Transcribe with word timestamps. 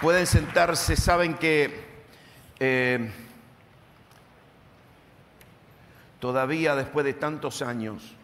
Pueden 0.00 0.26
sentarse, 0.28 0.94
saben 0.94 1.34
que 1.34 1.88
eh, 2.60 3.10
todavía 6.20 6.76
después 6.76 7.04
de 7.04 7.14
tantos 7.14 7.62
años 7.62 8.14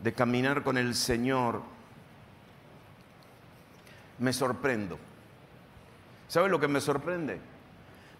de 0.00 0.12
caminar 0.12 0.62
con 0.62 0.76
el 0.76 0.94
Señor, 0.94 1.62
me 4.18 4.34
sorprendo. 4.34 4.98
¿Saben 6.28 6.50
lo 6.50 6.60
que 6.60 6.68
me 6.68 6.82
sorprende? 6.82 7.40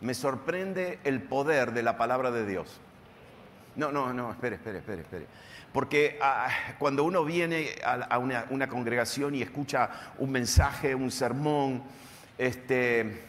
Me 0.01 0.15
sorprende 0.15 0.99
el 1.05 1.21
poder 1.21 1.73
de 1.73 1.83
la 1.83 1.99
palabra 1.99 2.31
de 2.31 2.47
Dios. 2.47 2.81
No, 3.77 3.93
no, 3.93 4.15
no, 4.15 4.31
espere, 4.31 4.57
espere, 4.57 4.79
espere, 4.79 5.03
espere. 5.03 5.27
Porque 5.73 6.19
ah, 6.21 6.49
cuando 6.79 7.05
uno 7.05 7.25
viene 7.25 7.77
a, 7.85 8.19
una, 8.19 8.69
congregación 8.69 9.35
y 9.37 9.43
escucha 9.43 9.89
un 10.19 10.33
mensaje, 10.33 10.95
un 10.95 11.13
sermón, 11.13 11.83
este, 12.37 13.23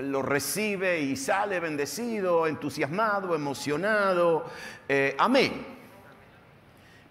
lo 0.00 0.22
recibe 0.22 1.00
y 1.00 1.16
sale 1.16 1.60
bendecido, 1.60 2.46
entusiasmado, 2.48 3.36
emocionado. 3.36 4.46
Eh, 4.88 5.14
amén. 5.18 5.64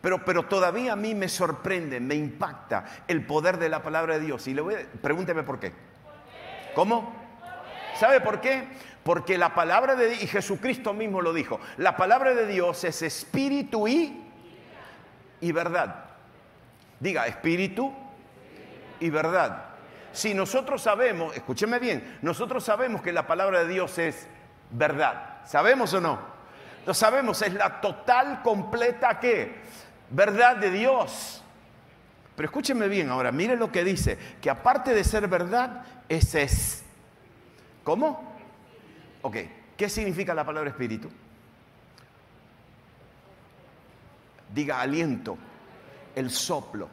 Pero, 0.01 0.23
pero, 0.25 0.43
todavía 0.43 0.93
a 0.93 0.97
mí 0.97 1.15
me 1.15 1.29
sorprende, 1.29 1.99
me 1.99 2.15
impacta 2.15 2.85
el 3.07 3.25
poder 3.25 3.57
de 3.57 3.69
la 3.69 3.81
palabra 3.81 4.19
de 4.19 4.25
Dios. 4.25 4.45
Y 4.47 4.53
le 4.53 4.61
voy 4.61 4.75
a, 4.75 4.79
pregúnteme 5.01 5.43
por 5.43 5.57
qué. 5.57 5.71
¿Cómo? 6.75 7.15
¿Sabe 7.97 8.19
por 8.19 8.41
qué? 8.41 8.67
Porque 9.03 9.37
la 9.37 9.55
palabra 9.55 9.95
de 9.95 10.09
Dios, 10.09 10.23
y 10.23 10.27
Jesucristo 10.27 10.93
mismo 10.93 11.21
lo 11.21 11.31
dijo, 11.31 11.61
la 11.77 11.95
palabra 11.95 12.35
de 12.35 12.45
Dios 12.45 12.83
es 12.83 13.01
espíritu 13.01 13.87
y, 13.87 14.24
y 15.45 15.51
verdad. 15.51 16.05
Diga, 16.99 17.27
espíritu 17.27 17.93
y 18.99 19.11
verdad. 19.11 19.65
Si 20.11 20.33
nosotros 20.33 20.81
sabemos, 20.81 21.35
escúcheme 21.35 21.77
bien, 21.77 22.17
nosotros 22.23 22.63
sabemos 22.63 23.03
que 23.03 23.13
la 23.13 23.27
palabra 23.27 23.59
de 23.63 23.67
Dios 23.67 23.99
es 23.99 24.27
verdad. 24.71 25.45
¿Sabemos 25.45 25.93
o 25.93 26.01
no? 26.01 26.19
Lo 26.87 26.95
sabemos, 26.95 27.43
es 27.43 27.53
la 27.53 27.79
total, 27.79 28.41
completa, 28.41 29.19
¿qué? 29.19 29.55
Verdad 30.09 30.55
de 30.55 30.71
Dios. 30.71 31.43
Pero 32.35 32.47
escúcheme 32.47 32.87
bien 32.87 33.11
ahora, 33.11 33.31
mire 33.31 33.55
lo 33.55 33.71
que 33.71 33.83
dice, 33.83 34.17
que 34.41 34.49
aparte 34.49 34.95
de 34.95 35.03
ser 35.03 35.27
verdad, 35.27 35.83
ese 36.09 36.41
es. 36.41 36.83
¿Cómo? 37.83 38.35
Ok, 39.21 39.37
¿qué 39.77 39.89
significa 39.89 40.33
la 40.33 40.43
palabra 40.43 40.71
espíritu? 40.71 41.11
Diga 44.53 44.81
aliento, 44.81 45.37
el 46.15 46.29
soplo. 46.29 46.89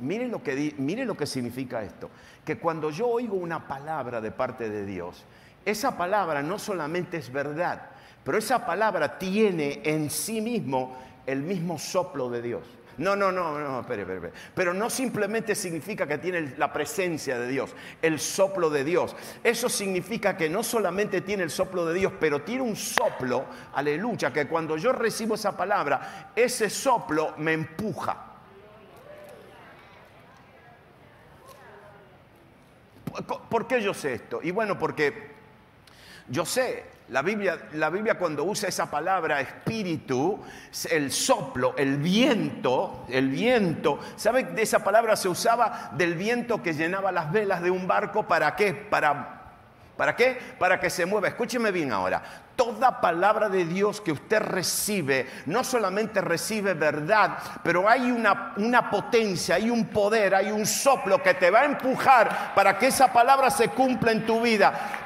Mire 0.00 0.28
lo, 0.28 0.42
que, 0.42 0.74
mire 0.76 1.06
lo 1.06 1.16
que 1.16 1.26
significa 1.26 1.82
esto 1.82 2.10
que 2.46 2.58
cuando 2.58 2.90
yo 2.90 3.08
oigo 3.08 3.36
una 3.36 3.66
palabra 3.66 4.20
de 4.20 4.30
parte 4.30 4.70
de 4.70 4.86
Dios, 4.86 5.24
esa 5.64 5.98
palabra 5.98 6.42
no 6.42 6.60
solamente 6.60 7.16
es 7.16 7.32
verdad, 7.32 7.90
pero 8.22 8.38
esa 8.38 8.64
palabra 8.64 9.18
tiene 9.18 9.80
en 9.84 10.10
sí 10.10 10.40
mismo 10.40 10.96
el 11.26 11.42
mismo 11.42 11.76
soplo 11.76 12.30
de 12.30 12.42
Dios. 12.42 12.62
No, 12.98 13.14
no, 13.14 13.30
no, 13.30 13.58
no, 13.58 13.80
espere, 13.80 14.02
espere. 14.02 14.32
Pero 14.54 14.72
no 14.72 14.88
simplemente 14.88 15.54
significa 15.54 16.06
que 16.06 16.16
tiene 16.18 16.54
la 16.56 16.72
presencia 16.72 17.38
de 17.38 17.46
Dios, 17.46 17.74
el 18.00 18.18
soplo 18.18 18.70
de 18.70 18.84
Dios. 18.84 19.14
Eso 19.44 19.68
significa 19.68 20.36
que 20.36 20.48
no 20.48 20.62
solamente 20.62 21.20
tiene 21.20 21.42
el 21.42 21.50
soplo 21.50 21.84
de 21.84 21.94
Dios, 21.94 22.12
pero 22.18 22.42
tiene 22.42 22.62
un 22.62 22.74
soplo, 22.74 23.44
aleluya, 23.74 24.32
que 24.32 24.46
cuando 24.46 24.78
yo 24.78 24.92
recibo 24.92 25.34
esa 25.34 25.54
palabra, 25.56 26.32
ese 26.34 26.70
soplo 26.70 27.34
me 27.36 27.52
empuja. 27.52 28.32
¿Por 33.50 33.66
qué 33.66 33.82
yo 33.82 33.94
sé 33.94 34.14
esto? 34.14 34.40
Y 34.42 34.50
bueno, 34.50 34.78
porque 34.78 35.30
yo 36.28 36.44
sé, 36.44 36.84
la 37.08 37.22
Biblia, 37.22 37.56
la 37.72 37.88
Biblia 37.88 38.18
cuando 38.18 38.44
usa 38.44 38.68
esa 38.68 38.90
palabra 38.90 39.40
espíritu, 39.40 40.40
el 40.90 41.12
soplo, 41.12 41.74
el 41.76 41.98
viento, 41.98 43.04
el 43.08 43.28
viento, 43.28 44.00
¿sabe? 44.16 44.44
De 44.44 44.62
esa 44.62 44.82
palabra 44.82 45.14
se 45.14 45.28
usaba 45.28 45.90
del 45.92 46.14
viento 46.14 46.62
que 46.62 46.74
llenaba 46.74 47.12
las 47.12 47.30
velas 47.30 47.62
de 47.62 47.70
un 47.70 47.86
barco, 47.86 48.26
¿para 48.26 48.56
qué? 48.56 48.74
Para 48.74 49.36
¿Para 49.96 50.14
qué? 50.14 50.38
Para 50.58 50.78
que 50.78 50.90
se 50.90 51.06
mueva. 51.06 51.28
Escúcheme 51.28 51.70
bien 51.70 51.90
ahora. 51.90 52.22
Toda 52.54 53.00
palabra 53.00 53.48
de 53.48 53.64
Dios 53.64 54.00
que 54.00 54.12
usted 54.12 54.40
recibe, 54.40 55.26
no 55.46 55.64
solamente 55.64 56.20
recibe 56.20 56.74
verdad, 56.74 57.38
pero 57.62 57.88
hay 57.88 58.10
una, 58.10 58.52
una, 58.56 58.90
potencia, 58.90 59.56
hay 59.56 59.70
un 59.70 59.86
poder, 59.86 60.34
hay 60.34 60.50
un 60.50 60.66
soplo 60.66 61.22
que 61.22 61.34
te 61.34 61.50
va 61.50 61.60
a 61.60 61.64
empujar 61.64 62.54
para 62.54 62.78
que 62.78 62.88
esa 62.88 63.12
palabra 63.12 63.50
se 63.50 63.68
cumpla 63.68 64.12
en 64.12 64.26
tu 64.26 64.40
vida. 64.40 65.04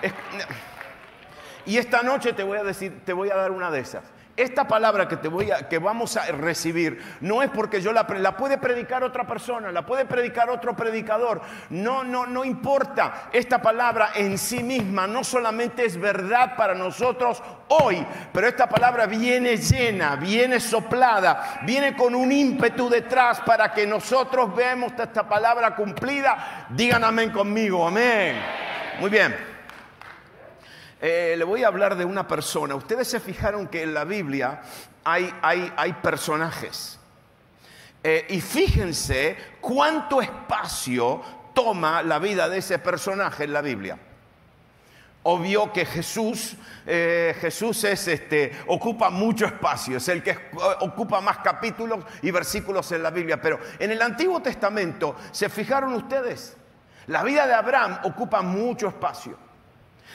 Y 1.67 1.79
esta 1.79 2.03
noche 2.03 2.33
te 2.33 2.43
voy 2.43 2.59
a 2.59 2.65
decir, 2.65 3.03
te 3.05 3.13
voy 3.13 3.31
a 3.31 3.37
dar 3.37 3.51
una 3.51 3.71
de 3.71 3.81
esas. 3.81 4.05
Esta 4.41 4.67
palabra 4.67 5.07
que, 5.07 5.19
te 5.19 5.29
voy 5.29 5.51
a, 5.51 5.69
que 5.69 5.79
vamos 5.79 6.17
a 6.17 6.25
recibir 6.33 6.99
no 7.21 7.43
es 7.43 7.51
porque 7.51 7.83
yo 7.83 7.93
la, 7.93 8.07
la 8.09 8.39
puede 8.39 8.57
predicar 8.57 9.05
otra 9.05 9.27
persona, 9.27 9.71
la 9.71 9.85
puede 9.85 10.07
predicar 10.07 10.49
otro 10.49 10.75
predicador. 10.75 11.43
No, 11.69 12.05
no, 12.05 12.27
no 12.27 12.43
importa. 12.43 13.29
Esta 13.33 13.61
palabra 13.61 14.13
en 14.15 14.39
sí 14.39 14.63
misma 14.63 15.07
no 15.07 15.25
solamente 15.25 15.85
es 15.85 16.01
verdad 16.01 16.57
para 16.57 16.75
nosotros 16.75 17.43
hoy, 17.69 18.07
pero 18.33 18.49
esta 18.49 18.67
palabra 18.67 19.05
viene 19.05 19.59
llena, 19.59 20.17
viene 20.17 20.59
soplada, 20.59 21.61
viene 21.67 21.95
con 21.95 22.15
un 22.15 22.33
ímpetu 22.33 22.89
detrás 22.89 23.41
para 23.41 23.75
que 23.75 23.87
nosotros 23.87 24.57
veamos 24.57 24.93
esta 24.99 25.29
palabra 25.29 25.77
cumplida. 25.77 26.67
Digan 26.71 27.05
amén 27.05 27.31
conmigo, 27.31 27.87
amén. 27.87 28.37
Muy 29.01 29.11
bien. 29.11 29.50
Eh, 31.01 31.35
le 31.39 31.45
voy 31.45 31.65
a 31.65 31.69
hablar 31.69 31.97
de 31.97 32.05
una 32.05 32.29
persona. 32.29 32.75
Ustedes 32.75 33.09
se 33.09 33.21
fijaron 33.21 33.69
que 33.69 33.83
en 33.83 33.95
la 33.95 34.05
Biblia 34.05 34.61
hay, 35.03 35.33
hay, 35.41 35.73
hay 35.77 35.93
personajes. 35.95 36.99
Eh, 38.03 38.27
y 38.31 38.41
fíjense 38.41 39.37
cuánto 39.61 40.21
espacio 40.21 41.23
toma 41.55 42.03
la 42.03 42.19
vida 42.19 42.49
de 42.49 42.59
ese 42.59 42.79
personaje 42.79 43.45
en 43.45 43.53
la 43.53 43.63
Biblia. 43.63 43.99
Obvio 45.23 45.71
que 45.71 45.85
Jesús, 45.85 46.57
eh, 46.87 47.37
Jesús 47.41 47.85
es 47.85 48.09
este, 48.09 48.53
ocupa 48.69 49.11
mucho 49.11 49.45
espacio, 49.45 49.99
es 49.99 50.09
el 50.09 50.23
que 50.23 50.35
ocupa 50.81 51.21
más 51.21 51.39
capítulos 51.39 52.05
y 52.23 52.31
versículos 52.31 52.91
en 52.93 53.03
la 53.03 53.11
Biblia. 53.11 53.41
Pero 53.41 53.59
en 53.79 53.91
el 53.91 54.01
Antiguo 54.01 54.41
Testamento, 54.41 55.17
¿se 55.31 55.51
fijaron 55.51 55.93
ustedes? 55.93 56.57
La 57.07 57.23
vida 57.23 57.47
de 57.47 57.53
Abraham 57.53 57.99
ocupa 58.05 58.41
mucho 58.41 58.89
espacio. 58.89 59.50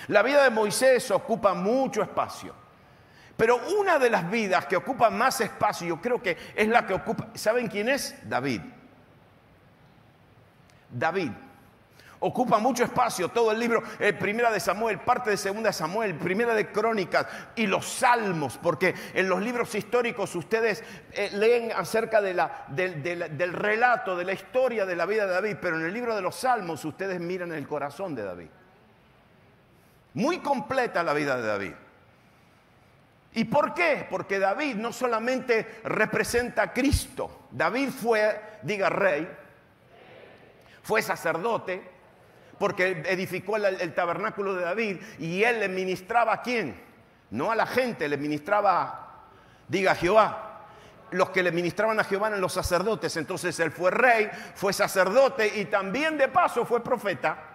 La 0.07 0.21
vida 0.21 0.43
de 0.43 0.49
Moisés 0.49 1.09
ocupa 1.11 1.53
mucho 1.53 2.01
espacio. 2.01 2.65
Pero 3.37 3.59
una 3.79 3.99
de 3.99 4.09
las 4.09 4.29
vidas 4.29 4.65
que 4.65 4.77
ocupa 4.77 5.09
más 5.09 5.41
espacio, 5.41 5.87
yo 5.87 6.01
creo 6.01 6.21
que 6.21 6.37
es 6.55 6.67
la 6.67 6.85
que 6.85 6.93
ocupa, 6.93 7.27
¿saben 7.33 7.67
quién 7.67 7.89
es? 7.89 8.15
David. 8.23 8.61
David. 10.89 11.31
Ocupa 12.19 12.59
mucho 12.59 12.83
espacio 12.85 13.27
todo 13.29 13.51
el 13.51 13.59
libro, 13.59 13.83
eh, 13.99 14.13
primera 14.13 14.49
de 14.49 14.59
Samuel, 14.61 14.99
parte 14.99 15.29
de 15.29 15.37
segunda 15.37 15.69
de 15.69 15.73
Samuel, 15.73 16.15
primera 16.15 16.53
de 16.53 16.71
Crónicas 16.71 17.27
y 17.55 17.67
los 17.67 17.85
salmos, 17.85 18.57
porque 18.57 18.95
en 19.13 19.27
los 19.27 19.41
libros 19.41 19.75
históricos 19.75 20.33
ustedes 20.33 20.81
eh, 21.11 21.29
leen 21.33 21.73
acerca 21.73 22.21
del 22.21 23.53
relato, 23.53 24.15
de 24.15 24.25
la 24.25 24.33
historia 24.33 24.85
de 24.85 24.95
la 24.95 25.05
vida 25.05 25.27
de 25.27 25.33
David, 25.33 25.57
pero 25.61 25.77
en 25.77 25.85
el 25.85 25.93
libro 25.93 26.15
de 26.15 26.21
los 26.21 26.35
salmos 26.35 26.85
ustedes 26.85 27.19
miran 27.19 27.51
el 27.51 27.67
corazón 27.67 28.15
de 28.15 28.23
David. 28.23 28.47
Muy 30.15 30.39
completa 30.39 31.03
la 31.03 31.13
vida 31.13 31.37
de 31.37 31.47
David. 31.47 31.73
¿Y 33.33 33.43
por 33.43 33.73
qué? 33.73 34.07
Porque 34.09 34.39
David 34.39 34.75
no 34.75 34.93
solamente 34.93 35.81
representa 35.83 36.63
a 36.63 36.73
Cristo, 36.73 37.47
David 37.51 37.89
fue, 37.89 38.41
diga 38.61 38.89
rey, 38.89 39.29
fue 40.81 41.01
sacerdote, 41.01 41.83
porque 42.57 43.03
edificó 43.07 43.57
el, 43.57 43.93
tabernáculo 43.93 44.55
de 44.55 44.63
David 44.63 45.01
y 45.19 45.43
él 45.43 45.59
le 45.59 45.67
ministraba 45.67 46.31
a 46.31 46.41
quién? 46.41 46.81
No 47.31 47.51
a 47.51 47.55
la 47.55 47.65
gente, 47.65 48.07
le 48.07 48.15
ministraba, 48.15 49.25
diga 49.67 49.91
a 49.91 49.95
Jehová. 49.95 50.61
Los 51.11 51.29
que 51.31 51.43
le 51.43 51.51
ministraban 51.51 51.99
a 51.99 52.05
Jehová 52.05 52.29
eran 52.29 52.39
los 52.39 52.53
sacerdotes, 52.53 53.17
entonces 53.17 53.59
él 53.59 53.71
fue 53.71 53.91
rey, 53.91 54.29
fue 54.55 54.71
sacerdote 54.71 55.59
y 55.59 55.65
también 55.65 56.17
de 56.17 56.29
paso 56.29 56.65
fue 56.65 56.81
profeta. 56.81 57.54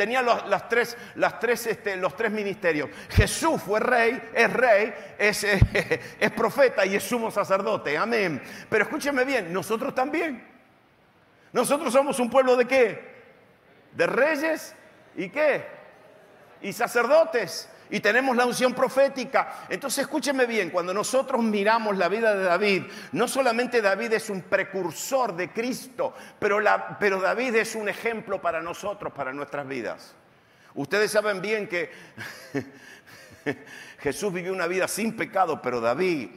Tenía 0.00 0.22
los, 0.22 0.66
tres, 0.66 0.96
tres, 1.38 1.66
este, 1.66 1.94
los 1.94 2.16
tres 2.16 2.32
ministerios. 2.32 2.88
Jesús 3.10 3.60
fue 3.60 3.80
rey, 3.80 4.30
es 4.32 4.50
rey, 4.50 4.94
es, 5.18 5.44
es 6.20 6.30
profeta 6.30 6.86
y 6.86 6.96
es 6.96 7.02
sumo 7.02 7.30
sacerdote. 7.30 7.98
Amén. 7.98 8.40
Pero 8.70 8.84
escúcheme 8.84 9.26
bien, 9.26 9.52
nosotros 9.52 9.94
también. 9.94 10.42
Nosotros 11.52 11.92
somos 11.92 12.18
un 12.18 12.30
pueblo 12.30 12.56
de 12.56 12.64
qué? 12.64 13.10
De 13.92 14.06
reyes 14.06 14.74
y 15.16 15.28
qué? 15.28 15.66
Y 16.62 16.72
sacerdotes. 16.72 17.68
Y 17.90 18.00
tenemos 18.00 18.36
la 18.36 18.46
unción 18.46 18.74
profética. 18.74 19.66
Entonces 19.68 20.02
escúcheme 20.02 20.46
bien, 20.46 20.70
cuando 20.70 20.94
nosotros 20.94 21.42
miramos 21.42 21.96
la 21.96 22.08
vida 22.08 22.34
de 22.34 22.44
David, 22.44 22.84
no 23.12 23.26
solamente 23.26 23.82
David 23.82 24.12
es 24.12 24.30
un 24.30 24.42
precursor 24.42 25.34
de 25.34 25.50
Cristo, 25.50 26.14
pero, 26.38 26.58
pero 26.98 27.20
David 27.20 27.56
es 27.56 27.74
un 27.74 27.88
ejemplo 27.88 28.40
para 28.40 28.60
nosotros, 28.60 29.12
para 29.12 29.32
nuestras 29.32 29.66
vidas. 29.66 30.14
Ustedes 30.74 31.10
saben 31.10 31.40
bien 31.40 31.68
que 31.68 31.90
Jesús 33.98 34.32
vivió 34.32 34.52
una 34.52 34.66
vida 34.66 34.86
sin 34.86 35.16
pecado, 35.16 35.60
pero 35.60 35.80
David, 35.80 36.30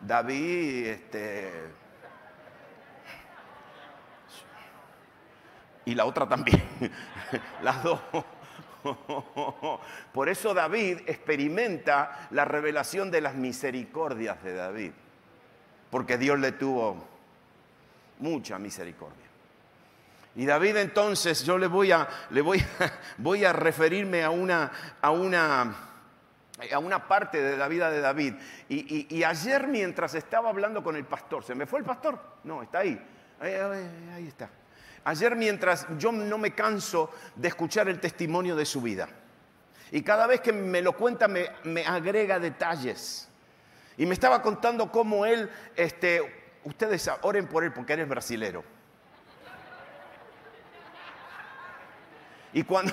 David, 0.00 0.86
este, 0.86 1.52
y 5.84 5.94
la 5.94 6.04
otra 6.04 6.28
también, 6.28 6.62
las 7.62 7.82
dos. 7.82 8.00
Por 10.12 10.28
eso 10.28 10.54
David 10.54 11.00
experimenta 11.06 12.28
la 12.30 12.44
revelación 12.44 13.10
de 13.10 13.20
las 13.20 13.34
misericordias 13.34 14.42
de 14.42 14.54
David, 14.54 14.92
porque 15.90 16.18
Dios 16.18 16.38
le 16.38 16.52
tuvo 16.52 17.06
mucha 18.18 18.58
misericordia. 18.58 19.26
Y 20.36 20.46
David 20.46 20.76
entonces, 20.76 21.44
yo 21.44 21.58
le 21.58 21.66
voy 21.66 21.90
a, 21.90 22.08
voy, 22.44 22.62
voy 23.18 23.44
a 23.44 23.52
referirme 23.52 24.22
a 24.22 24.30
una, 24.30 24.70
a 25.00 25.10
una, 25.10 25.74
a 26.72 26.78
una 26.78 27.08
parte 27.08 27.42
de 27.42 27.56
la 27.56 27.66
vida 27.66 27.90
de 27.90 28.00
David. 28.00 28.34
Y, 28.68 29.22
ayer 29.24 29.66
mientras 29.66 30.14
estaba 30.14 30.50
hablando 30.50 30.82
con 30.82 30.94
el 30.94 31.04
pastor, 31.04 31.42
¿se 31.42 31.54
me 31.54 31.66
fue 31.66 31.80
el 31.80 31.84
pastor? 31.84 32.20
No, 32.44 32.62
está 32.62 32.80
ahí. 32.80 33.04
ahí 33.40 34.28
está. 34.28 34.48
Ayer 35.08 35.36
mientras 35.36 35.86
yo 35.96 36.12
no 36.12 36.36
me 36.36 36.54
canso 36.54 37.10
de 37.34 37.48
escuchar 37.48 37.88
el 37.88 37.98
testimonio 37.98 38.54
de 38.54 38.66
su 38.66 38.82
vida. 38.82 39.08
Y 39.90 40.02
cada 40.02 40.26
vez 40.26 40.42
que 40.42 40.52
me 40.52 40.82
lo 40.82 40.92
cuenta 40.92 41.26
me, 41.28 41.48
agrega 41.86 42.38
detalles. 42.38 43.26
Y 43.96 44.04
me 44.04 44.12
estaba 44.12 44.42
contando 44.42 44.92
cómo 44.92 45.24
él, 45.24 45.50
este, 45.76 46.58
ustedes 46.64 47.10
oren 47.22 47.46
por 47.46 47.64
él 47.64 47.72
porque 47.72 47.94
eres 47.94 48.06
brasilero. 48.06 48.62
Y 52.52 52.64
cuando, 52.64 52.92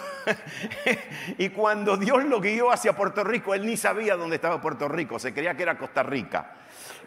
y 1.38 1.50
cuando 1.50 1.98
Dios 1.98 2.24
lo 2.24 2.40
guió 2.40 2.72
hacia 2.72 2.96
Puerto 2.96 3.26
Rico, 3.26 3.54
él 3.54 3.66
ni 3.66 3.76
sabía 3.76 4.16
dónde 4.16 4.38
estaba 4.38 4.62
Puerto 4.62 4.88
Rico, 4.88 5.20
se 5.20 5.34
creía 5.34 5.58
que 5.58 5.64
era 5.64 5.78
Costa 5.78 6.02
Rica. 6.02 6.54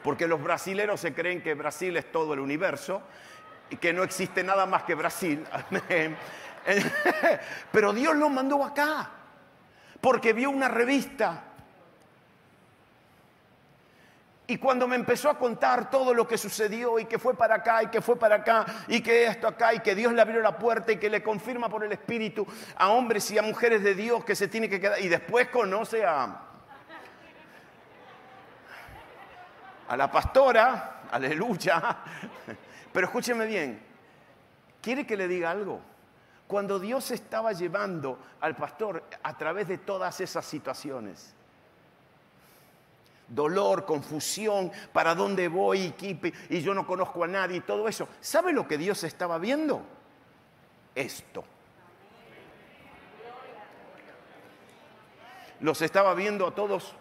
Porque 0.03 0.29
los 0.29 0.43
brasileros 0.43 1.01
se 1.01 1.15
creen 1.15 1.43
que 1.43 1.55
Brasil 1.55 1.97
es 1.97 2.13
todo 2.13 2.35
el 2.35 2.41
universo 2.41 3.03
que 3.77 3.93
no 3.93 4.03
existe 4.03 4.43
nada 4.43 4.67
más 4.67 4.83
que 4.85 4.95
Brasil. 4.95 5.45
Pero 7.73 7.93
Dios 7.93 8.17
lo 8.17 8.29
mandó 8.29 8.65
acá, 8.65 9.11
porque 10.01 10.33
vio 10.33 10.51
una 10.51 10.69
revista. 10.69 11.45
Y 14.51 14.57
cuando 14.57 14.89
me 14.89 14.97
empezó 14.97 15.29
a 15.29 15.39
contar 15.39 15.91
todo 15.91 16.15
lo 16.15 16.27
que 16.27 16.39
sucedió 16.39 16.99
y 16.99 17.05
que 17.05 17.19
fue 17.19 17.35
para 17.35 17.57
acá 17.57 17.83
y 17.83 17.89
que 17.89 18.01
fue 18.01 18.19
para 18.19 18.37
acá 18.37 18.65
y 18.87 19.03
que 19.03 19.27
esto 19.27 19.47
acá 19.47 19.75
y 19.75 19.81
que 19.81 19.95
Dios 19.95 20.11
le 20.15 20.23
abrió 20.23 20.41
la 20.41 20.57
puerta 20.57 20.91
y 20.91 20.97
que 20.97 21.11
le 21.11 21.23
confirma 21.23 21.69
por 21.69 21.85
el 21.85 21.93
Espíritu 21.93 22.47
a 22.77 22.89
hombres 22.89 23.31
y 23.31 23.37
a 23.37 23.43
mujeres 23.43 23.83
de 23.83 23.95
Dios 23.95 24.25
que 24.25 24.35
se 24.35 24.49
tiene 24.49 24.71
que 24.71 24.81
quedar 24.81 25.03
y 25.03 25.09
después 25.09 25.49
conoce 25.49 26.03
a, 26.03 26.45
a 29.87 29.97
la 29.99 30.11
pastora, 30.11 31.03
aleluya, 31.11 31.99
pero 32.99 33.07
escúcheme 33.07 33.47
bien, 33.47 33.81
¿quiere 34.83 35.07
que 35.07 35.17
le 35.17 35.29
diga 35.29 35.53
algo? 35.53 35.81
Cuando 36.49 36.81
Dios 36.81 37.13
estaba 37.13 37.53
llevando 37.53 38.19
al 38.41 38.57
pastor 38.57 39.05
a 39.23 39.39
través 39.39 39.69
de 39.69 39.79
todas 39.79 40.21
esas 40.21 40.45
situaciones, 40.45 41.33
dolor, 43.29 43.85
confusión, 43.85 44.73
para 44.93 45.15
dónde 45.15 45.47
voy 45.47 45.95
y, 46.51 46.61
yo 46.61 46.75
no 46.75 46.89
conozco 46.89 47.23
a 47.23 47.29
nadie 47.29 47.59
y 47.59 47.61
todo 47.61 47.87
eso, 47.87 48.09
¿sabe 48.21 48.53
lo 48.53 48.67
que 48.67 48.77
Dios 48.77 49.05
estaba 49.05 49.39
viendo? 49.39 49.81
Esto. 50.93 51.45
Los 55.61 55.83
estaba 55.83 56.15
viendo 56.15 56.49
a 56.49 56.51
todos 56.53 56.97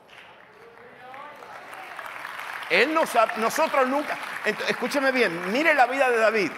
él 2.70 2.94
no 2.94 3.04
nosotros 3.38 3.88
nunca. 3.88 4.18
Escúcheme 4.48 5.12
bien, 5.12 5.52
mire 5.52 5.74
la 5.74 5.86
vida 5.86 6.10
de 6.10 6.18
David. 6.18 6.52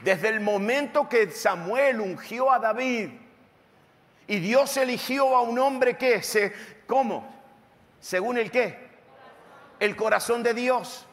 Desde 0.00 0.28
el 0.28 0.40
momento 0.40 1.08
que 1.08 1.30
Samuel 1.30 2.00
ungió 2.00 2.52
a 2.52 2.58
David 2.58 3.10
y 4.26 4.38
Dios 4.40 4.76
eligió 4.76 5.36
a 5.36 5.42
un 5.42 5.58
hombre 5.58 5.96
que 5.96 6.22
se, 6.22 6.52
¿cómo? 6.86 7.34
Según 8.00 8.38
el 8.38 8.50
qué? 8.50 8.86
El 9.80 9.96
corazón 9.96 10.42
de 10.42 10.54
Dios. 10.54 11.06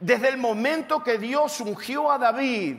Desde 0.00 0.28
el 0.28 0.36
momento 0.36 1.02
que 1.04 1.18
Dios 1.18 1.60
ungió 1.60 2.10
a 2.10 2.18
David, 2.18 2.76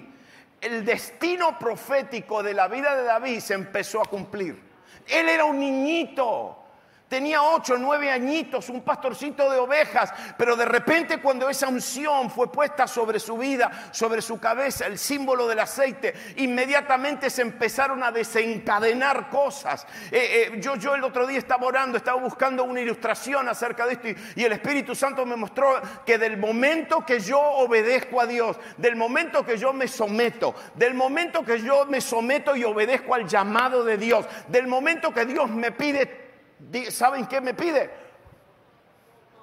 el 0.59 0.85
destino 0.85 1.57
profético 1.57 2.43
de 2.43 2.53
la 2.53 2.67
vida 2.67 2.95
de 2.95 3.03
David 3.03 3.39
se 3.39 3.53
empezó 3.53 4.01
a 4.01 4.05
cumplir. 4.05 4.61
Él 5.07 5.29
era 5.29 5.45
un 5.45 5.59
niñito. 5.59 6.62
Tenía 7.13 7.43
ocho, 7.43 7.77
nueve 7.77 8.09
añitos, 8.09 8.69
un 8.69 8.81
pastorcito 8.81 9.47
de 9.51 9.59
ovejas, 9.59 10.11
pero 10.35 10.55
de 10.55 10.65
repente 10.65 11.21
cuando 11.21 11.47
esa 11.47 11.67
unción 11.67 12.31
fue 12.31 12.51
puesta 12.51 12.87
sobre 12.87 13.19
su 13.19 13.37
vida, 13.37 13.69
sobre 13.91 14.19
su 14.19 14.39
cabeza, 14.39 14.87
el 14.87 14.97
símbolo 14.97 15.47
del 15.47 15.59
aceite, 15.59 16.15
inmediatamente 16.37 17.29
se 17.29 17.43
empezaron 17.43 18.01
a 18.01 18.11
desencadenar 18.11 19.29
cosas. 19.29 19.85
Eh, 20.09 20.49
eh, 20.53 20.59
yo, 20.59 20.75
yo 20.75 20.95
el 20.95 21.03
otro 21.03 21.27
día 21.27 21.37
estaba 21.37 21.67
orando, 21.67 21.99
estaba 21.99 22.19
buscando 22.19 22.63
una 22.63 22.81
ilustración 22.81 23.47
acerca 23.47 23.85
de 23.85 23.93
esto 23.93 24.07
y, 24.35 24.43
el 24.43 24.53
Espíritu 24.53 24.95
Santo 24.95 25.23
me 25.23 25.35
mostró 25.35 25.79
que 26.03 26.17
del 26.17 26.37
momento 26.37 27.05
que 27.05 27.19
yo 27.19 27.39
obedezco 27.39 28.21
a 28.21 28.25
Dios, 28.25 28.57
del 28.77 28.95
momento 28.95 29.45
que 29.45 29.59
yo 29.59 29.71
me 29.71 29.87
someto, 29.87 30.55
del 30.73 30.95
momento 30.95 31.45
que 31.45 31.61
yo 31.61 31.85
me 31.85 32.01
someto 32.01 32.55
y 32.55 32.63
obedezco 32.63 33.13
al 33.13 33.27
llamado 33.27 33.83
de 33.83 33.99
Dios, 33.99 34.25
del 34.47 34.65
momento 34.65 35.13
que 35.13 35.27
Dios 35.27 35.47
me 35.51 35.71
pide 35.71 36.22
¿Saben 36.89 37.27
qué 37.27 37.41
me 37.41 37.53
pide? 37.53 37.89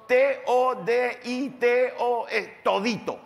T-O-D-I-T-O, 0.06 1.46
todito. 2.62 3.21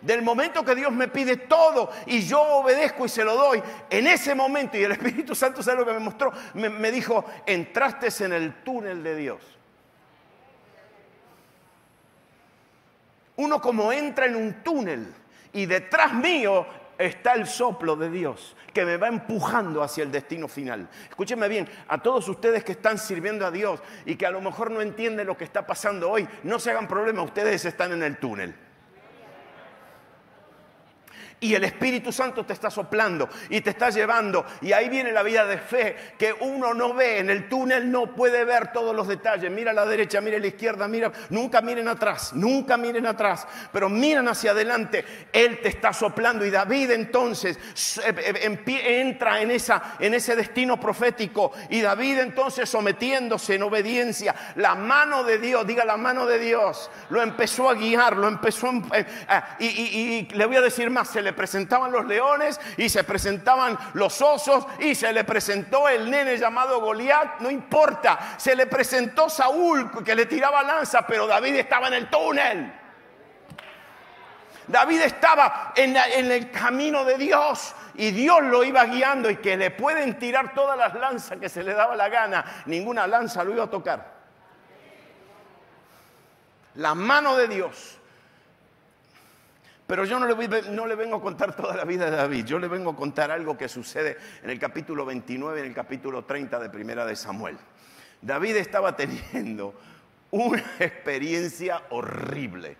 Del 0.00 0.22
momento 0.22 0.64
que 0.64 0.74
Dios 0.74 0.92
me 0.92 1.08
pide 1.08 1.36
todo 1.36 1.90
y 2.06 2.22
yo 2.22 2.40
obedezco 2.40 3.04
y 3.06 3.08
se 3.08 3.24
lo 3.24 3.36
doy, 3.36 3.62
en 3.88 4.08
ese 4.08 4.34
momento, 4.34 4.76
y 4.76 4.82
el 4.82 4.92
Espíritu 4.92 5.34
Santo 5.34 5.62
sabe 5.62 5.78
lo 5.78 5.86
que 5.86 5.92
me 5.92 6.00
mostró, 6.00 6.32
me, 6.54 6.68
me 6.68 6.90
dijo, 6.90 7.24
entraste 7.46 8.08
en 8.24 8.32
el 8.32 8.64
túnel 8.64 9.02
de 9.04 9.16
Dios. 9.16 9.40
Uno 13.36 13.60
como 13.60 13.92
entra 13.92 14.26
en 14.26 14.36
un 14.36 14.62
túnel 14.62 15.14
y 15.52 15.66
detrás 15.66 16.12
mío 16.14 16.66
está 16.98 17.34
el 17.34 17.46
soplo 17.46 17.96
de 17.96 18.10
Dios 18.10 18.56
que 18.72 18.84
me 18.84 18.96
va 18.96 19.08
empujando 19.08 19.82
hacia 19.82 20.04
el 20.04 20.10
destino 20.10 20.48
final. 20.48 20.88
Escúchenme 21.08 21.48
bien, 21.48 21.68
a 21.88 21.98
todos 21.98 22.28
ustedes 22.28 22.64
que 22.64 22.72
están 22.72 22.98
sirviendo 22.98 23.46
a 23.46 23.50
Dios 23.50 23.80
y 24.06 24.16
que 24.16 24.26
a 24.26 24.30
lo 24.30 24.40
mejor 24.40 24.70
no 24.70 24.80
entienden 24.80 25.26
lo 25.26 25.36
que 25.36 25.44
está 25.44 25.66
pasando 25.66 26.10
hoy, 26.10 26.26
no 26.42 26.58
se 26.58 26.70
hagan 26.70 26.88
problema, 26.88 27.22
ustedes 27.22 27.64
están 27.64 27.92
en 27.92 28.02
el 28.02 28.16
túnel 28.16 28.54
y 31.42 31.54
el 31.56 31.64
Espíritu 31.64 32.12
Santo 32.12 32.46
te 32.46 32.52
está 32.52 32.70
soplando 32.70 33.28
y 33.50 33.60
te 33.60 33.70
está 33.70 33.90
llevando. 33.90 34.46
Y 34.60 34.72
ahí 34.72 34.88
viene 34.88 35.10
la 35.10 35.24
vida 35.24 35.44
de 35.44 35.58
fe 35.58 35.96
que 36.16 36.32
uno 36.32 36.72
no 36.72 36.94
ve, 36.94 37.18
en 37.18 37.30
el 37.30 37.48
túnel 37.48 37.90
no 37.90 38.14
puede 38.14 38.44
ver 38.44 38.72
todos 38.72 38.94
los 38.94 39.08
detalles. 39.08 39.50
Mira 39.50 39.72
a 39.72 39.74
la 39.74 39.84
derecha, 39.84 40.20
mira 40.20 40.36
a 40.36 40.40
la 40.40 40.46
izquierda, 40.46 40.86
mira, 40.86 41.10
nunca 41.30 41.60
miren 41.60 41.88
atrás, 41.88 42.32
nunca 42.32 42.76
miren 42.76 43.06
atrás, 43.06 43.46
pero 43.72 43.88
miran 43.88 44.28
hacia 44.28 44.52
adelante. 44.52 45.04
Él 45.32 45.58
te 45.60 45.68
está 45.68 45.92
soplando 45.92 46.46
y 46.46 46.50
David 46.50 46.92
entonces 46.92 47.58
eh, 48.06 48.36
eh, 48.64 49.00
entra 49.00 49.40
en, 49.40 49.50
esa, 49.50 49.96
en 49.98 50.14
ese 50.14 50.36
destino 50.36 50.78
profético 50.78 51.52
y 51.70 51.80
David 51.80 52.20
entonces 52.20 52.70
sometiéndose 52.70 53.56
en 53.56 53.64
obediencia, 53.64 54.34
la 54.54 54.76
mano 54.76 55.24
de 55.24 55.38
Dios, 55.38 55.66
diga 55.66 55.84
la 55.84 55.96
mano 55.96 56.24
de 56.24 56.38
Dios, 56.38 56.88
lo 57.10 57.20
empezó 57.20 57.68
a 57.68 57.74
guiar, 57.74 58.16
lo 58.16 58.28
empezó 58.28 58.68
a, 58.68 58.98
eh, 58.98 59.06
y, 59.58 59.66
y 59.66 60.28
le 60.34 60.46
voy 60.46 60.56
a 60.56 60.60
decir 60.60 60.88
más, 60.88 61.08
se 61.08 61.20
le 61.20 61.31
presentaban 61.32 61.92
los 61.92 62.04
leones 62.06 62.60
y 62.76 62.88
se 62.88 63.04
presentaban 63.04 63.78
los 63.94 64.20
osos 64.20 64.66
y 64.78 64.94
se 64.94 65.12
le 65.12 65.24
presentó 65.24 65.88
el 65.88 66.10
nene 66.10 66.36
llamado 66.36 66.80
Goliat, 66.80 67.40
no 67.40 67.50
importa, 67.50 68.34
se 68.36 68.56
le 68.56 68.66
presentó 68.66 69.28
Saúl 69.28 69.90
que 70.04 70.14
le 70.14 70.26
tiraba 70.26 70.62
lanza, 70.62 71.06
pero 71.06 71.26
David 71.26 71.56
estaba 71.56 71.88
en 71.88 71.94
el 71.94 72.10
túnel. 72.10 72.72
David 74.68 75.02
estaba 75.02 75.72
en, 75.74 75.96
en, 75.96 76.30
el 76.30 76.50
camino 76.50 77.04
de 77.04 77.18
Dios 77.18 77.74
y 77.94 78.12
Dios 78.12 78.42
lo 78.42 78.62
iba 78.62 78.84
guiando 78.84 79.28
y 79.28 79.36
que 79.36 79.56
le 79.56 79.70
pueden 79.70 80.18
tirar 80.18 80.54
todas 80.54 80.78
las 80.78 80.94
lanzas 80.94 81.38
que 81.38 81.48
se 81.48 81.62
le 81.62 81.74
daba 81.74 81.96
la 81.96 82.08
gana, 82.08 82.44
ninguna 82.66 83.06
lanza 83.06 83.42
lo 83.44 83.52
iba 83.52 83.64
a 83.64 83.70
tocar. 83.70 84.12
La 86.76 86.94
mano 86.94 87.36
de 87.36 87.48
Dios 87.48 87.98
Pero 89.92 90.06
yo 90.06 90.18
no 90.18 90.26
le, 90.86 90.94
vengo 90.94 91.16
a 91.16 91.20
contar 91.20 91.54
toda 91.54 91.76
la 91.76 91.84
vida 91.84 92.06
de 92.06 92.16
David, 92.16 92.46
yo 92.46 92.58
le 92.58 92.66
vengo 92.66 92.92
a 92.92 92.96
contar 92.96 93.30
algo 93.30 93.58
que 93.58 93.68
sucede 93.68 94.16
en 94.42 94.48
el 94.48 94.58
capítulo 94.58 95.04
29 95.04 95.58
y 95.58 95.60
en 95.60 95.68
el 95.68 95.74
capítulo 95.74 96.24
30 96.24 96.58
de 96.60 96.70
Primera 96.70 97.04
de 97.04 97.14
Samuel. 97.14 97.58
David 98.22 98.56
estaba 98.56 98.96
teniendo 98.96 99.78
una 100.30 100.64
experiencia 100.78 101.82
horrible. 101.90 102.74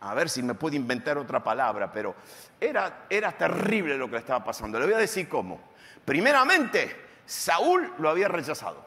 A 0.00 0.14
ver 0.14 0.30
si 0.30 0.42
me 0.42 0.54
puedo 0.54 0.74
inventar 0.74 1.18
otra 1.18 1.44
palabra, 1.44 1.92
pero 1.92 2.14
era, 2.58 3.04
era 3.10 3.30
terrible 3.32 3.98
lo 3.98 4.06
que 4.06 4.12
le 4.12 4.20
estaba 4.20 4.42
pasando. 4.42 4.80
Le 4.80 4.86
voy 4.86 4.94
a 4.94 4.98
decir 5.00 5.28
cómo. 5.28 5.60
Primeramente, 6.02 6.96
Saúl 7.26 7.92
lo 7.98 8.08
había 8.08 8.28
rechazado. 8.28 8.82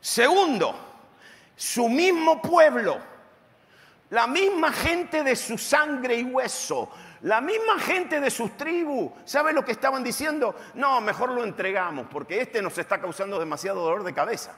Segundo, 0.00 0.76
su 1.54 1.88
mismo 1.88 2.42
pueblo, 2.42 3.13
la 4.10 4.26
misma 4.26 4.72
gente 4.72 5.22
de 5.22 5.34
su 5.34 5.58
sangre 5.58 6.16
y 6.16 6.24
hueso, 6.24 6.90
la 7.22 7.40
misma 7.40 7.78
gente 7.78 8.20
de 8.20 8.30
sus 8.30 8.56
tribus, 8.56 9.12
¿sabe 9.24 9.52
lo 9.52 9.64
que 9.64 9.72
estaban 9.72 10.04
diciendo? 10.04 10.54
No, 10.74 11.00
mejor 11.00 11.30
lo 11.30 11.42
entregamos 11.42 12.06
porque 12.10 12.40
este 12.40 12.60
nos 12.60 12.76
está 12.76 13.00
causando 13.00 13.38
demasiado 13.38 13.82
dolor 13.82 14.04
de 14.04 14.12
cabeza. 14.12 14.54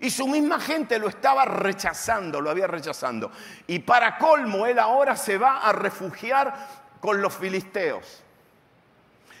Y 0.00 0.10
su 0.10 0.26
misma 0.26 0.58
gente 0.58 0.98
lo 0.98 1.08
estaba 1.08 1.44
rechazando, 1.44 2.40
lo 2.40 2.50
había 2.50 2.66
rechazando. 2.66 3.30
Y 3.68 3.78
para 3.78 4.18
colmo, 4.18 4.66
él 4.66 4.80
ahora 4.80 5.16
se 5.16 5.38
va 5.38 5.58
a 5.58 5.72
refugiar 5.72 6.52
con 7.00 7.22
los 7.22 7.32
filisteos. 7.32 8.24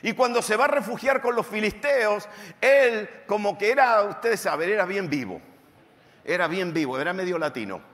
Y 0.02 0.12
cuando 0.12 0.40
se 0.40 0.56
va 0.56 0.66
a 0.66 0.68
refugiar 0.68 1.20
con 1.20 1.34
los 1.34 1.46
filisteos, 1.46 2.28
él 2.60 3.08
como 3.26 3.58
que 3.58 3.72
era, 3.72 4.02
ustedes 4.02 4.40
saben, 4.40 4.70
era 4.70 4.84
bien 4.84 5.10
vivo. 5.10 5.40
Era 6.24 6.46
bien 6.46 6.72
vivo, 6.72 6.98
era 7.00 7.12
medio 7.12 7.38
latino. 7.38 7.91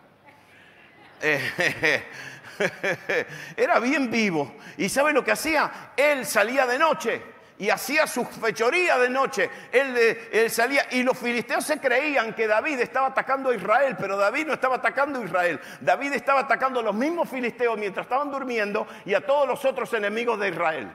era 3.56 3.80
bien 3.80 4.10
vivo. 4.10 4.54
¿Y 4.76 4.88
sabe 4.88 5.12
lo 5.12 5.24
que 5.24 5.32
hacía? 5.32 5.92
Él 5.96 6.26
salía 6.26 6.66
de 6.66 6.78
noche 6.78 7.22
y 7.58 7.70
hacía 7.70 8.06
su 8.06 8.24
fechoría 8.24 8.98
de 8.98 9.10
noche. 9.10 9.50
Él, 9.72 10.50
salía 10.50 10.86
y 10.92 11.02
los 11.02 11.18
filisteos 11.18 11.64
se 11.64 11.80
creían 11.80 12.34
que 12.34 12.46
David 12.46 12.80
estaba 12.80 13.08
atacando 13.08 13.50
a 13.50 13.54
Israel, 13.54 13.96
pero 13.98 14.16
David 14.16 14.46
no 14.46 14.54
estaba 14.54 14.76
atacando 14.76 15.20
a 15.20 15.24
Israel. 15.24 15.60
David 15.80 16.12
estaba 16.12 16.40
atacando 16.40 16.80
a 16.80 16.82
los 16.82 16.94
mismos 16.94 17.28
filisteos 17.28 17.78
mientras 17.78 18.06
estaban 18.06 18.30
durmiendo 18.30 18.86
y 19.04 19.14
a 19.14 19.20
todos 19.20 19.48
los 19.48 19.64
otros 19.64 19.92
enemigos 19.94 20.38
de 20.38 20.48
Israel. 20.48 20.88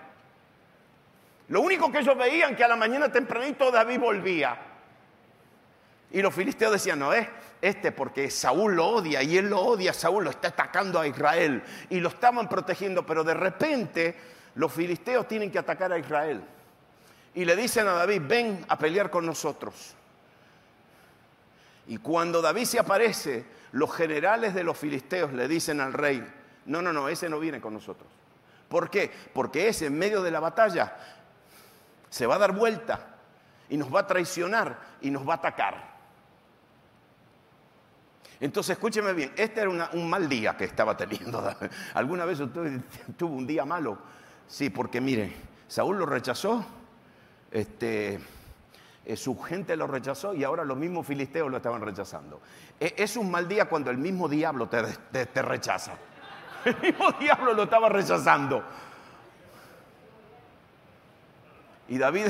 Lo 1.49 1.61
único 1.61 1.91
que 1.91 1.99
ellos 1.99 2.17
veían 2.17 2.55
que 2.55 2.63
a 2.63 2.69
la 2.69 2.77
mañana 2.77 3.11
tempranito 3.11 3.69
David 3.69 3.99
volvía. 3.99 4.57
Y 6.13 6.21
los 6.21 6.33
filisteos 6.33 6.71
decían, 6.71 6.99
no 6.99 7.11
es 7.11 7.27
este 7.59 7.91
porque 7.91 8.29
Saúl 8.29 8.75
lo 8.75 8.87
odia 8.87 9.23
y 9.23 9.37
él 9.37 9.49
lo 9.49 9.59
odia, 9.59 9.93
Saúl 9.93 10.25
lo 10.25 10.29
está 10.29 10.49
atacando 10.49 10.99
a 10.99 11.07
Israel 11.07 11.63
y 11.89 11.99
lo 11.99 12.09
estaban 12.09 12.47
protegiendo, 12.47 13.03
pero 13.03 13.23
de 13.23 13.33
repente 13.33 14.15
los 14.55 14.71
filisteos 14.71 15.27
tienen 15.27 15.49
que 15.51 15.57
atacar 15.57 15.91
a 15.91 15.97
Israel. 15.97 16.43
Y 17.33 17.45
le 17.45 17.55
dicen 17.55 17.87
a 17.87 17.93
David, 17.93 18.21
ven 18.27 18.65
a 18.69 18.77
pelear 18.77 19.09
con 19.09 19.25
nosotros. 19.25 19.95
Y 21.87 21.97
cuando 21.97 22.43
David 22.43 22.65
se 22.65 22.79
aparece, 22.79 23.43
los 23.71 23.91
generales 23.91 24.53
de 24.53 24.63
los 24.63 24.77
filisteos 24.77 25.33
le 25.33 25.47
dicen 25.47 25.81
al 25.81 25.93
rey, 25.93 26.23
no, 26.67 26.79
no, 26.81 26.93
no, 26.93 27.09
ese 27.09 27.27
no 27.27 27.39
viene 27.39 27.59
con 27.59 27.73
nosotros. 27.73 28.07
¿Por 28.69 28.91
qué? 28.91 29.11
Porque 29.33 29.67
ese 29.67 29.87
en 29.87 29.97
medio 29.97 30.21
de 30.21 30.29
la 30.29 30.39
batalla 30.39 30.95
se 32.09 32.27
va 32.27 32.35
a 32.35 32.39
dar 32.39 32.51
vuelta 32.51 33.15
y 33.67 33.77
nos 33.77 33.93
va 33.93 34.01
a 34.01 34.07
traicionar 34.07 34.77
y 35.01 35.09
nos 35.09 35.27
va 35.27 35.33
a 35.33 35.37
atacar. 35.37 35.92
Entonces, 38.39 38.71
escúcheme 38.71 39.13
bien, 39.13 39.31
este 39.35 39.61
era 39.61 39.69
un 39.93 40.09
mal 40.09 40.27
día 40.27 40.57
que 40.57 40.65
estaba 40.65 40.97
teniendo. 40.97 41.55
¿Alguna 41.93 42.25
vez 42.25 42.39
usted 42.39 42.81
tuvo 43.17 43.35
un 43.35 43.47
día 43.47 43.65
malo? 43.65 43.97
Sí, 44.47 44.69
porque 44.69 44.99
mire, 44.99 45.33
Saúl 45.67 45.97
lo 45.97 46.05
rechazó, 46.05 46.65
este, 47.51 48.19
eh, 49.05 49.15
su 49.15 49.39
gente 49.39 49.75
lo 49.75 49.87
rechazó 49.87 50.33
y 50.33 50.43
ahora 50.43 50.63
los 50.63 50.77
mismos 50.77 51.05
filisteos 51.05 51.49
lo 51.49 51.57
estaban 51.57 51.81
rechazando. 51.81 52.41
E, 52.79 52.95
es 52.97 53.17
un 53.17 53.29
mal 53.31 53.47
día 53.47 53.65
cuando 53.65 53.91
el 53.91 53.97
mismo 53.97 54.27
diablo 54.27 54.67
te, 54.67 55.25
te 55.25 55.41
rechaza. 55.41 55.93
El 56.65 56.79
mismo 56.79 57.11
diablo 57.19 57.53
lo 57.53 57.63
estaba 57.63 57.89
rechazando. 57.89 58.63
Y 61.89 61.97
David... 61.97 62.27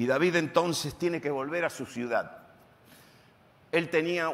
y 0.00 0.06
David 0.06 0.36
entonces 0.36 0.94
tiene 0.94 1.20
que 1.20 1.30
volver 1.30 1.66
a 1.66 1.68
su 1.68 1.84
ciudad. 1.84 2.38
Él 3.70 3.90
tenía, 3.90 4.32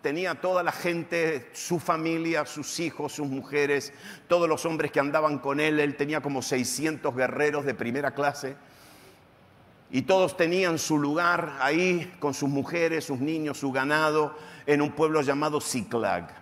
tenía 0.00 0.36
toda 0.36 0.62
la 0.62 0.70
gente, 0.70 1.50
su 1.54 1.80
familia, 1.80 2.46
sus 2.46 2.78
hijos, 2.78 3.14
sus 3.14 3.26
mujeres, 3.26 3.92
todos 4.28 4.48
los 4.48 4.64
hombres 4.64 4.92
que 4.92 5.00
andaban 5.00 5.40
con 5.40 5.58
él. 5.58 5.80
Él 5.80 5.96
tenía 5.96 6.20
como 6.20 6.40
600 6.40 7.16
guerreros 7.16 7.64
de 7.64 7.74
primera 7.74 8.12
clase. 8.12 8.54
Y 9.90 10.02
todos 10.02 10.36
tenían 10.36 10.78
su 10.78 11.00
lugar 11.00 11.56
ahí 11.58 12.14
con 12.20 12.32
sus 12.32 12.48
mujeres, 12.48 13.06
sus 13.06 13.18
niños, 13.18 13.58
su 13.58 13.72
ganado, 13.72 14.38
en 14.66 14.80
un 14.80 14.92
pueblo 14.92 15.20
llamado 15.22 15.60
Ziklag. 15.60 16.32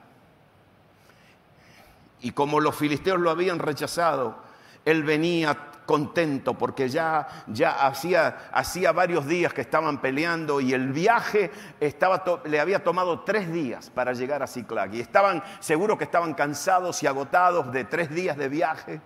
Y 2.21 2.33
como 2.33 2.61
los 2.61 2.77
filisteos 2.77 3.19
lo 3.21 3.31
habían 3.31 3.59
rechazado, 3.59 4.37
él 4.85 5.03
venía 5.03 5.73
contento 5.87 6.55
porque 6.55 6.89
ya, 6.89 7.27
ya 7.47 7.87
hacía, 7.87 8.49
hacía 8.53 8.93
varios 8.93 9.27
días 9.27 9.55
que 9.55 9.63
estaban 9.63 10.01
peleando 10.01 10.61
y 10.61 10.75
el 10.75 10.93
viaje 10.93 11.51
estaba 11.81 12.23
le 12.45 12.61
había 12.61 12.83
tomado 12.85 13.21
tres 13.21 13.51
días 13.51 13.89
para 13.89 14.13
llegar 14.13 14.43
a 14.43 14.47
Ciclag. 14.47 14.93
Y 14.95 15.01
estaban, 15.01 15.43
seguro 15.61 15.97
que 15.97 16.05
estaban 16.05 16.35
cansados 16.35 17.03
y 17.03 17.07
agotados 17.07 17.73
de 17.73 17.85
tres 17.85 18.11
días 18.11 18.37
de 18.37 18.49
viaje. 18.49 19.01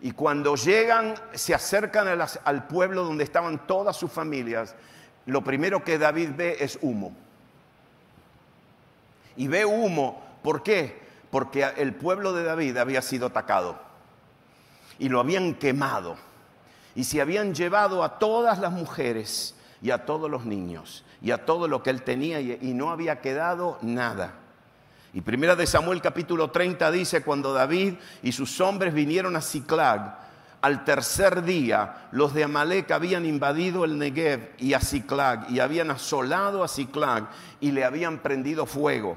Y 0.00 0.12
cuando 0.12 0.54
llegan, 0.56 1.14
se 1.34 1.54
acercan 1.54 2.06
al 2.44 2.66
pueblo 2.66 3.04
donde 3.04 3.24
estaban 3.24 3.66
todas 3.66 3.96
sus 3.96 4.12
familias, 4.12 4.74
lo 5.26 5.42
primero 5.42 5.82
que 5.82 5.98
David 5.98 6.30
ve 6.36 6.56
es 6.60 6.78
humo. 6.80 7.12
Y 9.36 9.48
ve 9.48 9.64
humo, 9.64 10.22
¿por 10.42 10.62
qué? 10.62 11.04
Porque 11.30 11.64
el 11.76 11.94
pueblo 11.94 12.32
de 12.32 12.44
David 12.44 12.76
había 12.76 13.02
sido 13.02 13.26
atacado 13.26 13.85
y 14.98 15.08
lo 15.08 15.20
habían 15.20 15.54
quemado. 15.54 16.16
Y 16.94 17.04
se 17.04 17.20
habían 17.20 17.54
llevado 17.54 18.02
a 18.02 18.18
todas 18.18 18.58
las 18.58 18.72
mujeres 18.72 19.54
y 19.82 19.90
a 19.90 20.04
todos 20.04 20.30
los 20.30 20.44
niños 20.44 21.04
y 21.20 21.30
a 21.30 21.44
todo 21.44 21.68
lo 21.68 21.82
que 21.82 21.90
él 21.90 22.02
tenía 22.02 22.40
y, 22.40 22.74
no 22.74 22.90
había 22.90 23.20
quedado 23.20 23.78
nada. 23.82 24.34
Y 25.12 25.20
primera 25.20 25.56
de 25.56 25.66
Samuel 25.66 26.00
capítulo 26.02 26.50
30 26.50 26.90
dice, 26.90 27.22
cuando 27.22 27.52
David 27.52 27.94
y 28.22 28.32
sus 28.32 28.60
hombres 28.60 28.92
vinieron 28.92 29.34
a 29.36 29.40
Ciclag, 29.40 30.18
al 30.60 30.84
tercer 30.84 31.42
día 31.42 32.08
los 32.12 32.34
de 32.34 32.44
Amalek 32.44 32.90
habían 32.90 33.24
invadido 33.24 33.84
el 33.84 33.98
Negev 33.98 34.52
y 34.58 34.74
a 34.74 34.80
Ciclag 34.80 35.50
y 35.50 35.60
habían 35.60 35.90
asolado 35.90 36.64
a 36.64 36.68
Ciclag 36.68 37.28
y 37.60 37.72
le 37.72 37.84
habían 37.84 38.18
prendido 38.18 38.66
fuego. 38.66 39.16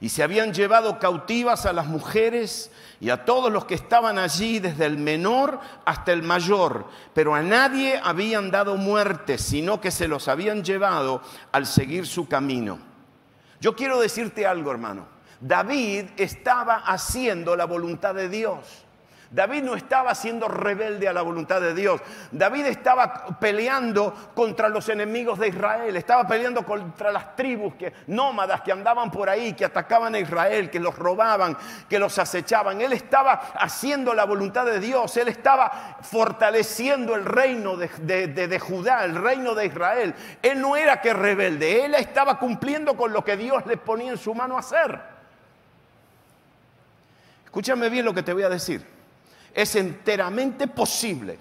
Y 0.00 0.10
se 0.10 0.22
habían 0.22 0.52
llevado 0.52 0.98
cautivas 0.98 1.66
a 1.66 1.72
las 1.72 1.86
mujeres 1.86 2.70
y 3.00 3.10
a 3.10 3.24
todos 3.24 3.52
los 3.52 3.64
que 3.64 3.74
estaban 3.74 4.18
allí, 4.18 4.58
desde 4.58 4.86
el 4.86 4.98
menor 4.98 5.60
hasta 5.84 6.12
el 6.12 6.22
mayor, 6.22 6.86
pero 7.14 7.34
a 7.34 7.42
nadie 7.42 8.00
habían 8.02 8.50
dado 8.50 8.76
muerte, 8.76 9.38
sino 9.38 9.80
que 9.80 9.90
se 9.90 10.08
los 10.08 10.28
habían 10.28 10.62
llevado 10.62 11.22
al 11.52 11.66
seguir 11.66 12.06
su 12.06 12.28
camino. 12.28 12.78
Yo 13.60 13.74
quiero 13.74 14.00
decirte 14.00 14.46
algo, 14.46 14.70
hermano. 14.70 15.06
David 15.40 16.06
estaba 16.16 16.76
haciendo 16.76 17.54
la 17.56 17.64
voluntad 17.64 18.14
de 18.14 18.28
Dios. 18.28 18.87
David 19.30 19.62
no 19.62 19.74
estaba 19.74 20.14
siendo 20.14 20.48
rebelde 20.48 21.06
a 21.06 21.12
la 21.12 21.20
voluntad 21.20 21.60
de 21.60 21.74
Dios. 21.74 22.00
David 22.32 22.64
estaba 22.66 23.38
peleando 23.38 24.30
contra 24.34 24.70
los 24.70 24.88
enemigos 24.88 25.38
de 25.38 25.48
Israel. 25.48 25.94
Estaba 25.96 26.26
peleando 26.26 26.64
contra 26.64 27.12
las 27.12 27.36
tribus 27.36 27.74
que, 27.74 27.92
nómadas 28.06 28.62
que 28.62 28.72
andaban 28.72 29.10
por 29.10 29.28
ahí, 29.28 29.52
que 29.52 29.66
atacaban 29.66 30.14
a 30.14 30.18
Israel, 30.18 30.70
que 30.70 30.80
los 30.80 30.96
robaban, 30.96 31.58
que 31.90 31.98
los 31.98 32.18
acechaban. 32.18 32.80
Él 32.80 32.94
estaba 32.94 33.32
haciendo 33.54 34.14
la 34.14 34.24
voluntad 34.24 34.64
de 34.64 34.80
Dios. 34.80 35.14
Él 35.18 35.28
estaba 35.28 35.98
fortaleciendo 36.00 37.14
el 37.14 37.26
reino 37.26 37.76
de, 37.76 37.88
de 38.28 38.58
Judá, 38.58 39.04
el 39.04 39.14
reino 39.14 39.54
de 39.54 39.66
Israel. 39.66 40.14
Él 40.42 40.58
no 40.58 40.74
era 40.74 41.02
que 41.02 41.12
rebelde. 41.12 41.84
Él 41.84 41.94
estaba 41.96 42.38
cumpliendo 42.38 42.96
con 42.96 43.12
lo 43.12 43.22
que 43.22 43.36
Dios 43.36 43.66
le 43.66 43.76
ponía 43.76 44.12
en 44.12 44.18
su 44.18 44.34
mano 44.34 44.56
hacer. 44.56 44.98
Escúchame 47.44 47.90
bien 47.90 48.06
lo 48.06 48.14
que 48.14 48.22
te 48.22 48.32
voy 48.32 48.44
a 48.44 48.48
decir 48.48 48.97
es 49.58 49.74
enteramente 49.74 50.68
posible 50.68 51.36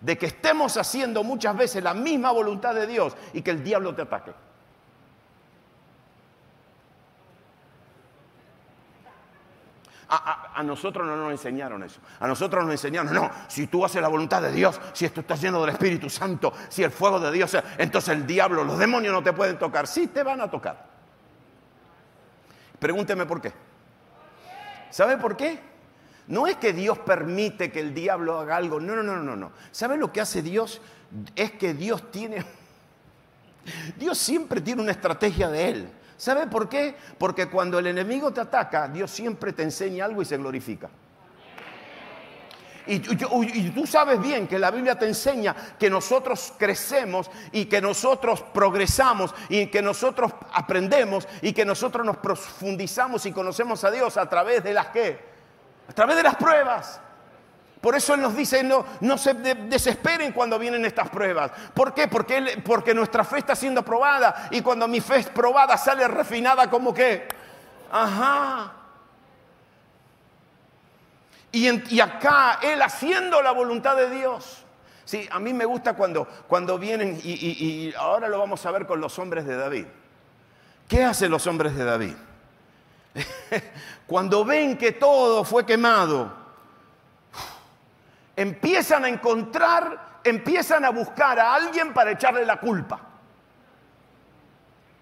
de 0.00 0.16
que 0.16 0.26
estemos 0.26 0.76
haciendo 0.76 1.24
muchas 1.24 1.56
veces 1.56 1.82
la 1.82 1.94
misma 1.94 2.30
voluntad 2.30 2.72
de 2.72 2.86
Dios 2.86 3.16
y 3.32 3.42
que 3.42 3.50
el 3.50 3.64
diablo 3.64 3.92
te 3.92 4.02
ataque. 4.02 4.32
A, 10.08 10.62
nosotros 10.62 11.04
no 11.04 11.16
nos 11.16 11.32
enseñaron 11.32 11.82
eso. 11.82 11.98
A 12.20 12.28
nosotros 12.28 12.62
nos 12.62 12.70
enseñaron, 12.70 13.12
no, 13.12 13.28
si 13.48 13.66
tú 13.66 13.84
haces 13.84 14.00
la 14.00 14.06
voluntad 14.06 14.40
de 14.40 14.52
Dios, 14.52 14.80
si 14.92 15.04
esto 15.04 15.22
está 15.22 15.34
lleno 15.34 15.60
del 15.60 15.70
Espíritu 15.70 16.08
Santo, 16.08 16.52
si 16.68 16.84
el 16.84 16.92
fuego 16.92 17.18
de 17.18 17.32
Dios, 17.32 17.56
entonces 17.76 18.14
el 18.14 18.24
diablo, 18.24 18.62
los 18.62 18.78
demonios 18.78 19.12
no 19.12 19.24
te 19.24 19.32
pueden 19.32 19.58
tocar. 19.58 19.88
Sí, 19.88 20.06
te 20.06 20.22
van 20.22 20.40
a 20.40 20.48
tocar. 20.48 20.86
Pregúnteme 22.78 23.26
por 23.26 23.40
qué. 23.40 23.52
¿Sabe 24.90 25.16
por 25.16 25.36
qué? 25.36 25.75
No 26.28 26.46
es 26.46 26.56
que 26.56 26.72
Dios 26.72 26.98
permite 26.98 27.70
que 27.70 27.80
el 27.80 27.94
diablo 27.94 28.38
haga 28.38 28.56
algo. 28.56 28.80
No, 28.80 28.96
no, 28.96 29.02
no, 29.02 29.16
no, 29.22 29.36
no. 29.36 29.52
¿Sabe 29.70 29.96
lo 29.96 30.12
que 30.12 30.20
hace 30.20 30.42
Dios? 30.42 30.80
Es 31.34 31.52
que 31.52 31.74
Dios 31.74 32.10
tiene... 32.10 32.44
Dios 33.96 34.18
siempre 34.18 34.60
tiene 34.60 34.82
una 34.82 34.92
estrategia 34.92 35.48
de 35.48 35.68
Él. 35.68 35.88
¿Sabe 36.16 36.46
por 36.46 36.68
qué? 36.68 36.96
Porque 37.18 37.48
cuando 37.48 37.78
el 37.78 37.86
enemigo 37.86 38.32
te 38.32 38.40
ataca, 38.40 38.88
Dios 38.88 39.10
siempre 39.10 39.52
te 39.52 39.62
enseña 39.62 40.04
algo 40.04 40.22
y 40.22 40.24
se 40.24 40.36
glorifica. 40.36 40.88
Y, 42.86 43.00
tú 43.00 43.84
sabes 43.84 44.20
bien 44.22 44.46
que 44.46 44.60
la 44.60 44.70
Biblia 44.70 44.96
te 44.96 45.06
enseña 45.06 45.56
que 45.76 45.90
nosotros 45.90 46.54
crecemos 46.56 47.28
y 47.50 47.64
que 47.64 47.80
nosotros 47.80 48.42
progresamos 48.54 49.34
y 49.48 49.66
que 49.66 49.82
nosotros 49.82 50.32
aprendemos 50.52 51.26
y 51.42 51.52
que 51.52 51.64
nosotros 51.64 52.06
nos 52.06 52.18
profundizamos 52.18 53.26
y 53.26 53.32
conocemos 53.32 53.82
a 53.82 53.90
Dios 53.90 54.16
a 54.16 54.28
través 54.28 54.62
de 54.62 54.72
las 54.72 54.86
que, 54.88 55.35
a 55.88 55.92
través 55.92 56.16
de 56.16 56.22
las 56.22 56.36
pruebas. 56.36 57.00
Por 57.80 57.94
eso 57.94 58.14
Él 58.14 58.22
nos 58.22 58.34
dice, 58.34 58.64
no, 58.64 58.84
no 59.00 59.16
se 59.16 59.34
desesperen 59.34 60.32
cuando 60.32 60.58
vienen 60.58 60.84
estas 60.84 61.08
pruebas. 61.08 61.52
¿Por 61.72 61.94
qué? 61.94 62.08
Porque, 62.08 62.60
porque 62.64 62.94
nuestra 62.94 63.22
fe 63.22 63.38
está 63.38 63.54
siendo 63.54 63.84
probada 63.84 64.48
y 64.50 64.60
cuando 64.60 64.88
mi 64.88 65.00
fe 65.00 65.18
es 65.18 65.28
probada 65.28 65.76
sale 65.76 66.08
refinada 66.08 66.68
como 66.68 66.92
que, 66.92 67.28
ajá. 67.92 68.72
Y, 71.52 72.00
acá 72.00 72.58
Él 72.60 72.82
haciendo 72.82 73.40
la 73.40 73.52
voluntad 73.52 73.96
de 73.96 74.10
Dios. 74.10 74.64
Sí, 75.04 75.28
a 75.30 75.38
mí 75.38 75.54
me 75.54 75.64
gusta 75.64 75.94
cuando, 75.94 76.26
cuando 76.48 76.78
vienen, 76.78 77.20
y, 77.22 77.32
y 77.32 77.94
ahora 77.96 78.28
lo 78.28 78.38
vamos 78.38 78.66
a 78.66 78.70
ver 78.72 78.86
con 78.86 79.00
los 79.00 79.16
hombres 79.18 79.46
de 79.46 79.56
David. 79.56 79.86
¿Qué 80.88 81.04
hacen 81.04 81.30
los 81.30 81.46
hombres 81.46 81.76
de 81.76 81.84
David? 81.84 82.14
cuando 84.06 84.44
ven 84.44 84.76
que 84.76 84.92
todo 84.92 85.44
fue 85.44 85.64
quemado, 85.64 86.32
empiezan 88.34 89.04
a 89.04 89.08
encontrar, 89.08 90.20
empiezan 90.24 90.84
a 90.84 90.90
buscar 90.90 91.38
a 91.38 91.54
alguien 91.54 91.92
para 91.92 92.12
echarle 92.12 92.44
la 92.44 92.60
culpa. 92.60 93.00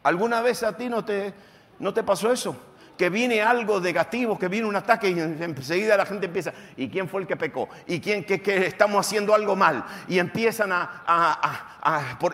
¿Alguna 0.03 0.43
vez 0.43 0.63
a 0.63 0.77
ti 0.77 0.89
no 0.89 1.05
te, 1.05 1.33
no 1.79 1.93
te 1.93 2.03
pasó 2.03 2.31
eso? 2.31 2.57
Que 2.97 3.11
viene 3.11 3.43
algo 3.43 3.81
negativo, 3.81 4.39
que 4.39 4.49
viene 4.49 4.67
un 4.67 4.77
ataque 4.77 5.11
y 5.11 5.19
enseguida 5.19 5.97
la 5.97 6.07
gente 6.07 6.27
empieza, 6.27 6.53
¿y 6.77 6.89
quién 6.89 7.09
fue 7.09 7.23
el 7.23 7.27
que 7.27 7.37
pecó? 7.37 7.69
¿Y 7.87 8.01
quién 8.01 8.25
que, 8.25 8.41
estamos 8.67 9.07
haciendo 9.07 9.35
algo 9.35 9.57
mal? 9.57 9.85
Y 10.09 10.19
empiezan 10.19 10.71
a, 10.73 11.71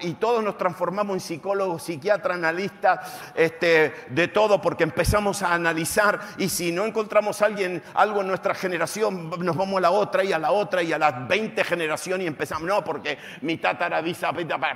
y 0.02 0.12
todos 0.14 0.44
nos 0.44 0.56
transformamos 0.56 1.14
en 1.14 1.20
psicólogos, 1.20 1.82
psiquiatras, 1.82 2.36
analistas, 2.36 3.00
este, 3.34 3.94
de 4.10 4.28
todo, 4.28 4.60
porque 4.60 4.84
empezamos 4.84 5.42
a 5.42 5.54
analizar 5.54 6.20
y 6.38 6.48
si 6.48 6.72
no 6.72 6.84
encontramos 6.84 7.40
a 7.42 7.46
alguien, 7.46 7.82
algo 7.94 8.20
en 8.20 8.28
nuestra 8.28 8.54
generación, 8.54 9.30
nos 9.38 9.56
vamos 9.56 9.78
a 9.78 9.80
la 9.80 9.90
otra 9.90 10.22
y 10.22 10.32
a 10.32 10.38
la 10.38 10.52
otra 10.52 10.82
y 10.82 10.92
a 10.92 10.98
las 10.98 11.26
20 11.26 11.64
generaciones 11.64 12.24
y 12.24 12.28
empezamos, 12.28 12.68
no, 12.68 12.84
porque 12.84 13.18
mi 13.40 13.56
tataravisa, 13.56 14.32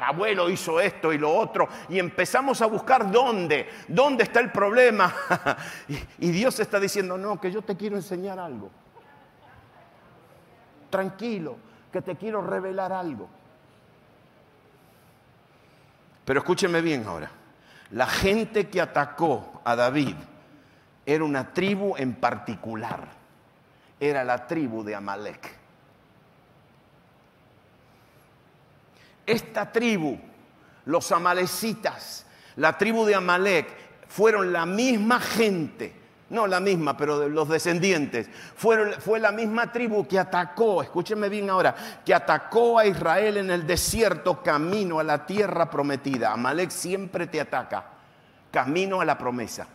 abuelo 0.06 0.48
hizo 0.48 0.80
esto 0.80 1.12
y 1.12 1.18
lo 1.18 1.34
otro, 1.34 1.68
y 1.88 1.98
empezamos 1.98 2.62
a 2.62 2.66
buscar 2.66 3.10
dónde, 3.10 3.68
dónde 3.88 4.24
está 4.24 4.40
el 4.40 4.50
problema. 4.50 5.14
Y, 6.18 6.30
Dios 6.30 6.58
está 6.60 6.80
diciendo, 6.80 7.18
no, 7.18 7.40
que 7.40 7.50
yo 7.50 7.62
te 7.62 7.76
quiero 7.76 7.96
enseñar 7.96 8.38
algo. 8.38 8.70
Tranquilo, 10.90 11.56
que 11.92 12.02
te 12.02 12.16
quiero 12.16 12.42
revelar 12.42 12.92
algo. 12.92 13.28
Pero 16.24 16.40
escúcheme 16.40 16.80
bien 16.80 17.06
ahora. 17.06 17.30
La 17.90 18.06
gente 18.06 18.68
que 18.68 18.80
atacó 18.80 19.60
a 19.64 19.76
David 19.76 20.16
era 21.06 21.24
una 21.24 21.52
tribu 21.52 21.94
en 21.96 22.14
particular. 22.14 23.08
Era 24.00 24.24
la 24.24 24.46
tribu 24.46 24.82
de 24.82 24.94
Amalek. 24.94 25.54
Esta 29.26 29.70
tribu, 29.70 30.18
los 30.84 31.10
amalecitas, 31.12 32.26
la 32.56 32.76
tribu 32.76 33.04
de 33.04 33.14
Amalek, 33.14 33.83
fueron 34.14 34.52
la 34.52 34.64
misma 34.64 35.18
gente, 35.18 35.92
no 36.30 36.46
la 36.46 36.60
misma, 36.60 36.96
pero 36.96 37.28
los 37.28 37.48
descendientes, 37.48 38.30
fueron, 38.54 38.92
fue 39.00 39.18
la 39.18 39.32
misma 39.32 39.72
tribu 39.72 40.06
que 40.06 40.20
atacó, 40.20 40.82
escúchenme 40.82 41.28
bien 41.28 41.50
ahora, 41.50 41.74
que 42.04 42.14
atacó 42.14 42.78
a 42.78 42.86
Israel 42.86 43.38
en 43.38 43.50
el 43.50 43.66
desierto 43.66 44.40
camino 44.40 45.00
a 45.00 45.02
la 45.02 45.26
tierra 45.26 45.68
prometida. 45.68 46.32
Amalek 46.32 46.70
siempre 46.70 47.26
te 47.26 47.40
ataca, 47.40 47.86
camino 48.52 49.00
a 49.00 49.04
la 49.04 49.18
promesa. 49.18 49.66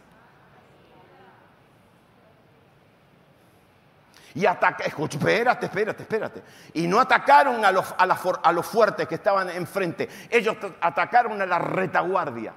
Y 4.36 4.46
ataca, 4.46 4.86
espérate, 4.86 5.66
espérate, 5.66 6.04
espérate. 6.04 6.44
Y 6.76 6.88
no 6.88 7.02
atacaron 7.02 7.66
a 7.66 7.74
los, 7.74 7.92
a, 7.92 8.06
a 8.42 8.52
los 8.54 8.66
fuertes 8.66 9.06
que 9.06 9.16
estaban 9.16 9.50
enfrente, 9.50 10.08
ellos 10.30 10.56
atacaron 10.80 11.42
a 11.42 11.46
la 11.46 11.60
retaguardia. 11.60 12.54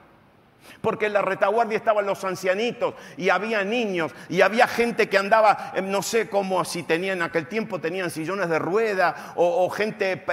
Porque 0.81 1.07
en 1.07 1.13
la 1.13 1.23
retaguardia 1.23 1.77
estaban 1.77 2.07
los 2.07 2.25
ancianitos 2.25 2.95
y 3.17 3.29
había 3.29 3.65
niños 3.65 4.13
y 4.29 4.41
había 4.41 4.67
gente 4.67 5.09
que 5.09 5.19
andaba, 5.19 5.73
eh, 5.75 5.83
no 5.83 6.03
sé 6.03 6.29
cómo, 6.29 6.65
si 6.65 6.83
tenían 6.83 7.19
en 7.19 7.23
aquel 7.23 7.47
tiempo 7.47 7.81
tenían 7.81 8.11
sillones 8.11 8.49
de 8.49 8.59
rueda 8.59 9.35
o, 9.37 9.69
gente 9.71 10.25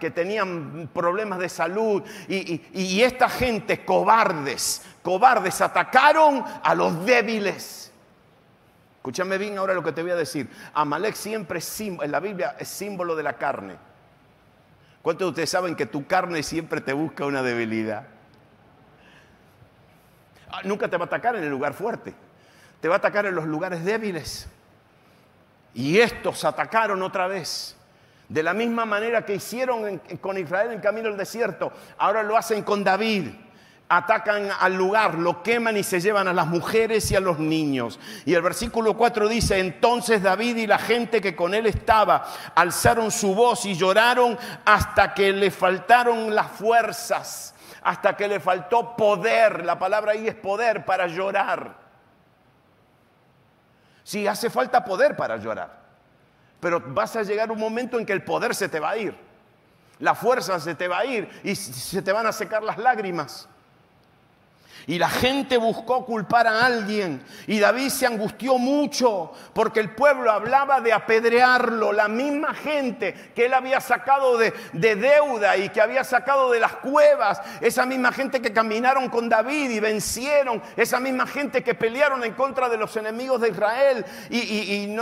que 0.00 0.10
tenían 0.10 0.88
problemas 0.92 1.38
de 1.38 1.48
salud. 1.48 2.02
Y, 2.28 3.02
esta 3.02 3.28
gente, 3.28 3.84
cobardes, 3.84 4.82
cobardes, 5.02 5.60
atacaron 5.60 6.44
a 6.62 6.74
los 6.74 7.04
débiles. 7.04 7.92
Escúchame 8.96 9.38
bien 9.38 9.56
ahora 9.58 9.74
lo 9.74 9.82
que 9.82 9.92
te 9.92 10.02
voy 10.02 10.10
a 10.10 10.16
decir. 10.16 10.48
Amalek 10.74 11.14
siempre 11.14 11.60
en 11.78 12.10
la 12.10 12.20
Biblia 12.20 12.56
es 12.58 12.68
símbolo 12.68 13.16
de 13.16 13.22
la 13.22 13.34
carne. 13.34 13.76
¿Cuántos 15.02 15.26
de 15.26 15.30
ustedes 15.30 15.50
saben 15.50 15.74
que 15.74 15.86
tu 15.86 16.06
carne 16.06 16.42
siempre 16.42 16.80
te 16.80 16.92
busca 16.92 17.24
una 17.24 17.42
debilidad? 17.42 18.17
Ah, 20.50 20.60
nunca 20.64 20.88
te 20.88 20.96
va 20.96 21.04
a 21.04 21.06
atacar 21.06 21.36
en 21.36 21.44
el 21.44 21.50
lugar 21.50 21.74
fuerte, 21.74 22.14
te 22.80 22.88
va 22.88 22.94
a 22.94 22.98
atacar 22.98 23.26
en 23.26 23.34
los 23.34 23.44
lugares 23.44 23.84
débiles. 23.84 24.48
Y 25.74 25.98
estos 25.98 26.44
atacaron 26.44 27.02
otra 27.02 27.26
vez. 27.26 27.76
De 28.28 28.42
la 28.42 28.52
misma 28.52 28.84
manera 28.84 29.24
que 29.24 29.34
hicieron 29.34 29.98
con 30.20 30.36
Israel 30.36 30.72
en 30.72 30.80
camino 30.80 31.08
al 31.08 31.16
desierto, 31.16 31.72
ahora 31.96 32.22
lo 32.22 32.36
hacen 32.36 32.62
con 32.62 32.84
David. 32.84 33.28
Atacan 33.90 34.50
al 34.60 34.74
lugar, 34.74 35.14
lo 35.14 35.42
queman 35.42 35.78
y 35.78 35.82
se 35.82 35.98
llevan 35.98 36.28
a 36.28 36.34
las 36.34 36.46
mujeres 36.46 37.10
y 37.10 37.16
a 37.16 37.20
los 37.20 37.38
niños. 37.38 37.98
Y 38.26 38.34
el 38.34 38.42
versículo 38.42 38.98
4 38.98 39.28
dice, 39.28 39.58
entonces 39.58 40.22
David 40.22 40.56
y 40.56 40.66
la 40.66 40.76
gente 40.76 41.22
que 41.22 41.34
con 41.34 41.54
él 41.54 41.64
estaba 41.64 42.26
alzaron 42.54 43.10
su 43.10 43.34
voz 43.34 43.64
y 43.64 43.74
lloraron 43.74 44.36
hasta 44.66 45.14
que 45.14 45.32
le 45.32 45.50
faltaron 45.50 46.34
las 46.34 46.48
fuerzas 46.48 47.54
hasta 47.82 48.16
que 48.16 48.28
le 48.28 48.40
faltó 48.40 48.96
poder. 48.96 49.64
La 49.64 49.78
palabra 49.78 50.12
ahí 50.12 50.28
es 50.28 50.34
poder 50.34 50.84
para 50.84 51.06
llorar. 51.06 51.76
Sí, 54.02 54.26
hace 54.26 54.50
falta 54.50 54.84
poder 54.84 55.16
para 55.16 55.36
llorar. 55.36 55.78
Pero 56.60 56.80
vas 56.80 57.14
a 57.16 57.22
llegar 57.22 57.50
un 57.52 57.58
momento 57.58 57.98
en 57.98 58.06
que 58.06 58.12
el 58.12 58.24
poder 58.24 58.54
se 58.54 58.68
te 58.68 58.80
va 58.80 58.90
a 58.90 58.96
ir. 58.96 59.16
La 59.98 60.14
fuerza 60.14 60.58
se 60.60 60.74
te 60.74 60.88
va 60.88 61.00
a 61.00 61.04
ir 61.04 61.28
y 61.42 61.54
se 61.54 62.02
te 62.02 62.12
van 62.12 62.26
a 62.26 62.32
secar 62.32 62.62
las 62.62 62.78
lágrimas. 62.78 63.48
Y 64.88 64.98
la 64.98 65.10
gente 65.10 65.58
buscó 65.58 66.06
culpar 66.06 66.46
a 66.46 66.64
alguien. 66.64 67.22
Y 67.46 67.60
David 67.60 67.90
se 67.90 68.06
angustió 68.06 68.56
mucho 68.56 69.32
porque 69.52 69.80
el 69.80 69.90
pueblo 69.90 70.32
hablaba 70.32 70.80
de 70.80 70.94
apedrearlo. 70.94 71.92
La 71.92 72.08
misma 72.08 72.54
gente 72.54 73.12
que 73.34 73.44
él 73.44 73.52
había 73.52 73.82
sacado 73.82 74.38
de, 74.38 74.50
deuda 74.72 75.58
y 75.58 75.68
que 75.68 75.82
había 75.82 76.04
sacado 76.04 76.50
de 76.50 76.60
las 76.60 76.76
cuevas. 76.76 77.38
Esa 77.60 77.84
misma 77.84 78.12
gente 78.12 78.40
que 78.40 78.50
caminaron 78.50 79.10
con 79.10 79.28
David 79.28 79.72
y 79.72 79.78
vencieron. 79.78 80.62
Esa 80.74 81.00
misma 81.00 81.26
gente 81.26 81.62
que 81.62 81.74
pelearon 81.74 82.24
en 82.24 82.32
contra 82.32 82.70
de 82.70 82.78
los 82.78 82.96
enemigos 82.96 83.42
de 83.42 83.50
Israel. 83.50 84.06
Y, 84.30 84.96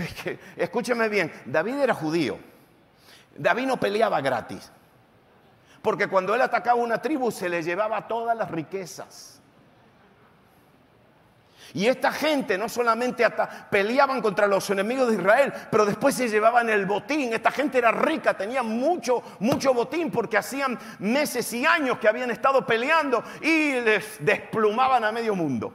escúcheme 0.56 1.10
bien, 1.10 1.30
David 1.44 1.78
era 1.78 1.92
judío. 1.92 2.38
David 3.36 3.66
no 3.66 3.76
peleaba 3.78 4.22
gratis. 4.22 4.72
Porque 5.82 6.08
cuando 6.08 6.34
él 6.34 6.42
atacaba 6.42 6.80
una 6.80 7.00
tribu 7.00 7.30
se 7.30 7.48
le 7.48 7.62
llevaba 7.62 8.06
todas 8.06 8.36
las 8.36 8.50
riquezas. 8.50 9.40
Y 11.72 11.86
esta 11.86 12.10
gente 12.10 12.58
no 12.58 12.68
solamente 12.68 13.24
peleaban 13.70 14.20
contra 14.20 14.46
los 14.46 14.68
enemigos 14.70 15.08
de 15.08 15.14
Israel, 15.14 15.52
pero 15.70 15.84
después 15.86 16.14
se 16.16 16.28
llevaban 16.28 16.68
el 16.68 16.84
botín. 16.84 17.32
Esta 17.32 17.50
gente 17.52 17.78
era 17.78 17.92
rica, 17.92 18.36
tenía 18.36 18.62
mucho, 18.62 19.22
mucho 19.38 19.72
botín 19.72 20.10
porque 20.10 20.36
hacían 20.36 20.78
meses 20.98 21.52
y 21.52 21.64
años 21.64 21.98
que 21.98 22.08
habían 22.08 22.30
estado 22.30 22.66
peleando 22.66 23.22
y 23.40 23.80
les 23.80 24.24
desplumaban 24.24 25.04
a 25.04 25.12
medio 25.12 25.36
mundo. 25.36 25.72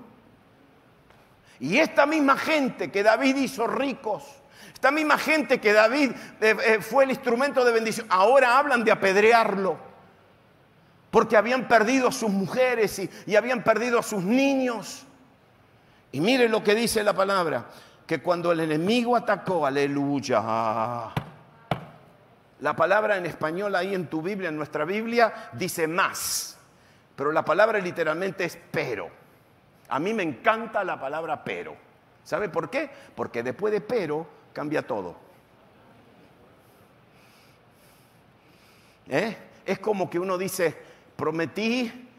Y 1.61 1.77
esta 1.77 2.05
misma 2.05 2.35
gente 2.35 2.91
que 2.91 3.01
David 3.01 3.37
hizo 3.37 3.65
ricos, 3.65 4.23
esta 4.73 4.91
misma 4.91 5.17
gente 5.17 5.61
que 5.61 5.71
David 5.71 6.11
eh, 6.41 6.57
eh, 6.65 6.81
fue 6.81 7.05
el 7.05 7.11
instrumento 7.11 7.63
de 7.63 7.71
bendición, 7.71 8.05
ahora 8.09 8.57
hablan 8.57 8.83
de 8.83 8.91
apedrearlo. 8.91 9.94
Porque 11.15 11.37
habían 11.37 11.69
perdido 11.69 12.09
a 12.09 12.11
sus 12.11 12.29
mujeres 12.29 12.99
y, 12.99 13.35
habían 13.37 13.63
perdido 13.63 13.97
a 13.97 14.03
sus 14.03 14.21
niños. 14.21 15.05
Y 16.11 16.19
miren 16.19 16.51
lo 16.51 16.61
que 16.61 16.75
dice 16.75 17.05
la 17.05 17.13
palabra, 17.13 17.67
que 18.05 18.21
cuando 18.21 18.51
el 18.51 18.59
enemigo 18.59 19.15
atacó, 19.15 19.65
aleluya, 19.65 20.43
la 22.59 22.75
palabra 22.75 23.15
en 23.15 23.25
español 23.27 23.77
ahí 23.77 23.95
en 23.95 24.07
tu 24.07 24.21
Biblia, 24.21 24.49
en 24.49 24.57
nuestra 24.57 24.83
Biblia, 24.83 25.51
dice 25.53 25.87
más, 25.87 26.57
pero 27.15 27.31
la 27.31 27.45
palabra 27.45 27.79
literalmente 27.79 28.43
es 28.43 28.59
pero. 28.69 29.07
A 29.87 29.99
mí 29.99 30.13
me 30.13 30.23
encanta 30.23 30.83
la 30.83 30.99
palabra 30.99 31.45
pero. 31.45 31.77
¿Sabe 32.25 32.49
por 32.49 32.69
qué? 32.69 32.89
Porque 33.15 33.41
después 33.41 33.71
de 33.71 33.79
pero 33.79 34.27
cambia 34.51 34.85
todo. 34.85 35.15
¿Eh? 39.07 39.37
Es 39.65 39.79
como 39.79 40.09
que 40.09 40.19
uno 40.19 40.37
dice, 40.37 40.94
prometí 41.15 42.09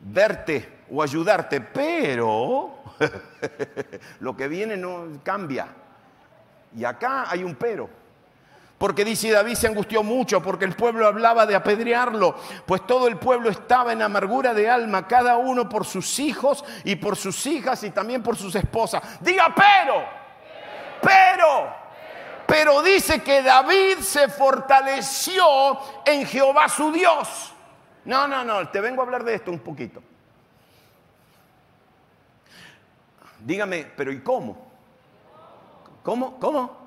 verte 0.00 0.84
o 0.90 1.02
ayudarte, 1.02 1.60
pero 1.60 2.78
lo 4.20 4.36
que 4.36 4.48
viene 4.48 4.76
no 4.76 5.20
cambia. 5.22 5.68
Y 6.76 6.84
acá 6.84 7.30
hay 7.30 7.44
un 7.44 7.54
pero. 7.54 7.88
Porque 8.76 9.04
dice 9.04 9.30
David 9.30 9.54
se 9.54 9.68
angustió 9.68 10.02
mucho 10.02 10.42
porque 10.42 10.64
el 10.64 10.74
pueblo 10.74 11.06
hablaba 11.06 11.46
de 11.46 11.54
apedrearlo, 11.54 12.36
pues 12.66 12.86
todo 12.86 13.06
el 13.06 13.16
pueblo 13.16 13.48
estaba 13.48 13.92
en 13.92 14.02
amargura 14.02 14.52
de 14.52 14.68
alma, 14.68 15.06
cada 15.06 15.36
uno 15.36 15.68
por 15.68 15.86
sus 15.86 16.18
hijos 16.18 16.64
y 16.82 16.96
por 16.96 17.16
sus 17.16 17.46
hijas 17.46 17.82
y 17.84 17.90
también 17.90 18.22
por 18.22 18.36
sus 18.36 18.54
esposas. 18.56 19.02
Diga 19.20 19.54
pero, 19.54 20.04
pero, 21.00 21.83
pero 22.46 22.82
dice 22.82 23.22
que 23.22 23.42
David 23.42 23.98
se 24.00 24.28
fortaleció 24.28 25.44
en 26.04 26.26
Jehová 26.26 26.68
su 26.68 26.92
Dios. 26.92 27.52
No, 28.04 28.28
no, 28.28 28.44
no, 28.44 28.68
te 28.68 28.80
vengo 28.80 29.02
a 29.02 29.04
hablar 29.04 29.24
de 29.24 29.34
esto 29.34 29.50
un 29.50 29.60
poquito. 29.60 30.02
Dígame, 33.40 33.86
pero 33.96 34.12
¿y 34.12 34.22
cómo? 34.22 34.70
¿Cómo? 36.02 36.38
¿Cómo? 36.38 36.84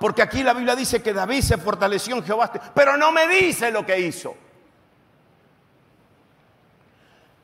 Porque 0.00 0.22
aquí 0.22 0.42
la 0.42 0.54
Biblia 0.54 0.76
dice 0.76 1.02
que 1.02 1.12
David 1.12 1.42
se 1.42 1.58
fortaleció 1.58 2.16
en 2.16 2.24
Jehová, 2.24 2.52
pero 2.74 2.96
no 2.96 3.10
me 3.10 3.26
dice 3.26 3.70
lo 3.70 3.84
que 3.84 3.98
hizo. 3.98 4.34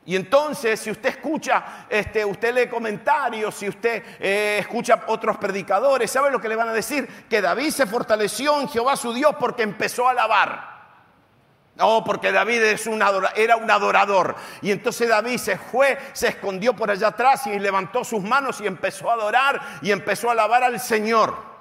Y 0.07 0.15
entonces, 0.15 0.79
si 0.79 0.91
usted 0.91 1.09
escucha, 1.09 1.87
este, 1.89 2.23
usted 2.23 2.53
lee 2.53 2.67
comentarios, 2.67 3.55
si 3.55 3.67
usted 3.67 4.03
eh, 4.19 4.57
escucha 4.59 5.03
otros 5.07 5.37
predicadores, 5.37 6.11
¿sabe 6.11 6.29
lo 6.29 6.39
que 6.39 6.47
le 6.47 6.55
van 6.55 6.69
a 6.69 6.73
decir? 6.73 7.07
Que 7.27 7.41
David 7.41 7.71
se 7.71 7.87
fortaleció 7.87 8.61
en 8.61 8.67
Jehová 8.67 8.95
su 8.95 9.11
Dios 9.13 9.35
porque 9.39 9.63
empezó 9.63 10.07
a 10.07 10.11
alabar. 10.11 10.75
No, 11.75 12.03
porque 12.05 12.31
David 12.31 12.61
es 12.61 12.85
un 12.87 13.03
era 13.35 13.57
un 13.57 13.69
adorador. 13.69 14.35
Y 14.61 14.71
entonces 14.71 15.09
David 15.09 15.37
se 15.37 15.57
fue, 15.57 15.97
se 16.13 16.29
escondió 16.29 16.75
por 16.75 16.91
allá 16.91 17.07
atrás 17.07 17.47
y 17.47 17.59
levantó 17.59 18.03
sus 18.03 18.21
manos 18.21 18.61
y 18.61 18.67
empezó 18.67 19.09
a 19.09 19.15
adorar 19.15 19.79
y 19.81 19.91
empezó 19.91 20.29
a 20.29 20.33
alabar 20.33 20.63
al 20.63 20.79
Señor. 20.79 21.54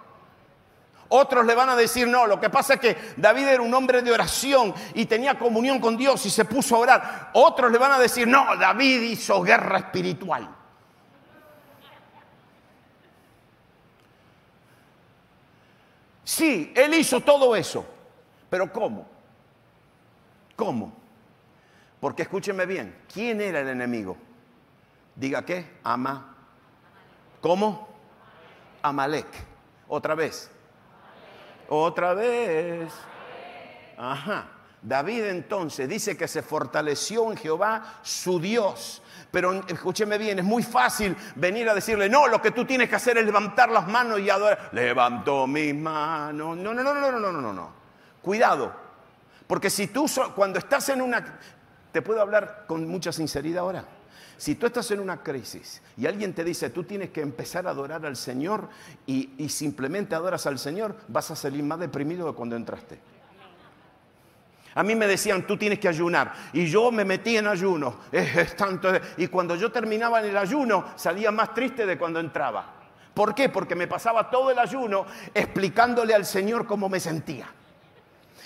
Otros 1.16 1.46
le 1.46 1.54
van 1.54 1.68
a 1.68 1.76
decir, 1.76 2.08
no, 2.08 2.26
lo 2.26 2.40
que 2.40 2.50
pasa 2.50 2.74
es 2.74 2.80
que 2.80 3.14
David 3.16 3.46
era 3.46 3.62
un 3.62 3.72
hombre 3.72 4.02
de 4.02 4.10
oración 4.10 4.74
y 4.94 5.06
tenía 5.06 5.38
comunión 5.38 5.78
con 5.78 5.96
Dios 5.96 6.26
y 6.26 6.30
se 6.30 6.44
puso 6.44 6.74
a 6.74 6.78
orar. 6.80 7.30
Otros 7.34 7.70
le 7.70 7.78
van 7.78 7.92
a 7.92 8.00
decir, 8.00 8.26
no, 8.26 8.56
David 8.56 9.00
hizo 9.02 9.40
guerra 9.40 9.78
espiritual. 9.78 10.48
Sí, 16.24 16.72
él 16.74 16.94
hizo 16.94 17.20
todo 17.20 17.54
eso, 17.54 17.86
pero 18.50 18.72
¿cómo? 18.72 19.06
¿Cómo? 20.56 20.92
Porque 22.00 22.22
escúcheme 22.22 22.66
bien, 22.66 23.02
¿quién 23.12 23.40
era 23.40 23.60
el 23.60 23.68
enemigo? 23.68 24.16
Diga 25.14 25.44
qué, 25.44 25.78
Ama. 25.84 26.34
¿Cómo? 27.40 27.86
Amalek. 28.82 29.28
Otra 29.86 30.16
vez. 30.16 30.50
Otra 31.68 32.14
vez. 32.14 32.92
Ajá. 33.96 34.48
David 34.84 35.24
entonces 35.24 35.88
dice 35.88 36.16
que 36.16 36.28
se 36.28 36.42
fortaleció 36.42 37.30
en 37.30 37.38
Jehová 37.38 38.00
su 38.02 38.38
Dios. 38.38 39.02
Pero 39.30 39.64
escúcheme 39.66 40.18
bien, 40.18 40.38
es 40.38 40.44
muy 40.44 40.62
fácil 40.62 41.16
venir 41.34 41.68
a 41.68 41.74
decirle, 41.74 42.08
no, 42.08 42.28
lo 42.28 42.40
que 42.40 42.50
tú 42.50 42.64
tienes 42.64 42.88
que 42.88 42.96
hacer 42.96 43.16
es 43.18 43.24
levantar 43.24 43.70
las 43.70 43.88
manos 43.88 44.20
y 44.20 44.28
adorar. 44.28 44.68
Levantó 44.72 45.46
mis 45.46 45.74
manos. 45.74 46.56
No, 46.56 46.74
no, 46.74 46.84
no, 46.84 46.94
no, 46.94 47.10
no, 47.10 47.18
no, 47.18 47.32
no, 47.32 47.52
no. 47.52 47.70
Cuidado. 48.20 48.72
Porque 49.46 49.70
si 49.70 49.86
tú 49.88 50.06
cuando 50.34 50.58
estás 50.58 50.88
en 50.90 51.00
una... 51.00 51.38
¿Te 51.90 52.02
puedo 52.02 52.20
hablar 52.20 52.64
con 52.66 52.86
mucha 52.86 53.12
sinceridad 53.12 53.60
ahora? 53.60 53.84
Si 54.36 54.56
tú 54.56 54.66
estás 54.66 54.90
en 54.90 55.00
una 55.00 55.22
crisis 55.22 55.80
y 55.96 56.06
alguien 56.06 56.32
te 56.32 56.44
dice, 56.44 56.70
tú 56.70 56.84
tienes 56.84 57.10
que 57.10 57.20
empezar 57.20 57.66
a 57.66 57.70
adorar 57.70 58.04
al 58.04 58.16
Señor 58.16 58.68
y, 59.06 59.48
simplemente 59.48 60.14
adoras 60.14 60.46
al 60.46 60.58
Señor, 60.58 60.96
vas 61.08 61.30
a 61.30 61.36
salir 61.36 61.62
más 61.62 61.78
deprimido 61.78 62.26
de 62.26 62.34
cuando 62.34 62.56
entraste. 62.56 62.98
A 64.76 64.82
mí 64.82 64.96
me 64.96 65.06
decían, 65.06 65.46
tú 65.46 65.56
tienes 65.56 65.78
que 65.78 65.88
ayunar. 65.88 66.32
Y 66.52 66.66
yo 66.66 66.90
me 66.90 67.04
metí 67.04 67.36
en 67.36 67.46
ayuno. 67.46 68.00
Es, 68.12 68.56
tanto, 68.56 68.90
y 69.16 69.28
cuando 69.28 69.54
yo 69.54 69.70
terminaba 69.70 70.20
en 70.20 70.30
el 70.30 70.36
ayuno, 70.36 70.86
salía 70.96 71.30
más 71.30 71.54
triste 71.54 71.86
de 71.86 71.96
cuando 71.96 72.18
entraba. 72.18 72.74
¿Por 73.14 73.34
qué? 73.34 73.48
Porque 73.48 73.76
me 73.76 73.86
pasaba 73.86 74.28
todo 74.28 74.50
el 74.50 74.58
ayuno 74.58 75.06
explicándole 75.32 76.12
al 76.12 76.24
Señor 76.24 76.66
cómo 76.66 76.88
me 76.88 76.98
sentía. 76.98 77.46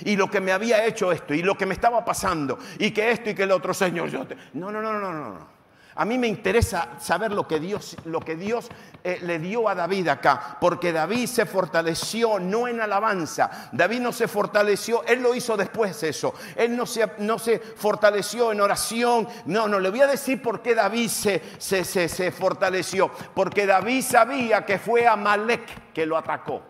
Y 0.02 0.16
lo 0.16 0.30
que 0.30 0.40
me 0.40 0.52
había 0.52 0.84
hecho 0.84 1.10
esto, 1.10 1.32
y 1.32 1.42
lo 1.42 1.56
que 1.56 1.64
me 1.64 1.74
estaba 1.74 2.04
pasando, 2.04 2.58
y 2.78 2.90
que 2.90 3.10
esto 3.10 3.30
y 3.30 3.34
que 3.34 3.44
el 3.44 3.50
otro, 3.50 3.72
Señor. 3.72 4.10
Yo 4.10 4.26
No, 4.52 4.70
no, 4.70 4.82
no, 4.82 4.92
no, 4.92 5.12
no, 5.12 5.30
no. 5.30 5.57
A 6.00 6.04
mí 6.04 6.16
me 6.16 6.28
interesa 6.28 6.90
saber 7.00 7.32
lo 7.32 7.48
que 7.48 7.58
Dios, 7.58 7.96
lo 8.04 8.20
que 8.20 8.36
Dios 8.36 8.68
eh, 9.02 9.18
le 9.20 9.40
dio 9.40 9.68
a 9.68 9.74
David 9.74 10.06
acá, 10.06 10.56
porque 10.60 10.92
David 10.92 11.26
se 11.26 11.44
fortaleció 11.44 12.38
no 12.38 12.68
en 12.68 12.80
alabanza, 12.80 13.68
David 13.72 13.98
no 13.98 14.12
se 14.12 14.28
fortaleció, 14.28 15.02
él 15.06 15.20
lo 15.20 15.34
hizo 15.34 15.56
después 15.56 16.00
eso, 16.04 16.34
él 16.54 16.76
no 16.76 16.86
se, 16.86 17.04
no 17.18 17.40
se 17.40 17.58
fortaleció 17.58 18.52
en 18.52 18.60
oración, 18.60 19.26
no, 19.46 19.66
no, 19.66 19.80
le 19.80 19.90
voy 19.90 20.02
a 20.02 20.06
decir 20.06 20.40
por 20.40 20.62
qué 20.62 20.76
David 20.76 21.08
se, 21.08 21.42
se, 21.58 21.82
se, 21.82 22.08
se 22.08 22.30
fortaleció, 22.30 23.10
porque 23.34 23.66
David 23.66 24.02
sabía 24.02 24.64
que 24.64 24.78
fue 24.78 25.04
Amalek 25.04 25.92
que 25.92 26.06
lo 26.06 26.16
atacó. 26.16 26.62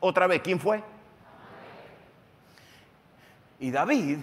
Otra 0.00 0.26
vez, 0.26 0.40
¿quién 0.40 0.58
fue? 0.58 0.82
Y 3.58 3.70
David 3.70 4.16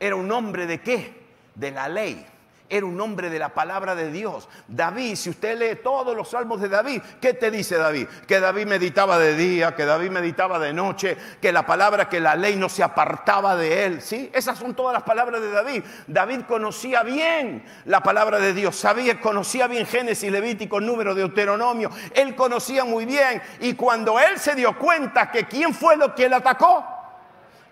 era 0.00 0.16
un 0.16 0.32
hombre 0.32 0.66
de 0.66 0.80
qué? 0.80 1.22
De 1.54 1.70
la 1.70 1.88
ley 1.88 2.26
era 2.72 2.86
un 2.86 2.98
hombre 3.02 3.28
de 3.28 3.38
la 3.38 3.50
palabra 3.50 3.94
de 3.94 4.10
Dios. 4.10 4.48
David, 4.66 5.16
si 5.16 5.28
usted 5.28 5.58
lee 5.58 5.80
todos 5.84 6.16
los 6.16 6.30
salmos 6.30 6.58
de 6.58 6.70
David, 6.70 7.02
¿qué 7.20 7.34
te 7.34 7.50
dice 7.50 7.76
David? 7.76 8.08
Que 8.26 8.40
David 8.40 8.66
meditaba 8.66 9.18
de 9.18 9.36
día, 9.36 9.76
que 9.76 9.84
David 9.84 10.10
meditaba 10.10 10.58
de 10.58 10.72
noche, 10.72 11.18
que 11.38 11.52
la 11.52 11.66
palabra, 11.66 12.08
que 12.08 12.18
la 12.18 12.34
ley 12.34 12.56
no 12.56 12.70
se 12.70 12.82
apartaba 12.82 13.56
de 13.56 13.84
él. 13.84 14.00
¿sí? 14.00 14.30
Esas 14.32 14.58
son 14.58 14.74
todas 14.74 14.94
las 14.94 15.02
palabras 15.02 15.42
de 15.42 15.50
David. 15.50 15.84
David 16.06 16.44
conocía 16.48 17.02
bien 17.02 17.62
la 17.84 18.02
palabra 18.02 18.38
de 18.38 18.54
Dios, 18.54 18.74
sabía, 18.74 19.20
conocía 19.20 19.66
bien 19.66 19.84
Génesis, 19.84 20.32
Levítico, 20.32 20.80
número, 20.80 21.14
de 21.14 21.20
Deuteronomio. 21.20 21.90
Él 22.14 22.34
conocía 22.34 22.84
muy 22.86 23.04
bien. 23.04 23.42
Y 23.60 23.74
cuando 23.74 24.18
él 24.18 24.38
se 24.38 24.54
dio 24.54 24.78
cuenta 24.78 25.30
que 25.30 25.44
quién 25.44 25.74
fue 25.74 25.98
lo 25.98 26.14
que 26.14 26.24
él 26.24 26.32
atacó, 26.32 26.86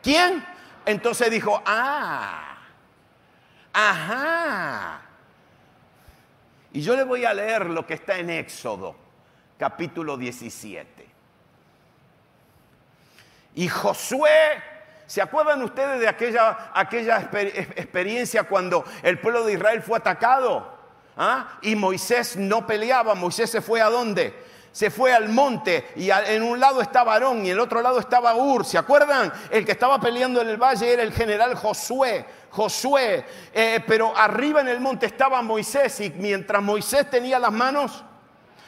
¿quién? 0.02 0.44
Entonces 0.84 1.30
dijo, 1.30 1.62
ah, 1.64 2.49
Ajá. 3.72 5.02
Y 6.72 6.82
yo 6.82 6.94
le 6.96 7.04
voy 7.04 7.24
a 7.24 7.34
leer 7.34 7.66
lo 7.66 7.86
que 7.86 7.94
está 7.94 8.18
en 8.18 8.30
Éxodo, 8.30 8.94
capítulo 9.58 10.16
17. 10.16 11.08
Y 13.54 13.68
Josué, 13.68 14.62
¿se 15.06 15.20
acuerdan 15.20 15.62
ustedes 15.62 16.00
de 16.00 16.08
aquella, 16.08 16.70
aquella 16.72 17.18
experiencia 17.76 18.44
cuando 18.44 18.84
el 19.02 19.18
pueblo 19.18 19.44
de 19.44 19.54
Israel 19.54 19.82
fue 19.82 19.98
atacado? 19.98 20.78
¿Ah? 21.16 21.58
Y 21.62 21.74
Moisés 21.74 22.36
no 22.36 22.66
peleaba, 22.66 23.14
Moisés 23.14 23.50
se 23.50 23.60
fue 23.60 23.80
a 23.80 23.90
dónde? 23.90 24.49
Se 24.72 24.90
fue 24.90 25.12
al 25.12 25.28
monte 25.28 25.92
y 25.96 26.10
en 26.10 26.42
un 26.42 26.60
lado 26.60 26.80
estaba 26.80 27.14
Aarón 27.14 27.44
y 27.44 27.50
en 27.50 27.56
el 27.56 27.60
otro 27.60 27.82
lado 27.82 27.98
estaba 27.98 28.34
Ur. 28.34 28.64
¿Se 28.64 28.78
acuerdan? 28.78 29.32
El 29.50 29.64
que 29.64 29.72
estaba 29.72 30.00
peleando 30.00 30.40
en 30.40 30.48
el 30.48 30.56
valle 30.56 30.92
era 30.92 31.02
el 31.02 31.12
general 31.12 31.54
Josué. 31.54 32.24
Josué, 32.50 33.24
eh, 33.52 33.82
pero 33.86 34.16
arriba 34.16 34.60
en 34.60 34.68
el 34.68 34.80
monte 34.80 35.06
estaba 35.06 35.40
Moisés 35.42 36.00
y 36.00 36.10
mientras 36.10 36.62
Moisés 36.62 37.08
tenía 37.08 37.38
las 37.38 37.52
manos, 37.52 38.04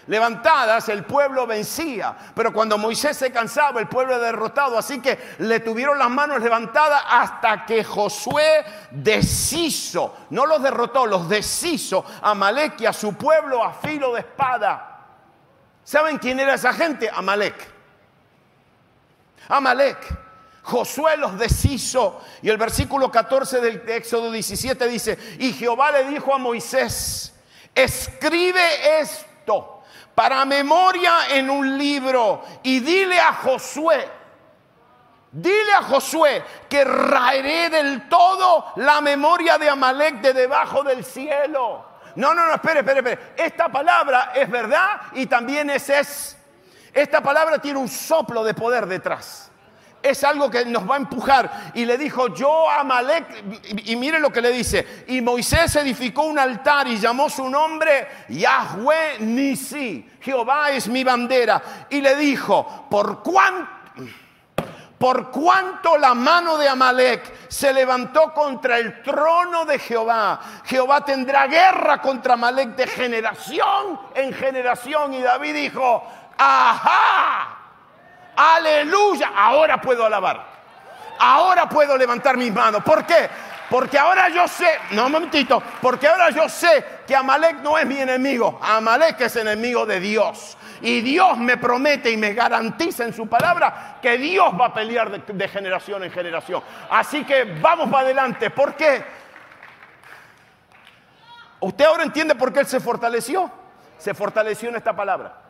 levantadas, 0.07 0.88
el 0.88 1.05
pueblo 1.05 1.47
vencía. 1.47 2.17
Pero 2.35 2.53
cuando 2.53 2.79
Moisés 2.79 3.17
se 3.17 3.31
cansaba, 3.31 3.81
el 3.81 3.88
pueblo 3.88 4.15
era 4.15 4.25
derrotado. 4.27 4.79
Así 4.79 5.01
que 5.01 5.19
le 5.38 5.61
tuvieron 5.61 5.99
las 5.99 6.11
manos 6.11 6.41
levantadas 6.41 7.03
hasta 7.09 7.65
que 7.65 7.85
Josué 7.85 8.65
deshizo, 8.91 10.17
no 10.31 10.47
los 10.47 10.62
derrotó, 10.62 11.07
los 11.07 11.29
deshizo 11.29 12.05
a 12.21 12.35
Malek 12.35 12.81
y 12.81 12.93
su 12.93 13.15
pueblo 13.15 13.62
a 13.62 13.73
filo 13.73 14.12
de 14.15 14.21
espada. 14.21 14.92
¿Saben 15.85 16.18
quién 16.18 16.38
era 16.40 16.55
esa 16.55 16.73
gente? 16.73 17.11
Amalek. 17.12 17.55
Amalek. 19.49 20.18
Josué 20.62 21.16
los 21.16 21.38
deshizo. 21.38 22.21
Y 22.40 22.49
el 22.49 22.57
versículo 22.57 23.11
14 23.11 23.61
del 23.61 23.88
Éxodo 23.88 24.31
17 24.31 24.88
dice, 24.88 25.18
y 25.38 25.53
Jehová 25.53 25.90
le 25.90 26.05
dijo 26.05 26.35
a 26.35 26.38
Moisés, 26.38 27.35
escribe 27.75 29.01
esto 29.01 29.83
para 30.14 30.45
memoria 30.45 31.29
en 31.31 31.51
un 31.51 31.77
libro 31.79 32.45
y 32.62 32.81
dile 32.81 33.18
a 33.18 33.33
Josué, 33.33 34.09
dile 35.33 35.73
a 35.73 35.83
Josué 35.83 36.45
que 36.68 36.85
raeré 36.85 37.71
del 37.71 38.09
todo 38.09 38.66
la 38.77 39.01
memoria 39.01 39.59
de 39.59 39.68
Amalek 39.68 40.21
de 40.21 40.33
debajo 40.33 40.85
del 40.85 41.05
cielo. 41.05 41.92
No, 42.16 42.35
no, 42.35 42.46
no, 42.46 42.55
espere, 42.55 42.81
espere, 42.81 42.98
espere. 42.98 43.33
Esta 43.37 43.68
palabra 43.68 44.33
es 44.35 44.51
verdad 44.51 45.03
y 45.14 45.27
también 45.27 45.70
es 45.70 45.88
es. 45.88 46.37
Esta 46.92 47.22
palabra 47.22 47.59
tiene 47.59 47.79
un 47.79 47.88
soplo 47.88 48.44
de 48.44 48.55
poder 48.55 48.87
detrás 48.87 49.53
es 50.03 50.25
algo 50.25 50.51
que 50.51 50.64
nos 50.64 50.88
va 50.88 50.94
a 50.94 50.98
empujar. 50.98 51.72
Y 51.75 51.85
le 51.85 51.96
dijo, 51.96 52.35
yo 52.35 52.68
a 52.68 52.81
Amalek, 52.81 53.25
y, 53.85 53.96
mire 53.96 54.18
lo 54.18 54.33
que 54.33 54.40
le 54.40 54.51
dice, 54.51 55.05
y 55.07 55.20
Moisés 55.20 55.77
edificó 55.77 56.22
un 56.22 56.38
altar 56.38 56.88
y 56.88 56.98
llamó 56.98 57.31
su 57.31 57.48
nombre 57.48 58.09
Yahweh 58.29 59.18
Nisi, 59.20 60.09
Jehová 60.20 60.70
es 60.70 60.88
mi 60.88 61.05
bandera. 61.05 61.87
Y 61.88 62.01
le 62.01 62.16
dijo, 62.16 62.87
por 62.90 63.22
cuánto... 63.22 63.70
Por 65.03 65.33
cuanto 65.33 65.99
la 65.99 66.15
mano 66.15 66.57
de 66.57 66.69
Amalek 66.69 67.49
se 67.49 67.73
levantó 67.73 68.33
contra 68.33 68.79
el 68.79 69.03
trono 69.03 69.65
de 69.65 69.81
Jehová, 69.81 70.38
Jehová 70.65 71.05
tendrá 71.05 71.49
guerra 71.49 72.01
contra 72.01 72.35
Amalek 72.35 72.77
de 72.77 72.87
generación 72.87 73.99
en 74.15 74.33
generación. 74.33 75.12
Y 75.15 75.21
David 75.21 75.55
dijo, 75.55 76.07
ajá, 76.38 77.59
Aleluya. 78.37 79.33
Ahora 79.35 79.81
puedo 79.81 80.07
alabar. 80.07 80.47
Ahora 81.19 81.69
puedo 81.69 81.97
levantar 81.97 82.37
mis 82.37 82.53
manos. 82.53 82.85
¿Por 82.85 83.05
qué? 83.05 83.29
Porque 83.69 83.99
ahora 83.99 84.29
yo 84.29 84.47
sé, 84.47 84.79
no 84.93 85.07
un 85.07 85.12
momentito, 85.12 85.61
porque 85.81 86.07
ahora 86.07 86.31
yo 86.31 86.49
sé 86.49 86.85
que 87.09 87.17
Amalek 87.17 87.57
no 87.57 87.77
es 87.77 87.87
mi 87.87 87.99
enemigo. 87.99 88.61
Amalek 88.62 89.21
es 89.23 89.35
enemigo 89.35 89.85
de 89.85 89.99
Dios. 89.99 90.57
Y 90.83 91.01
Dios 91.01 91.38
me 91.38 91.57
promete 91.57 92.11
y 92.11 92.16
me 92.16 92.35
garantiza 92.35 93.05
en 93.05 93.12
su 93.12 93.29
palabra 93.29 93.99
que 94.03 94.18
Dios 94.18 94.53
va 94.61 94.66
a 94.66 94.75
pelear 94.75 95.25
de, 95.25 95.49
generación 95.49 96.03
en 96.03 96.11
generación. 96.11 96.61
Así 96.90 97.25
que 97.25 97.45
vamos 97.61 97.88
para 97.88 98.05
adelante. 98.05 98.51
¿Por 98.51 98.75
qué? 98.75 99.05
¿Usted 101.61 101.85
ahora 101.85 102.03
entiende 102.03 102.35
por 102.35 102.53
qué 102.53 102.61
él 102.61 102.66
se 102.66 102.81
fortaleció? 102.81 103.49
Se 103.97 104.12
fortaleció 104.12 104.71
en 104.71 104.77
esta 104.77 104.95
palabra. 104.95 105.40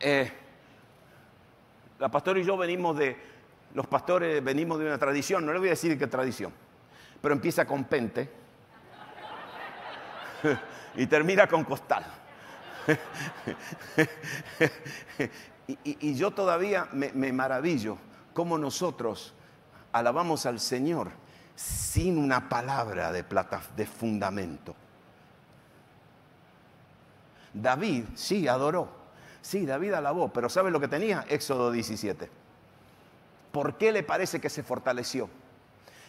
Eh, 0.00 0.32
la 2.00 2.10
pastora 2.10 2.40
y 2.40 2.44
yo 2.44 2.56
venimos 2.56 2.98
de, 2.98 3.16
los 3.74 3.86
pastores 3.86 4.42
venimos 4.42 4.80
de 4.80 4.86
una 4.86 4.98
tradición, 4.98 5.46
no 5.46 5.52
le 5.52 5.60
voy 5.60 5.68
a 5.68 5.70
decir 5.70 5.96
qué 5.96 6.08
tradición, 6.08 6.52
pero 7.22 7.32
empieza 7.32 7.64
con 7.64 7.84
pente 7.84 8.43
y 10.96 11.06
termina 11.06 11.46
con 11.46 11.64
costal. 11.64 12.04
y, 15.66 16.14
yo 16.14 16.30
todavía 16.32 16.88
me, 16.92 17.32
maravillo 17.32 17.96
cómo 18.34 18.58
nosotros 18.58 19.32
alabamos 19.92 20.44
al 20.46 20.60
Señor 20.60 21.10
sin 21.54 22.18
una 22.18 22.48
palabra 22.48 23.12
de 23.12 23.24
plata, 23.24 23.62
de 23.76 23.86
fundamento. 23.86 24.74
David 27.54 28.04
sí 28.14 28.48
adoró, 28.48 29.04
Sí, 29.44 29.66
David 29.66 29.92
alabó, 29.92 30.32
pero 30.32 30.48
¿sabe 30.48 30.70
lo 30.70 30.80
que 30.80 30.88
tenía? 30.88 31.26
Éxodo 31.28 31.70
17. 31.70 32.30
¿Por 33.52 33.76
qué 33.76 33.92
le 33.92 34.02
parece 34.02 34.40
que 34.40 34.48
se 34.48 34.62
fortaleció? 34.62 35.28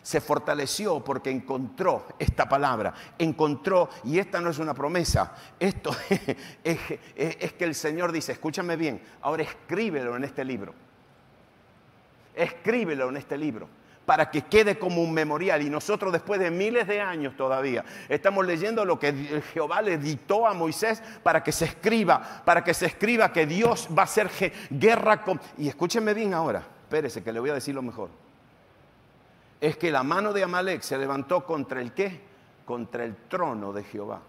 Se 0.06 0.22
fortaleció 0.22 1.04
porque 1.04 1.32
encontró 1.32 2.06
esta 2.20 2.48
palabra, 2.48 2.94
encontró, 3.18 3.90
y 4.04 4.20
esta 4.20 4.40
no 4.40 4.52
es 4.52 4.60
una 4.60 4.76
promesa, 4.76 5.34
esto 5.60 5.96
es, 6.64 7.54
que 7.54 7.64
el 7.64 7.74
Señor 7.74 8.12
dice, 8.12 8.34
escúchame 8.34 8.76
bien, 8.76 9.02
ahora 9.24 9.42
escríbelo 9.42 10.16
en 10.16 10.24
este 10.24 10.46
libro. 10.46 10.76
Escríbelo 12.36 13.10
en 13.10 13.18
este 13.18 13.36
libro 13.36 13.68
para 14.06 14.30
que 14.30 14.44
quede 14.44 14.78
como 14.78 15.02
un 15.02 15.12
memorial. 15.12 15.64
Y 15.64 15.72
nosotros 15.72 16.14
después 16.14 16.40
de 16.40 16.52
miles 16.52 16.88
de 16.88 17.02
años 17.02 17.36
todavía 17.36 17.84
estamos 18.08 18.46
leyendo 18.46 18.86
lo 18.86 19.00
que 19.00 19.42
Jehová 19.56 19.82
le 19.82 19.98
dictó 19.98 20.46
a 20.46 20.54
Moisés 20.54 21.02
para 21.24 21.42
que 21.42 21.52
se 21.52 21.66
escriba, 21.66 22.44
para 22.46 22.64
que 22.64 22.76
se 22.76 22.86
escriba 22.86 23.34
que 23.34 23.48
Dios 23.48 23.90
va 23.90 24.04
a 24.04 24.06
hacer 24.06 24.30
guerra 24.70 25.24
con... 25.24 25.42
Y 25.58 25.68
escúchenme 25.68 26.14
bien 26.14 26.36
ahora, 26.36 26.60
espérese 26.84 27.24
que 27.24 27.32
le 27.32 27.40
voy 27.40 27.50
a 27.50 27.56
decir 27.56 27.74
lo 27.74 27.82
mejor. 27.82 28.25
Es 29.66 29.78
que 29.78 29.90
la 29.90 30.04
mano 30.04 30.32
de 30.32 30.44
Amalek 30.44 30.84
se 30.84 30.96
levantó 30.96 31.44
contra 31.44 31.82
el 31.82 31.92
qué? 31.92 32.22
Contra 32.66 33.04
el 33.04 33.16
trono 33.28 33.74
de 33.74 33.84
Jehová. 33.84 34.22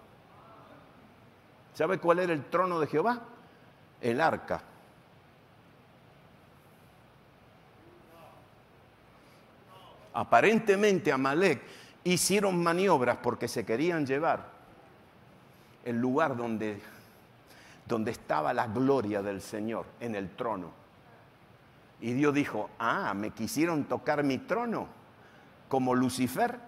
¿Sabe 1.75 1.99
cuál 1.99 2.21
era 2.21 2.33
el 2.33 2.47
trono 2.47 2.81
de 2.81 2.87
Jehová? 2.87 3.21
El 4.01 4.23
arca. 4.23 4.63
aparentemente 10.15 11.13
Amalek 11.13 11.61
hicieron 12.03 12.63
maniobras 12.63 13.19
porque 13.19 13.47
se 13.47 13.67
querían 13.67 14.07
llevar 14.07 14.49
el 15.85 16.01
lugar 16.01 16.35
donde, 16.35 16.81
donde 17.85 18.13
estaba 18.13 18.55
la 18.55 18.69
gloria 18.69 19.21
del 19.21 19.43
Señor 19.43 19.85
en 20.01 20.15
el 20.15 20.31
trono. 20.31 20.71
Y 22.01 22.15
Dios 22.15 22.33
dijo, 22.33 22.71
ah, 22.79 23.13
me 23.13 23.33
quisieron 23.33 23.85
tocar 23.85 24.25
mi 24.25 24.39
trono 24.39 25.05
como 25.69 25.95
Lucifer. 25.95 26.59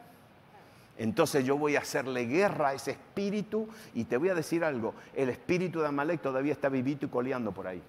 Entonces 0.97 1.45
yo 1.45 1.57
voy 1.57 1.77
a 1.77 1.81
hacerle 1.81 2.27
guerra 2.27 2.69
a 2.69 2.75
ese 2.75 2.93
espíritu 2.93 3.69
y 3.95 4.05
te 4.05 4.17
voy 4.17 4.31
a 4.31 4.35
decir 4.35 4.65
algo, 4.65 4.95
el 5.15 5.29
espíritu 5.29 5.81
de 5.81 5.87
Amalek 5.87 6.21
todavía 6.21 6.53
está 6.53 6.69
vivito 6.69 7.07
y 7.07 7.09
coleando 7.09 7.53
por 7.53 7.69
ahí 7.69 7.83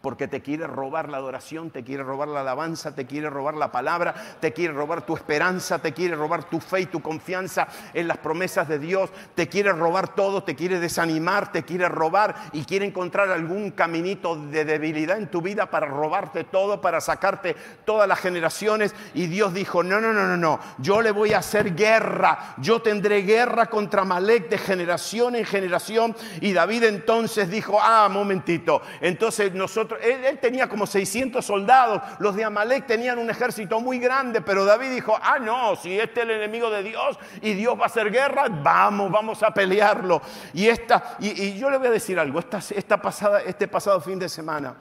porque 0.00 0.28
te 0.28 0.40
quiere 0.40 0.66
robar 0.66 1.08
la 1.08 1.18
adoración, 1.18 1.70
te 1.70 1.84
quiere 1.84 2.02
robar 2.02 2.28
la 2.28 2.40
alabanza, 2.40 2.94
te 2.94 3.06
quiere 3.06 3.28
robar 3.28 3.54
la 3.54 3.70
palabra, 3.70 4.14
te 4.40 4.52
quiere 4.52 4.72
robar 4.72 5.04
tu 5.04 5.14
esperanza, 5.14 5.78
te 5.78 5.92
quiere 5.92 6.14
robar 6.14 6.44
tu 6.44 6.60
fe 6.60 6.82
y 6.82 6.86
tu 6.86 7.00
confianza 7.00 7.68
en 7.92 8.08
las 8.08 8.18
promesas 8.18 8.68
de 8.68 8.78
Dios, 8.78 9.10
te 9.34 9.48
quiere 9.48 9.72
robar 9.72 10.14
todo, 10.14 10.42
te 10.42 10.54
quiere 10.54 10.80
desanimar, 10.80 11.52
te 11.52 11.64
quiere 11.64 11.88
robar 11.88 12.34
y 12.52 12.64
quiere 12.64 12.86
encontrar 12.86 13.30
algún 13.30 13.72
caminito 13.72 14.36
de 14.36 14.64
debilidad 14.64 15.18
en 15.18 15.30
tu 15.30 15.42
vida 15.42 15.70
para 15.70 15.86
robarte 15.86 16.44
todo, 16.44 16.80
para 16.80 17.00
sacarte 17.00 17.54
todas 17.84 18.08
las 18.08 18.18
generaciones. 18.18 18.94
Y 19.14 19.26
Dios 19.26 19.52
dijo, 19.52 19.82
no, 19.82 20.00
no, 20.00 20.12
no, 20.12 20.26
no, 20.26 20.36
no, 20.36 20.60
yo 20.78 21.02
le 21.02 21.10
voy 21.10 21.32
a 21.32 21.38
hacer 21.38 21.74
guerra, 21.74 22.54
yo 22.58 22.80
tendré 22.80 23.22
guerra 23.22 23.66
contra 23.66 24.04
Malek 24.04 24.48
de 24.48 24.58
generación 24.58 25.36
en 25.36 25.44
generación. 25.44 26.16
Y 26.40 26.52
David 26.52 26.84
entonces 26.84 27.50
dijo, 27.50 27.78
ah, 27.80 28.08
momentito, 28.10 28.82
entonces 29.00 29.52
nosotros 29.54 29.89
él, 29.96 30.38
tenía 30.38 30.68
como 30.68 30.86
600 30.86 31.44
soldados, 31.44 32.02
los 32.18 32.34
de 32.36 32.44
Amalek 32.44 32.86
tenían 32.86 33.18
un 33.18 33.30
ejército 33.30 33.80
muy 33.80 33.98
grande, 33.98 34.40
pero 34.40 34.64
David 34.64 34.90
dijo, 34.90 35.16
ah, 35.20 35.38
no, 35.38 35.76
si 35.76 35.98
este 35.98 36.20
es 36.20 36.24
el 36.24 36.30
enemigo 36.32 36.70
de 36.70 36.82
Dios 36.82 37.18
y 37.40 37.54
Dios 37.54 37.78
va 37.78 37.84
a 37.84 37.86
hacer 37.86 38.10
guerra, 38.10 38.46
vamos, 38.48 39.10
vamos 39.10 39.42
a 39.42 39.52
pelearlo. 39.52 40.20
Y, 40.52 40.68
esta, 40.68 41.16
y, 41.18 41.58
yo 41.58 41.70
le 41.70 41.78
voy 41.78 41.88
a 41.88 41.90
decir 41.90 42.18
algo, 42.18 42.38
esta, 42.38 42.58
esta 42.58 43.00
pasada, 43.00 43.40
este 43.42 43.68
pasado 43.68 44.00
fin 44.00 44.18
de 44.18 44.28
semana, 44.28 44.76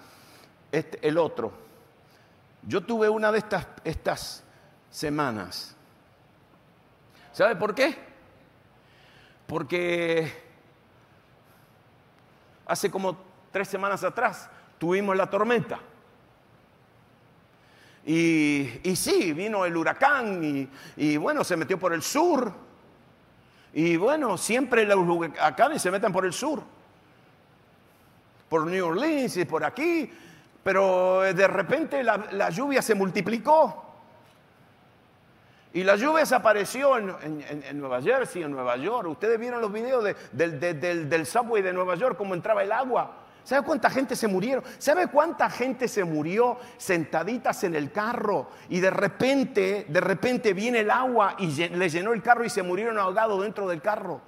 este, 0.71 1.07
el 1.07 1.17
otro, 1.17 1.53
yo 2.63 2.81
tuve 2.81 3.09
una 3.09 3.31
de 3.31 3.39
estas, 3.39 3.67
estas 3.83 4.43
semanas. 4.89 5.75
¿Sabe 7.31 7.55
por 7.55 7.73
qué? 7.73 7.97
Porque 9.47 10.49
hace 12.65 12.91
como 12.91 13.17
tres 13.51 13.67
semanas 13.67 14.03
atrás 14.03 14.49
tuvimos 14.79 15.15
la 15.15 15.29
tormenta. 15.29 15.79
Y, 18.05 18.95
sí, 18.95 19.33
vino 19.33 19.65
el 19.65 19.77
huracán 19.77 20.67
y, 20.95 21.17
bueno, 21.17 21.43
se 21.43 21.55
metió 21.55 21.77
por 21.77 21.93
el 21.93 22.01
sur. 22.01 22.51
Y 23.71 23.97
bueno, 23.97 24.35
siempre 24.35 24.83
los 24.83 24.97
huracanes 24.97 25.79
se 25.79 25.91
meten 25.91 26.11
por 26.11 26.25
el 26.25 26.33
sur. 26.33 26.63
Por 28.49 28.65
New 28.65 28.83
Orleans 28.83 29.37
y 29.37 29.45
por 29.45 29.63
aquí. 29.63 30.11
Pero 30.63 31.21
de 31.21 31.47
repente 31.47 32.03
la, 32.03 32.49
lluvia 32.49 32.81
se 32.81 32.95
multiplicó. 32.95 33.85
Y 35.71 35.83
la 35.83 35.95
lluvia 35.95 36.21
desapareció 36.21 36.97
en, 36.97 37.79
Nueva 37.79 38.01
Jersey, 38.01 38.41
en 38.41 38.51
Nueva 38.51 38.75
York. 38.77 39.07
Ustedes 39.07 39.39
vieron 39.39 39.61
los 39.61 39.71
videos 39.71 40.03
del, 40.31 40.59
del, 40.59 41.25
subway 41.27 41.61
de 41.61 41.73
Nueva 41.73 41.93
York, 41.93 42.17
cómo 42.17 42.33
entraba 42.33 42.63
el 42.63 42.71
agua. 42.71 43.28
¿Sabe 43.49 43.65
cuánta 43.65 43.89
gente 43.89 44.15
se 44.15 44.27
murieron? 44.27 44.63
¿Sabe 44.77 45.07
cuánta 45.07 45.49
gente 45.49 45.87
se 45.87 46.03
murió 46.03 46.59
sentaditas 46.77 47.63
en 47.63 47.73
el 47.73 47.91
carro 47.91 48.51
y 48.69 48.79
de 48.79 48.91
repente, 48.91 49.87
de 49.89 50.01
repente 50.01 50.53
viene 50.53 50.81
el 50.81 50.91
agua 50.91 51.35
y 51.39 51.47
le 51.47 51.89
llenó 51.89 52.13
el 52.13 52.21
carro 52.21 52.45
y 52.45 52.51
se 52.51 52.61
murieron 52.61 52.99
ahogados 52.99 53.41
dentro 53.41 53.67
del 53.67 53.81
carro? 53.81 54.21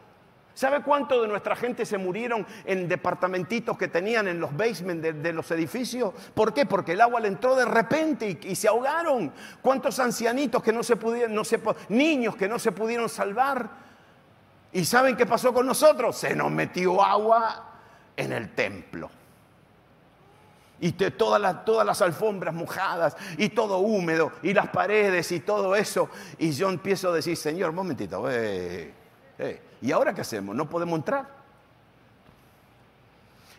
¿Sabe 0.56 0.82
cuánto 0.82 1.22
de 1.22 1.28
nuestra 1.28 1.56
gente 1.56 1.86
se 1.86 2.00
murieron 2.00 2.48
en 2.66 2.88
departamentitos 2.88 3.78
que 3.78 3.88
tenían 3.88 4.28
en 4.28 4.40
los 4.40 4.58
basements 4.58 5.22
de, 5.22 5.34
los 5.34 5.52
edificios? 5.52 6.16
¿Por 6.34 6.52
qué? 6.52 6.66
Porque 6.66 6.94
el 6.94 7.02
agua 7.02 7.20
le 7.20 7.28
entró 7.28 7.56
de 7.56 7.66
repente 7.66 8.40
y, 8.42 8.56
se 8.56 8.70
ahogaron. 8.70 9.32
¿Cuántos 9.62 10.00
ancianitos 10.00 10.64
que 10.64 10.74
no 10.74 10.82
se 10.82 10.96
pudieron, 10.96 11.36
no 11.36 11.44
se, 11.44 11.62
niños 11.90 12.36
que 12.36 12.48
no 12.48 12.58
se 12.58 12.72
pudieron 12.72 13.08
salvar? 13.08 13.70
¿Y 14.72 14.84
saben 14.84 15.16
qué 15.16 15.28
pasó 15.28 15.54
con 15.54 15.68
nosotros? 15.68 16.18
Se 16.18 16.36
nos 16.36 16.50
metió 16.50 17.04
agua 17.04 17.68
en 18.22 18.34
el 18.34 18.54
templo. 18.54 19.10
Y 20.80 20.94
todas, 20.94 21.40
las, 21.86 22.02
alfombras 22.02 22.56
mojadas 22.56 23.16
y 23.38 23.50
todo 23.50 23.80
húmedo 23.80 24.32
y 24.42 24.54
las 24.54 24.70
paredes 24.70 25.32
y 25.32 25.42
todo 25.42 25.76
eso. 25.76 26.10
Y 26.40 26.52
yo 26.52 26.70
empiezo 26.70 27.10
a 27.10 27.14
decir, 27.14 27.38
Señor, 27.38 27.72
momentito, 27.72 28.30
eh, 28.32 28.92
eh, 29.38 29.62
¿y 29.82 29.92
ahora 29.92 30.14
qué 30.14 30.22
hacemos? 30.22 30.56
¿No 30.56 30.68
podemos 30.68 30.98
entrar? 30.98 31.42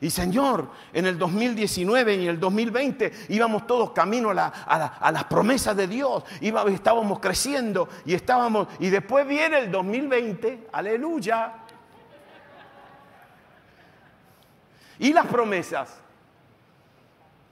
Y 0.03 0.11
Señor, 0.11 0.68
en 0.92 1.07
el 1.07 1.16
2019 1.16 2.16
y 2.16 2.27
el 2.27 2.40
2020 2.40 3.12
íbamos 3.29 3.68
todos 3.68 3.92
camino 3.92 4.31
a, 4.31 5.12
las 5.12 5.25
promesas 5.25 5.77
de 5.77 5.87
Dios, 5.87 6.25
estábamos 6.40 7.20
creciendo 7.20 7.88
y 8.05 8.14
estábamos, 8.14 8.66
y 8.81 8.90
después 8.90 9.25
viene 9.29 9.61
el 9.61 9.70
2020, 9.70 10.70
aleluya. 10.72 11.62
Y 15.02 15.12
las 15.12 15.26
promesas. 15.26 15.98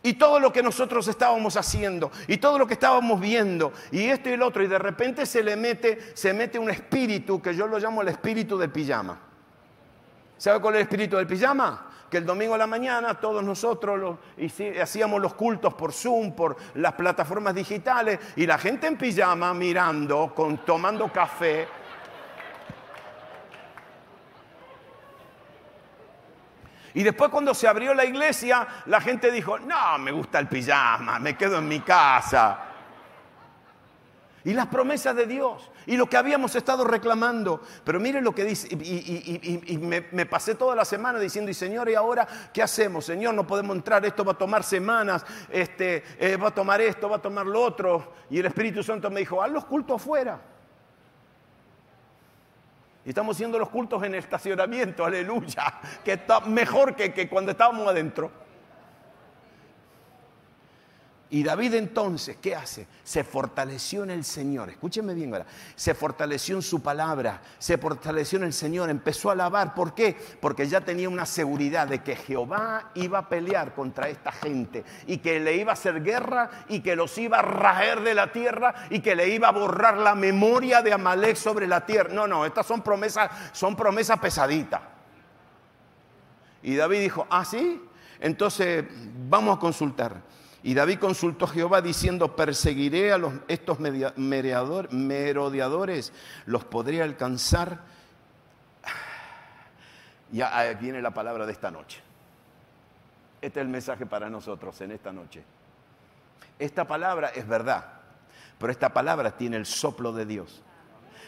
Y 0.05 0.13
todo 0.15 0.39
lo 0.39 0.53
que 0.53 0.63
nosotros 0.63 1.09
estábamos 1.09 1.57
haciendo, 1.57 2.11
y 2.29 2.39
todo 2.39 2.59
lo 2.59 2.67
que 2.67 2.75
estábamos 2.75 3.21
viendo, 3.21 3.73
y 3.91 4.05
esto 4.05 4.31
y 4.31 4.35
el 4.35 4.43
otro, 4.43 4.63
y 4.63 4.69
de 4.69 4.79
repente 4.79 5.27
se 5.27 5.43
le 5.43 5.57
mete, 5.57 6.17
se 6.17 6.33
mete 6.33 6.61
un 6.61 6.71
espíritu 6.71 7.43
que 7.43 7.55
yo 7.55 7.67
lo 7.67 7.79
llamo 7.79 8.03
el 8.03 8.09
espíritu 8.09 8.57
del 8.57 8.71
pijama. 8.71 9.19
¿Sabe 10.39 10.61
cuál 10.61 10.77
es 10.77 10.79
el 10.79 10.83
espíritu 10.85 11.17
del 11.17 11.27
pijama? 11.27 11.89
Que 12.09 12.19
el 12.19 12.25
domingo 12.25 12.55
a 12.55 12.59
la 12.59 12.69
mañana 12.69 13.15
todos 13.21 13.43
nosotros 13.43 14.17
hacíamos 14.81 15.21
los 15.21 15.35
cultos 15.35 15.75
por 15.75 15.93
Zoom, 15.93 16.33
por 16.33 16.57
las 16.75 16.93
plataformas 16.93 17.55
digitales, 17.55 18.21
y 18.37 18.47
la 18.47 18.59
gente 18.59 18.87
en 18.87 18.97
pijama 18.97 19.53
mirando, 19.53 20.33
con, 20.35 20.59
tomando 20.59 21.13
café, 21.13 21.69
Y 26.95 27.03
después 27.03 27.31
cuando 27.31 27.55
se 27.55 27.69
abrió 27.69 27.95
la 27.95 28.05
iglesia, 28.05 28.67
la 28.87 29.01
gente 29.01 29.31
dijo, 29.31 29.59
no, 29.59 29.99
me 29.99 30.13
gusta 30.13 30.39
el 30.39 30.49
pijama, 30.49 31.19
me 31.19 31.37
quedo 31.37 31.59
en 31.59 31.69
mi 31.69 31.81
casa. 31.81 32.67
Y 34.43 34.55
las 34.55 34.67
promesas 34.69 35.15
de 35.15 35.27
Dios 35.27 35.71
y 35.87 35.97
lo 35.97 36.07
que 36.07 36.17
habíamos 36.17 36.55
estado 36.57 36.85
reclamando. 36.85 37.61
Pero 37.85 38.01
miren 38.01 38.25
lo 38.25 38.35
que 38.35 38.45
dice, 38.45 38.69
y, 38.71 39.79
me, 39.79 40.27
pasé 40.27 40.55
toda 40.55 40.75
la 40.75 40.85
semana 40.85 41.19
diciendo, 41.19 41.51
y 41.51 41.55
Señor, 41.55 41.89
¿y 41.91 41.95
ahora 41.95 42.27
qué 42.53 42.63
hacemos? 42.63 43.05
Señor, 43.05 43.35
no 43.35 43.47
podemos 43.47 43.77
entrar, 43.77 44.05
esto 44.05 44.25
va 44.25 44.33
a 44.33 44.39
tomar 44.39 44.65
semanas, 44.65 45.25
este, 45.51 46.05
eh, 46.19 46.37
va 46.37 46.49
a 46.49 46.55
tomar 46.55 46.81
esto, 46.81 47.09
va 47.09 47.17
a 47.17 47.23
tomar 47.23 47.47
lo 47.47 47.61
otro. 47.61 48.15
Y 48.31 48.39
el 48.39 48.47
Espíritu 48.47 48.83
Santo 48.83 49.11
me 49.11 49.21
dijo, 49.21 49.43
haz 49.43 49.51
los 49.51 49.67
cultos 49.67 50.01
afuera. 50.01 50.41
Y 53.05 53.11
estamos 53.11 53.37
haciendo 53.37 53.59
los 53.59 53.71
cultos 53.71 54.03
en 54.03 54.15
el 54.15 54.21
estacionamiento, 54.21 55.05
aleluya, 55.05 55.81
que 56.05 56.13
está 56.13 56.41
mejor 56.41 56.95
que, 56.95 57.15
que 57.15 57.29
cuando 57.29 57.53
estábamos 57.53 57.89
adentro. 57.89 58.31
Y 61.33 61.45
David 61.45 61.75
entonces, 61.75 62.39
¿qué 62.43 62.57
hace? 62.57 62.89
Se 63.05 63.23
fortaleció 63.23 64.03
en 64.03 64.11
el 64.11 64.25
Señor. 64.25 64.69
Escúcheme 64.69 65.15
bien 65.15 65.33
ahora. 65.33 65.47
Se 65.77 65.95
fortaleció 65.95 66.57
en 66.57 66.63
su 66.63 66.83
palabra, 66.83 67.41
se 67.61 67.79
fortaleció 67.79 68.39
en 68.39 68.47
el 68.47 68.53
Señor, 68.53 68.91
empezó 68.91 69.29
a 69.29 69.35
alabar. 69.35 69.73
¿Por 69.73 69.95
qué? 69.95 70.17
Porque 70.41 70.67
ya 70.67 70.81
tenía 70.81 71.09
una 71.09 71.27
seguridad 71.27 71.87
de 71.87 72.03
que 72.03 72.17
Jehová 72.17 72.91
iba 72.95 73.21
a 73.21 73.29
pelear 73.29 73.75
contra 73.75 74.09
esta 74.09 74.33
gente 74.33 74.85
y 75.07 75.19
que 75.19 75.39
le 75.39 75.55
iba 75.55 75.71
a 75.71 75.75
hacer 75.75 76.03
guerra 76.03 76.51
y 76.69 76.81
que 76.81 76.97
los 76.97 77.17
iba 77.17 77.39
a 77.39 77.43
raer 77.43 78.01
de 78.01 78.15
la 78.15 78.33
tierra 78.33 78.75
y 78.91 78.99
que 78.99 79.15
le 79.15 79.29
iba 79.29 79.47
a 79.47 79.53
borrar 79.53 79.99
la 79.99 80.17
memoria 80.17 80.83
de 80.83 80.93
Amalek 80.93 81.37
sobre 81.37 81.69
la 81.69 81.87
tierra. 81.87 82.13
No, 82.13 82.27
no, 82.27 82.45
estas 82.45 82.67
son 82.67 82.83
promesas, 82.83 83.31
son 83.53 83.77
promesas 83.77 84.19
pesaditas. 84.19 84.81
Y 86.65 86.75
David 86.75 86.99
dijo, 86.99 87.25
¿ah, 87.31 87.45
sí? 87.45 87.81
Entonces 88.19 88.85
vamos 89.29 89.57
a 89.57 89.61
consultar. 89.61 90.29
Y 90.63 90.75
David 90.75 90.99
consultó 90.99 91.47
a 91.47 91.49
Jehová 91.49 91.81
diciendo, 91.81 92.37
perseguiré 92.37 93.13
a 93.13 93.19
los, 93.19 93.33
estos 93.49 93.79
merodeadores, 93.81 96.13
los 96.47 96.65
podré 96.65 97.03
alcanzar. 97.03 97.81
Ya 100.33 100.73
viene 100.75 101.03
la 101.03 101.11
palabra 101.11 101.45
de 101.45 101.51
esta 101.51 101.73
noche. 101.73 102.01
Este 103.41 103.59
es 103.59 103.65
el 103.65 103.71
mensaje 103.71 104.07
para 104.07 104.31
nosotros 104.31 104.81
en 104.81 104.93
esta 104.93 105.13
noche. 105.13 105.43
Esta 106.57 106.87
palabra 106.87 107.31
es 107.31 107.49
verdad, 107.49 107.85
pero 108.59 108.71
esta 108.71 108.93
palabra 108.93 109.37
tiene 109.37 109.57
el 109.57 109.67
soplo 109.67 110.13
de 110.13 110.27
Dios. 110.27 110.63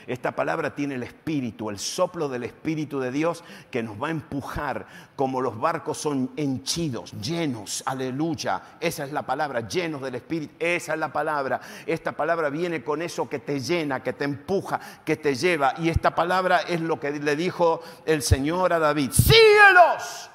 Esta 0.06 0.32
palabra 0.32 0.74
tiene 0.74 0.94
el 0.94 1.02
espíritu, 1.02 1.70
el 1.70 1.78
soplo 1.78 2.28
del 2.28 2.44
espíritu 2.44 3.00
de 3.00 3.10
Dios 3.10 3.42
que 3.70 3.82
nos 3.82 4.00
va 4.00 4.08
a 4.08 4.12
empujar 4.12 4.86
como 5.16 5.40
los 5.40 5.58
barcos 5.58 5.98
son 5.98 6.32
henchidos, 6.36 7.12
llenos, 7.20 7.82
aleluya. 7.86 8.62
Esa 8.80 9.04
es 9.04 9.12
la 9.12 9.22
palabra, 9.22 9.68
llenos 9.68 10.02
del 10.02 10.16
espíritu. 10.16 10.54
Esa 10.58 10.94
es 10.94 10.98
la 10.98 11.12
palabra. 11.12 11.60
Esta 11.86 12.12
palabra 12.12 12.50
viene 12.50 12.82
con 12.82 13.02
eso 13.02 13.28
que 13.28 13.38
te 13.38 13.60
llena, 13.60 14.02
que 14.02 14.12
te 14.12 14.24
empuja, 14.24 14.80
que 15.04 15.16
te 15.16 15.34
lleva. 15.34 15.74
Y 15.78 15.88
esta 15.88 16.14
palabra 16.14 16.62
es 16.62 16.80
lo 16.80 16.98
que 16.98 17.12
le 17.12 17.36
dijo 17.36 17.82
el 18.04 18.22
Señor 18.22 18.72
a 18.72 18.78
David. 18.78 19.12
Síguelos, 19.12 20.30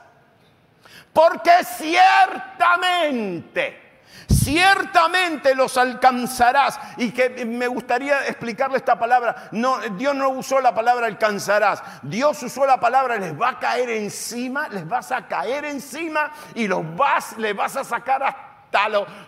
porque 1.13 1.51
ciertamente 1.63 3.87
ciertamente 4.28 5.56
los 5.56 5.78
alcanzarás. 5.78 6.80
Y 6.98 7.12
que 7.12 7.46
me 7.46 7.67
gustaría 7.67 8.26
explicarle 8.28 8.78
esta 8.78 8.98
palabra. 8.98 9.50
No, 9.52 9.80
Dios 9.98 10.15
no 10.15 10.30
usó 10.30 10.60
la 10.60 10.74
palabra 10.74 11.08
alcanzarás. 11.08 11.82
Dios 12.02 12.41
usó 12.43 12.65
la 12.65 12.80
palabra 12.80 13.17
les 13.17 13.39
va 13.39 13.50
a 13.50 13.60
caer 13.60 13.89
encima, 13.89 14.67
les 14.70 14.88
vas 14.88 15.12
a 15.12 15.28
caer 15.28 15.65
encima 15.65 16.32
y 16.56 16.67
los 16.67 16.96
vas, 16.96 17.38
les 17.38 17.56
vas 17.56 17.76
a 17.76 17.84
sacar 17.84 18.24
hasta 18.24 18.48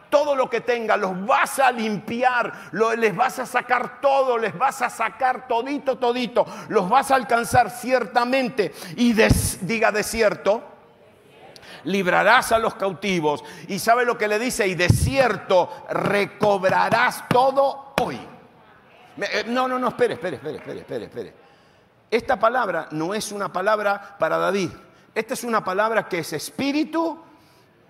todo 0.10 0.36
lo 0.36 0.50
que 0.50 0.62
tenga, 0.62 0.98
los 0.98 1.26
vas 1.26 1.60
a 1.60 1.72
limpiar, 1.72 2.52
les 2.98 3.16
vas 3.16 3.40
a 3.40 3.46
sacar 3.46 4.02
todo, 4.02 4.38
les 4.38 4.58
vas 4.58 4.82
a 4.82 4.90
sacar 4.90 5.48
todito, 5.48 5.98
todito, 5.98 6.46
los 6.68 6.90
vas 6.90 7.12
a 7.12 7.16
alcanzar 7.16 7.70
ciertamente. 7.70 8.74
Y 8.96 9.14
diga 9.62 9.92
de 9.92 10.04
cierto 10.04 10.69
librarás 11.84 12.52
a 12.52 12.60
los 12.60 12.76
cautivos. 12.76 13.44
Y 13.68 13.80
sabe 13.80 14.06
lo 14.06 14.18
que 14.18 14.28
le 14.28 14.40
dice, 14.40 14.68
y 14.68 14.76
de 14.76 14.90
cierto 14.90 15.86
recobrarás 15.90 17.28
todo 17.30 17.94
hoy. 18.02 18.20
Eh, 19.22 19.46
no, 19.48 19.68
no, 19.68 19.78
no, 19.78 19.90
espere, 19.90 20.14
espere, 20.16 20.38
espere, 20.38 20.58
espere, 20.58 20.80
espere, 20.80 21.06
espere. 21.06 21.34
Esta 22.12 22.40
palabra 22.40 22.88
no 22.92 23.14
es 23.14 23.32
una 23.32 23.52
palabra 23.52 24.16
para 24.18 24.38
David. 24.38 24.72
Esta 25.14 25.34
es 25.34 25.44
una 25.44 25.64
palabra 25.64 26.08
que 26.08 26.20
es 26.20 26.34
espíritu 26.34 27.20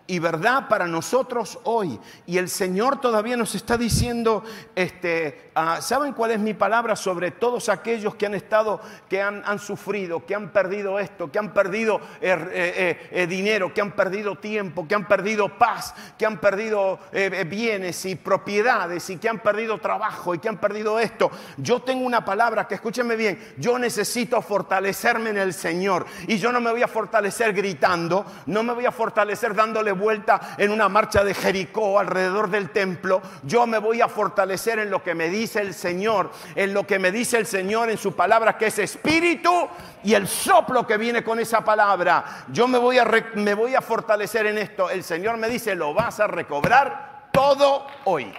y 0.10 0.17
verdad 0.17 0.67
para 0.67 0.88
nosotros 0.88 1.60
hoy. 1.63 2.00
Y 2.26 2.39
el 2.39 2.50
Señor 2.50 3.00
todavía 3.00 3.38
nos 3.38 3.54
está 3.54 3.78
diciendo, 3.78 4.43
este, 4.76 5.52
ah, 5.54 5.82
¿saben 5.82 6.13
cuál 6.13 6.32
es 6.32 6.39
mi 6.39 6.56
palabra 6.56 6.95
sobre 6.95 7.30
todos 7.30 7.69
aquellos 7.69 8.15
que 8.15 8.26
han 8.26 8.34
estado, 8.34 8.82
que 9.08 9.22
han, 9.22 9.60
sufrido, 9.60 10.26
que 10.26 10.34
han 10.34 10.50
perdido 10.52 10.98
esto, 10.98 11.32
que 11.32 11.38
han 11.38 11.54
perdido 11.54 12.02
eh, 12.22 12.36
eh, 12.52 13.10
eh, 13.12 13.28
dinero, 13.28 13.72
que 13.72 13.82
han 13.82 13.91
perdido 13.91 14.36
tiempo, 14.36 14.88
que 14.88 14.95
han 14.95 15.08
perdido 15.08 15.60
paz, 15.60 15.93
que 16.17 16.26
han 16.26 16.39
perdido 16.39 17.00
bienes 17.45 18.04
y 18.06 18.15
propiedades 18.15 19.12
y 19.12 19.17
que 19.17 19.30
han 19.30 19.39
perdido 19.39 19.78
trabajo 19.78 20.34
y 20.34 20.39
que 20.39 20.50
han 20.50 20.58
perdido 20.58 21.00
esto? 21.00 21.30
Yo 21.58 21.84
tengo 21.84 22.04
una 22.04 22.26
palabra 22.26 22.67
que 22.67 22.76
escúchenme 22.76 23.15
bien, 23.15 23.54
yo 23.58 23.78
necesito 23.78 24.41
fortalecerme 24.41 25.30
en 25.30 25.38
el 25.38 25.54
Señor 25.54 26.08
y 26.28 26.40
yo 26.40 26.52
no 26.52 26.60
me 26.60 26.71
voy 26.71 26.81
a 26.81 26.88
fortalecer 26.88 27.54
gritando, 27.54 28.25
no 28.48 28.63
me 28.63 28.73
voy 28.73 28.88
a 28.88 28.92
fortalecer 28.92 29.54
dándole 29.54 29.98
vuelta 30.00 30.56
en 30.58 30.71
una 30.71 30.89
marcha 30.89 31.23
de 31.23 31.35
Jericó 31.35 32.00
alrededor 32.00 32.50
del 32.50 32.71
templo, 32.71 33.21
yo 33.43 33.67
me 33.67 33.77
voy 33.77 34.02
a 34.02 34.08
fortalecer 34.08 34.79
en 34.79 34.89
lo 34.89 35.04
que 35.04 35.13
me 35.13 35.29
dice 35.29 35.62
el 35.62 35.75
Señor, 35.75 36.31
en 36.56 36.73
lo 36.73 36.87
que 36.87 36.97
me 36.97 37.12
dice 37.12 37.37
el 37.37 37.45
Señor 37.45 37.91
en 37.91 38.00
su 38.00 38.15
palabra 38.15 38.58
que 38.58 38.67
es 38.67 38.79
espíritu 38.79 39.67
y 40.04 40.15
el 40.15 40.27
soplo 40.27 40.87
que 40.87 40.97
viene 40.97 41.23
con 41.23 41.39
esa 41.39 41.63
palabra. 41.63 42.45
Yo 42.47 42.67
me 42.67 42.79
voy 42.79 42.97
a, 42.97 43.06
me 43.35 43.54
voy 43.54 43.75
a 43.75 43.81
fortalecer 43.81 44.47
en 44.47 44.58
esto. 44.58 44.89
El 44.89 45.04
Señor 45.04 45.37
me 45.37 45.50
dice, 45.50 45.75
lo 45.75 45.93
vas 45.93 46.19
a 46.19 46.25
recobrar 46.25 47.29
todo 47.31 47.85
hoy. 48.06 48.33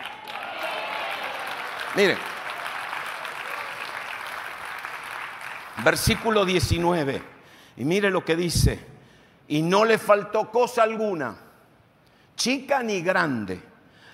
Miren, 1.94 2.18
Versículo 5.84 6.44
19. 6.44 7.22
Y 7.76 7.84
mire 7.84 8.10
lo 8.10 8.24
que 8.24 8.36
dice. 8.36 8.78
Y 9.48 9.62
no 9.62 9.84
le 9.84 9.98
faltó 9.98 10.50
cosa 10.50 10.82
alguna, 10.82 11.34
chica 12.40 12.82
ni 12.82 13.02
grande, 13.02 13.62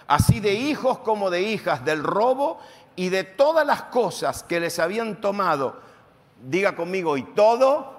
así 0.08 0.40
de 0.40 0.52
hijos 0.52 0.98
como 0.98 1.30
de 1.30 1.42
hijas, 1.42 1.84
del 1.84 2.02
robo 2.02 2.58
y 2.96 3.08
de 3.08 3.22
todas 3.22 3.64
las 3.64 3.82
cosas 3.82 4.42
que 4.42 4.58
les 4.58 4.80
habían 4.80 5.20
tomado. 5.20 5.80
Diga 6.42 6.74
conmigo, 6.74 7.16
y 7.16 7.22
todo 7.22 7.94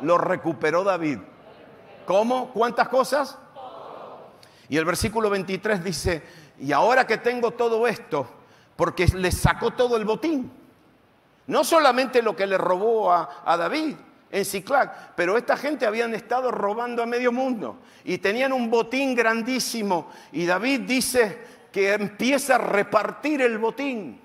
lo 0.00 0.16
recuperó 0.16 0.82
David. 0.82 1.18
¿Cómo? 2.06 2.50
¿Cuántas 2.52 2.88
cosas? 2.88 3.36
Y 4.70 4.78
el 4.78 4.86
versículo 4.86 5.28
23 5.28 5.84
dice, 5.84 6.22
y 6.58 6.72
ahora 6.72 7.06
que 7.06 7.18
tengo 7.18 7.50
todo 7.50 7.86
esto, 7.86 8.26
porque 8.76 9.08
le 9.08 9.30
sacó 9.30 9.72
todo 9.72 9.98
el 9.98 10.06
botín. 10.06 10.50
No 11.48 11.64
solamente 11.64 12.22
lo 12.22 12.34
que 12.34 12.46
le 12.46 12.56
robó 12.56 13.12
a, 13.12 13.56
David 13.58 13.96
en 14.30 14.44
Ciclac, 14.44 15.14
pero 15.16 15.36
esta 15.36 15.56
gente 15.56 15.86
habían 15.86 16.14
estado 16.14 16.50
robando 16.50 17.02
a 17.02 17.06
medio 17.06 17.32
mundo 17.32 17.80
y 18.04 18.18
tenían 18.18 18.52
un 18.52 18.70
botín 18.70 19.14
grandísimo. 19.14 20.10
Y 20.32 20.46
David 20.46 20.80
dice 20.80 21.38
que 21.72 21.92
empieza 21.92 22.56
a 22.56 22.58
repartir 22.58 23.42
el 23.42 23.58
botín. 23.58 24.20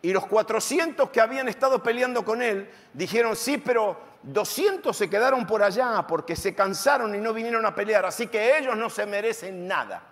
Y 0.00 0.12
los 0.12 0.26
400 0.26 1.10
que 1.10 1.20
habían 1.20 1.48
estado 1.48 1.82
peleando 1.82 2.24
con 2.24 2.42
él 2.42 2.68
dijeron, 2.92 3.36
sí, 3.36 3.58
pero 3.58 4.00
200 4.22 4.96
se 4.96 5.08
quedaron 5.08 5.46
por 5.46 5.62
allá 5.62 6.04
porque 6.08 6.34
se 6.34 6.54
cansaron 6.54 7.14
y 7.14 7.18
no 7.18 7.32
vinieron 7.32 7.64
a 7.66 7.74
pelear, 7.74 8.04
así 8.06 8.26
que 8.26 8.58
ellos 8.58 8.76
no 8.76 8.90
se 8.90 9.06
merecen 9.06 9.68
nada. 9.68 10.02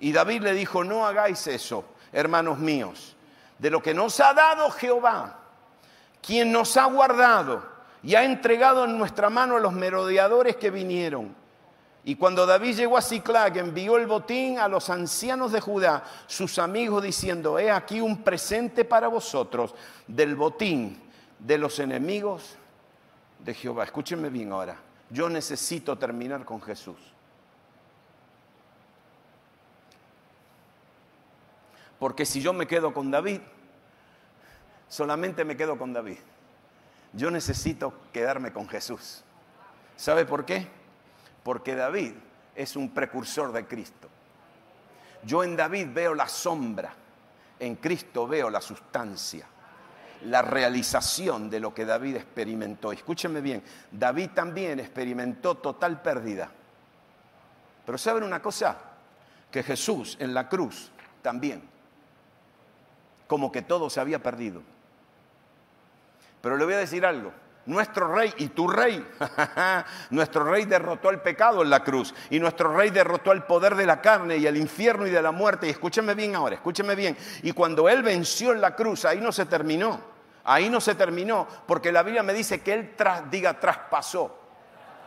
Y 0.00 0.12
David 0.12 0.42
le 0.42 0.54
dijo, 0.54 0.84
no 0.84 1.06
hagáis 1.06 1.46
eso 1.48 1.84
hermanos 2.12 2.58
míos, 2.58 3.16
de 3.58 3.70
lo 3.70 3.82
que 3.82 3.94
nos 3.94 4.18
ha 4.20 4.32
dado 4.32 4.70
Jehová, 4.70 5.37
quien 6.22 6.52
nos 6.52 6.76
ha 6.76 6.84
guardado 6.84 7.62
y 8.02 8.14
ha 8.14 8.24
entregado 8.24 8.84
en 8.84 8.98
nuestra 8.98 9.30
mano 9.30 9.56
a 9.56 9.60
los 9.60 9.72
merodeadores 9.72 10.56
que 10.56 10.70
vinieron. 10.70 11.34
Y 12.04 12.14
cuando 12.14 12.46
David 12.46 12.76
llegó 12.76 12.96
a 12.96 13.02
Ciclag, 13.02 13.56
envió 13.58 13.96
el 13.96 14.06
botín 14.06 14.58
a 14.58 14.68
los 14.68 14.88
ancianos 14.88 15.52
de 15.52 15.60
Judá, 15.60 16.04
sus 16.26 16.58
amigos, 16.58 17.02
diciendo, 17.02 17.58
he 17.58 17.70
aquí 17.70 18.00
un 18.00 18.22
presente 18.22 18.84
para 18.84 19.08
vosotros 19.08 19.74
del 20.06 20.34
botín 20.34 20.98
de 21.38 21.58
los 21.58 21.78
enemigos 21.80 22.56
de 23.40 23.52
Jehová. 23.52 23.84
Escúchenme 23.84 24.30
bien 24.30 24.52
ahora, 24.52 24.76
yo 25.10 25.28
necesito 25.28 25.98
terminar 25.98 26.44
con 26.44 26.62
Jesús. 26.62 26.96
Porque 31.98 32.24
si 32.24 32.40
yo 32.40 32.52
me 32.52 32.66
quedo 32.66 32.94
con 32.94 33.10
David, 33.10 33.40
solamente 34.88 35.44
me 35.44 35.56
quedo 35.56 35.78
con 35.78 35.92
David. 35.92 36.18
Yo 37.12 37.30
necesito 37.30 37.94
quedarme 38.12 38.52
con 38.52 38.68
Jesús. 38.68 39.22
¿Sabe 39.96 40.24
por 40.24 40.44
qué? 40.44 40.66
Porque 41.42 41.74
David 41.74 42.12
es 42.54 42.76
un 42.76 42.90
precursor 42.90 43.52
de 43.52 43.66
Cristo. 43.66 44.08
Yo 45.24 45.42
en 45.42 45.56
David 45.56 45.88
veo 45.92 46.14
la 46.14 46.28
sombra, 46.28 46.92
en 47.58 47.76
Cristo 47.76 48.26
veo 48.26 48.50
la 48.50 48.60
sustancia, 48.60 49.46
la 50.24 50.42
realización 50.42 51.50
de 51.50 51.60
lo 51.60 51.74
que 51.74 51.84
David 51.84 52.16
experimentó. 52.16 52.92
Escúcheme 52.92 53.40
bien, 53.40 53.62
David 53.90 54.30
también 54.34 54.78
experimentó 54.80 55.56
total 55.56 56.02
pérdida. 56.02 56.50
Pero 57.84 57.98
¿saben 57.98 58.22
una 58.22 58.40
cosa? 58.42 58.76
Que 59.50 59.62
Jesús 59.62 60.16
en 60.20 60.34
la 60.34 60.48
cruz 60.48 60.92
también 61.22 61.78
como 63.28 63.52
que 63.52 63.62
todo 63.62 63.90
se 63.90 64.00
había 64.00 64.20
perdido. 64.20 64.62
Pero 66.40 66.56
le 66.56 66.64
voy 66.64 66.74
a 66.74 66.78
decir 66.78 67.04
algo. 67.04 67.32
Nuestro 67.66 68.14
rey 68.14 68.32
y 68.38 68.48
tu 68.48 68.66
rey, 68.66 69.06
nuestro 70.10 70.44
rey 70.44 70.64
derrotó 70.64 71.10
el 71.10 71.20
pecado 71.20 71.62
en 71.62 71.68
la 71.68 71.84
cruz 71.84 72.14
y 72.30 72.40
nuestro 72.40 72.74
rey 72.74 72.88
derrotó 72.88 73.30
el 73.32 73.42
poder 73.42 73.74
de 73.74 73.84
la 73.84 74.00
carne 74.00 74.38
y 74.38 74.46
el 74.46 74.56
infierno 74.56 75.06
y 75.06 75.10
de 75.10 75.20
la 75.20 75.32
muerte. 75.32 75.66
Y 75.66 75.70
escúcheme 75.70 76.14
bien 76.14 76.34
ahora, 76.34 76.54
escúcheme 76.54 76.94
bien. 76.94 77.14
Y 77.42 77.52
cuando 77.52 77.86
él 77.90 78.02
venció 78.02 78.52
en 78.52 78.62
la 78.62 78.74
cruz, 78.74 79.04
ahí 79.04 79.20
no 79.20 79.32
se 79.32 79.44
terminó. 79.44 80.00
Ahí 80.44 80.70
no 80.70 80.80
se 80.80 80.94
terminó, 80.94 81.46
porque 81.66 81.92
la 81.92 82.02
Biblia 82.02 82.22
me 82.22 82.32
dice 82.32 82.62
que 82.62 82.72
él 82.72 82.94
tras, 82.96 83.30
diga 83.30 83.60
traspasó. 83.60 84.34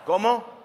¿Cómo? 0.06 0.61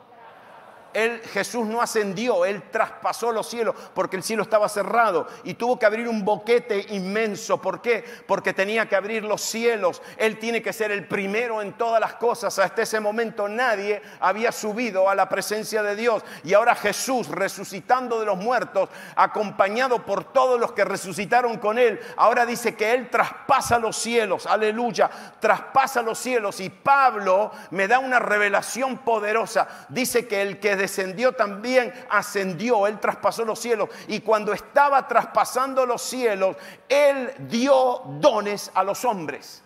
Jesús 1.33 1.67
no 1.67 1.83
ascendió, 1.83 2.45
Él 2.45 2.63
traspasó 2.71 3.31
los 3.33 3.49
cielos 3.49 3.75
porque 3.95 4.17
el 4.17 4.23
cielo 4.23 4.43
estaba 4.43 4.69
cerrado 4.69 5.27
y 5.45 5.55
tuvo 5.55 5.79
que 5.79 5.87
abrir 5.87 6.09
un 6.09 6.25
boquete 6.25 6.87
inmenso. 6.91 7.61
¿Por 7.61 7.83
qué? 7.83 8.05
Porque 8.27 8.53
tenía 8.53 8.89
que 8.89 8.97
abrir 8.97 9.25
los 9.25 9.43
cielos. 9.43 10.01
Él 10.17 10.39
tiene 10.39 10.63
que 10.63 10.73
ser 10.73 10.91
el 10.91 11.07
primero 11.07 11.61
en 11.61 11.75
todas 11.75 12.01
las 12.01 12.15
cosas. 12.15 12.59
Hasta 12.59 12.83
ese 12.83 13.01
momento 13.01 13.49
nadie 13.49 14.01
había 14.21 14.53
subido 14.53 15.11
a 15.11 15.15
la 15.15 15.29
presencia 15.29 15.83
de 15.83 15.97
Dios. 15.97 16.23
Y 16.45 16.55
ahora 16.55 16.75
Jesús, 16.75 17.29
resucitando 17.29 18.21
de 18.21 18.27
los 18.27 18.39
muertos, 18.39 18.89
acompañado 19.15 20.05
por 20.05 20.25
todos 20.33 20.59
los 20.59 20.73
que 20.73 20.85
resucitaron 20.85 21.59
con 21.59 21.79
Él, 21.79 22.01
ahora 22.17 22.47
dice 22.47 22.75
que 22.75 22.93
Él 22.95 23.11
traspasa 23.11 23.79
los 23.79 23.97
cielos. 23.97 24.47
Aleluya, 24.47 25.11
traspasa 25.41 26.03
los 26.03 26.19
cielos. 26.19 26.61
Y 26.61 26.71
Pablo 26.71 27.51
me 27.71 27.89
da 27.89 27.99
una 27.99 28.19
revelación 28.19 28.99
poderosa. 28.99 29.69
Dice 29.89 30.27
que 30.27 30.43
el 30.43 30.59
que 30.61 30.77
descendió 30.87 31.33
también 31.33 31.93
ascendió, 32.09 32.87
Él 32.87 33.01
traspasó 33.01 33.45
los 33.45 33.59
cielos. 33.59 33.91
Y 34.07 34.21
cuando 34.21 34.53
estaba 34.53 35.07
traspasando 35.07 35.85
los 35.85 36.01
cielos, 36.01 36.57
Él 36.89 37.33
dio 37.41 38.03
dones 38.21 38.71
a 38.73 38.85
los 38.85 39.05
hombres. 39.05 39.63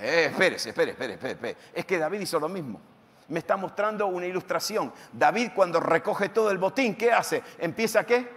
Eh, 0.00 0.28
espérese, 0.30 0.68
espérese, 0.68 1.12
espérese, 1.14 1.56
Es 1.74 1.84
que 1.84 1.98
David 1.98 2.20
hizo 2.20 2.38
lo 2.38 2.48
mismo. 2.48 2.80
Me 3.28 3.40
está 3.40 3.56
mostrando 3.56 4.06
una 4.06 4.26
ilustración. 4.26 4.92
David 5.12 5.50
cuando 5.54 5.80
recoge 5.80 6.28
todo 6.28 6.50
el 6.50 6.58
botín, 6.58 6.94
¿qué 6.94 7.10
hace? 7.10 7.42
Empieza 7.58 8.04
qué? 8.04 8.28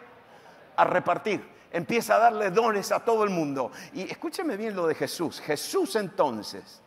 A 0.76 0.84
repartir. 0.84 1.48
Empieza 1.72 2.16
a 2.16 2.20
darle 2.20 2.50
dones 2.50 2.92
a 2.92 3.00
todo 3.00 3.24
el 3.24 3.30
mundo. 3.30 3.72
Y 3.94 4.10
escúcheme 4.10 4.58
bien 4.58 4.76
lo 4.76 4.88
de 4.88 4.96
Jesús. 4.96 5.40
Jesús 5.42 5.96
entonces, 5.96 6.82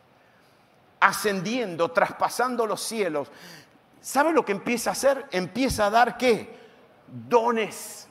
ascendiendo, 0.99 1.91
traspasando 1.91 2.65
los 2.65 2.81
cielos, 2.81 3.29
¿Sabe 4.03 4.33
lo 4.33 4.43
que 4.43 4.51
empieza 4.51 4.89
a 4.89 4.93
hacer? 4.93 5.27
Empieza 5.31 5.85
a 5.85 5.89
dar 5.89 6.17
qué? 6.17 6.59
Dones. 7.07 8.09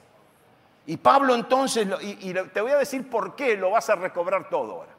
Y 0.86 0.96
Pablo 0.96 1.34
entonces, 1.34 1.86
y, 2.00 2.32
te 2.32 2.60
voy 2.62 2.72
a 2.72 2.78
decir 2.78 3.10
por 3.10 3.36
qué 3.36 3.58
lo 3.58 3.72
vas 3.72 3.90
a 3.90 3.96
recobrar 3.96 4.48
todo 4.48 4.72
ahora. 4.72 4.92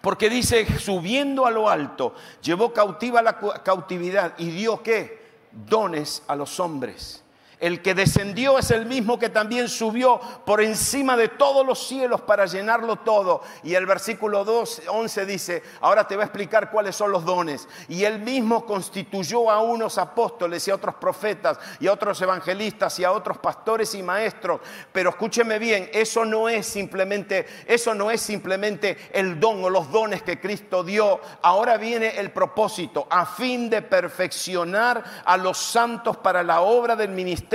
Porque 0.00 0.28
dice, 0.28 0.66
subiendo 0.80 1.46
a 1.46 1.52
lo 1.52 1.68
alto, 1.68 2.14
llevó 2.42 2.72
cautiva 2.72 3.22
la 3.22 3.38
cautividad 3.62 4.34
y 4.36 4.50
dio 4.50 4.82
qué? 4.82 5.46
Dones 5.52 6.24
a 6.26 6.34
los 6.34 6.58
hombres. 6.58 7.24
El 7.60 7.82
que 7.82 7.94
descendió 7.94 8.56
es 8.56 8.70
el 8.70 8.86
mismo 8.86 9.18
que 9.18 9.30
también 9.30 9.68
subió 9.68 10.20
por 10.46 10.60
encima 10.60 11.16
de 11.16 11.26
todos 11.26 11.66
los 11.66 11.88
cielos 11.88 12.20
para 12.20 12.46
llenarlo 12.46 12.96
todo. 12.96 13.42
Y 13.64 13.74
el 13.74 13.84
versículo 13.84 14.44
2, 14.44 14.82
11 14.88 15.26
dice, 15.26 15.62
ahora 15.80 16.06
te 16.06 16.14
voy 16.14 16.22
a 16.22 16.26
explicar 16.26 16.70
cuáles 16.70 16.94
son 16.94 17.10
los 17.10 17.24
dones. 17.24 17.66
Y 17.88 18.04
él 18.04 18.20
mismo 18.20 18.64
constituyó 18.64 19.50
a 19.50 19.60
unos 19.60 19.98
apóstoles 19.98 20.68
y 20.68 20.70
a 20.70 20.76
otros 20.76 20.94
profetas 20.96 21.58
y 21.80 21.88
a 21.88 21.92
otros 21.92 22.22
evangelistas 22.22 22.96
y 23.00 23.04
a 23.04 23.10
otros 23.10 23.38
pastores 23.38 23.92
y 23.96 24.04
maestros. 24.04 24.60
Pero 24.92 25.10
escúcheme 25.10 25.58
bien, 25.58 25.90
eso 25.92 26.24
no 26.24 26.48
es 26.48 26.64
simplemente, 26.64 27.44
eso 27.66 27.92
no 27.92 28.12
es 28.12 28.20
simplemente 28.20 28.96
el 29.12 29.40
don 29.40 29.64
o 29.64 29.70
los 29.70 29.90
dones 29.90 30.22
que 30.22 30.38
Cristo 30.38 30.84
dio. 30.84 31.20
Ahora 31.42 31.76
viene 31.76 32.18
el 32.18 32.30
propósito 32.30 33.08
a 33.10 33.26
fin 33.26 33.68
de 33.68 33.82
perfeccionar 33.82 35.02
a 35.24 35.36
los 35.36 35.58
santos 35.58 36.16
para 36.18 36.44
la 36.44 36.60
obra 36.60 36.94
del 36.94 37.08
ministerio 37.08 37.47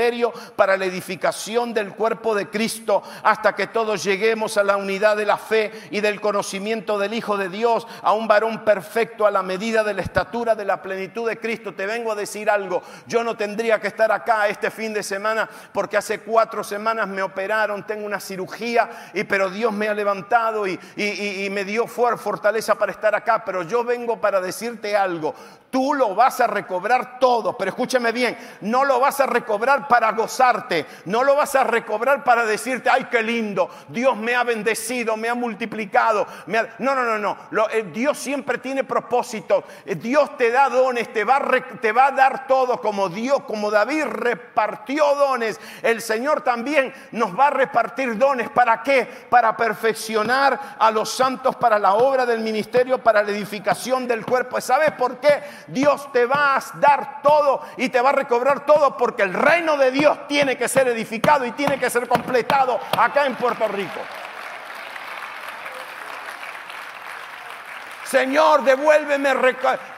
para 0.56 0.78
la 0.78 0.86
edificación 0.86 1.74
del 1.74 1.94
cuerpo 1.94 2.36
de 2.36 2.50
Cristo, 2.50 3.04
hasta 3.24 3.56
que 3.56 3.68
todos 3.68 4.04
lleguemos 4.04 4.58
a 4.58 4.64
la 4.64 4.78
unidad 4.78 5.18
de 5.18 5.26
la 5.26 5.38
fe 5.38 5.72
y 5.92 6.02
del 6.02 6.20
conocimiento 6.20 6.98
del 6.98 7.14
Hijo 7.14 7.38
de 7.38 7.50
Dios, 7.50 7.88
a 8.02 8.14
un 8.14 8.28
varón 8.28 8.64
perfecto 8.66 9.26
a 9.26 9.32
la 9.32 9.44
medida 9.44 9.84
de 9.84 9.94
la 9.94 10.02
estatura 10.02 10.56
de 10.56 10.66
la 10.66 10.82
plenitud 10.82 11.28
de 11.28 11.38
Cristo. 11.38 11.74
Te 11.74 11.86
vengo 11.86 12.12
a 12.12 12.16
decir 12.16 12.50
algo, 12.50 12.82
yo 13.08 13.24
no 13.24 13.36
tendría 13.36 13.80
que 13.80 13.88
estar 13.88 14.12
acá 14.12 14.48
este 14.48 14.72
fin 14.72 14.94
de 14.94 15.04
semana 15.04 15.50
porque 15.72 15.98
hace 15.98 16.20
cuatro 16.20 16.64
semanas 16.64 17.08
me 17.08 17.22
operaron, 17.22 17.86
tengo 17.86 18.06
una 18.06 18.20
cirugía, 18.20 19.12
y, 19.14 19.24
pero 19.24 19.50
Dios 19.50 19.72
me 19.74 19.88
ha 19.88 19.94
levantado 19.94 20.68
y, 20.68 20.80
y 20.96 21.50
me 21.50 21.64
dio 21.64 21.88
fortaleza 21.88 22.76
para 22.76 22.92
estar 22.92 23.16
acá, 23.16 23.44
pero 23.46 23.64
yo 23.64 23.84
vengo 23.84 24.20
para 24.20 24.42
decirte 24.42 24.96
algo, 24.96 25.34
tú 25.70 25.94
lo 25.94 26.14
vas 26.14 26.40
a 26.40 26.46
recobrar 26.48 27.18
todo, 27.20 27.58
pero 27.58 27.70
escúchame 27.70 28.12
bien, 28.12 28.38
no 28.62 28.86
lo 28.86 29.00
vas 29.00 29.20
a 29.20 29.26
recobrar 29.26 29.83
para 29.88 30.12
gozarte, 30.12 30.86
no 31.06 31.24
lo 31.24 31.36
vas 31.36 31.56
a 31.56 31.64
recobrar 31.64 32.24
para 32.24 32.46
decirte, 32.46 32.90
ay, 32.90 33.08
qué 33.10 33.22
lindo, 33.22 33.70
Dios 33.88 34.18
me 34.18 34.36
ha 34.36 34.44
bendecido, 34.44 35.18
me 35.18 35.30
ha 35.30 35.36
multiplicado. 35.36 36.26
No, 36.48 36.96
no, 36.96 37.04
no, 37.04 37.18
no. 37.18 37.70
Eh, 37.70 37.90
Dios 37.94 38.18
siempre 38.18 38.58
tiene 38.58 38.84
propósito. 38.84 39.64
Eh, 39.86 39.96
Dios 39.96 40.38
te 40.38 40.52
da 40.52 40.70
dones, 40.70 41.12
te 41.12 41.24
va, 41.24 41.42
te 41.82 41.92
va 41.92 42.08
a 42.08 42.12
dar 42.12 42.48
todo 42.48 42.80
como 42.80 43.10
Dios, 43.10 43.44
como 43.44 43.72
David 43.72 44.06
repartió 44.06 45.16
dones. 45.16 45.60
El 45.82 46.02
Señor 46.02 46.42
también 46.42 46.94
nos 47.12 47.38
va 47.38 47.48
a 47.48 47.52
repartir 47.52 48.18
dones. 48.18 48.50
¿Para 48.50 48.82
qué? 48.82 49.08
Para 49.30 49.56
perfeccionar 49.56 50.76
a 50.78 50.92
los 50.92 51.10
santos 51.12 51.56
para 51.56 51.80
la 51.80 51.94
obra 51.94 52.26
del 52.26 52.40
ministerio, 52.40 52.98
para 52.98 53.24
la 53.24 53.32
edificación 53.32 54.08
del 54.08 54.26
cuerpo. 54.26 54.60
¿Sabes 54.62 54.92
por 54.92 55.20
qué? 55.20 55.44
Dios 55.68 56.12
te 56.12 56.26
va 56.26 56.56
a 56.56 56.64
dar 56.80 57.22
todo 57.22 57.62
y 57.78 57.90
te 57.90 58.02
va 58.02 58.10
a 58.10 58.14
recobrar 58.14 58.66
todo 58.66 58.98
porque 58.98 59.24
el 59.24 59.34
reino 59.34 59.73
de 59.78 59.92
Dios 59.92 60.28
tiene 60.28 60.58
que 60.58 60.68
ser 60.68 60.88
edificado 60.88 61.46
y 61.46 61.52
tiene 61.52 61.80
que 61.80 61.90
ser 61.90 62.08
completado 62.08 62.80
acá 62.98 63.26
en 63.26 63.36
Puerto 63.36 63.68
Rico. 63.68 64.00
Señor, 68.14 68.64
devuélveme, 68.64 69.34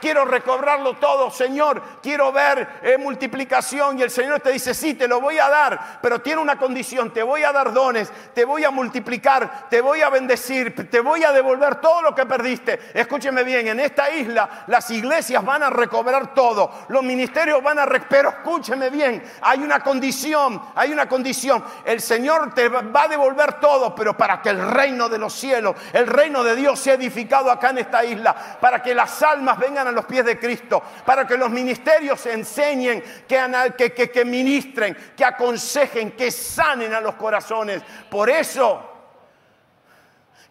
quiero 0.00 0.24
recobrarlo 0.24 0.94
todo, 0.94 1.30
Señor, 1.30 1.82
quiero 2.02 2.32
ver 2.32 2.80
eh, 2.80 2.96
multiplicación. 2.96 3.98
Y 3.98 4.02
el 4.04 4.10
Señor 4.10 4.40
te 4.40 4.52
dice, 4.52 4.72
sí, 4.72 4.94
te 4.94 5.06
lo 5.06 5.20
voy 5.20 5.38
a 5.38 5.50
dar, 5.50 5.98
pero 6.00 6.22
tiene 6.22 6.40
una 6.40 6.56
condición, 6.56 7.12
te 7.12 7.22
voy 7.22 7.42
a 7.42 7.52
dar 7.52 7.74
dones, 7.74 8.10
te 8.32 8.46
voy 8.46 8.64
a 8.64 8.70
multiplicar, 8.70 9.68
te 9.68 9.82
voy 9.82 10.00
a 10.00 10.08
bendecir, 10.08 10.88
te 10.90 11.00
voy 11.00 11.24
a 11.24 11.32
devolver 11.32 11.74
todo 11.74 12.00
lo 12.00 12.14
que 12.14 12.24
perdiste. 12.24 12.80
Escúcheme 12.94 13.44
bien, 13.44 13.68
en 13.68 13.80
esta 13.80 14.10
isla 14.10 14.64
las 14.68 14.90
iglesias 14.90 15.44
van 15.44 15.64
a 15.64 15.68
recobrar 15.68 16.32
todo, 16.32 16.86
los 16.88 17.02
ministerios 17.02 17.62
van 17.62 17.80
a, 17.80 17.86
pero 18.08 18.30
escúcheme 18.30 18.88
bien, 18.88 19.22
hay 19.42 19.58
una 19.58 19.80
condición, 19.80 20.62
hay 20.74 20.90
una 20.90 21.06
condición. 21.06 21.62
El 21.84 22.00
Señor 22.00 22.54
te 22.54 22.70
va 22.70 23.02
a 23.02 23.08
devolver 23.08 23.60
todo, 23.60 23.94
pero 23.94 24.16
para 24.16 24.40
que 24.40 24.48
el 24.48 24.70
reino 24.70 25.10
de 25.10 25.18
los 25.18 25.34
cielos, 25.34 25.76
el 25.92 26.06
reino 26.06 26.42
de 26.42 26.56
Dios 26.56 26.80
sea 26.80 26.94
edificado 26.94 27.50
acá 27.50 27.68
en 27.68 27.76
esta 27.76 28.04
isla 28.04 28.05
isla, 28.06 28.58
para 28.60 28.82
que 28.82 28.94
las 28.94 29.22
almas 29.22 29.58
vengan 29.58 29.86
a 29.86 29.92
los 29.92 30.04
pies 30.04 30.24
de 30.24 30.38
Cristo, 30.38 30.82
para 31.04 31.26
que 31.26 31.36
los 31.36 31.50
ministerios 31.50 32.24
enseñen, 32.26 33.02
que, 33.26 33.92
que, 33.94 34.10
que 34.10 34.24
ministren, 34.24 34.96
que 35.16 35.24
aconsejen, 35.24 36.12
que 36.12 36.30
sanen 36.30 36.94
a 36.94 37.00
los 37.00 37.14
corazones. 37.16 37.82
Por 38.10 38.30
eso, 38.30 38.96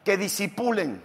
que 0.03 0.17
disipulen. 0.17 1.01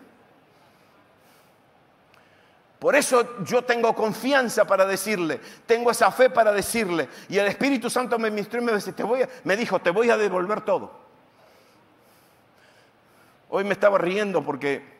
Por 2.78 2.96
eso 2.96 3.44
yo 3.44 3.62
tengo 3.62 3.94
confianza 3.94 4.64
para 4.64 4.86
decirle, 4.86 5.38
tengo 5.66 5.90
esa 5.90 6.10
fe 6.10 6.30
para 6.30 6.50
decirle. 6.50 7.08
Y 7.28 7.36
el 7.36 7.46
Espíritu 7.46 7.90
Santo 7.90 8.18
me 8.18 8.30
ministró 8.30 8.60
y 8.62 8.64
me, 8.64 8.80
te 8.80 9.02
voy 9.02 9.26
me 9.44 9.56
dijo, 9.56 9.80
te 9.80 9.90
voy 9.90 10.08
a 10.08 10.16
devolver 10.16 10.62
todo. 10.62 10.90
Hoy 13.50 13.64
me 13.64 13.72
estaba 13.72 13.98
riendo 13.98 14.42
porque 14.42 14.99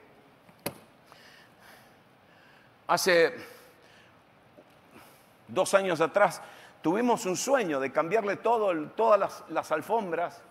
Hace 2.90 3.32
dos 5.46 5.74
años 5.74 6.00
atrás 6.00 6.42
tuvimos 6.82 7.24
un 7.24 7.36
sueño 7.36 7.78
de 7.78 7.92
cambiarle 7.92 8.38
todas 8.38 9.44
las, 9.48 9.70
alfombras, 9.70 10.42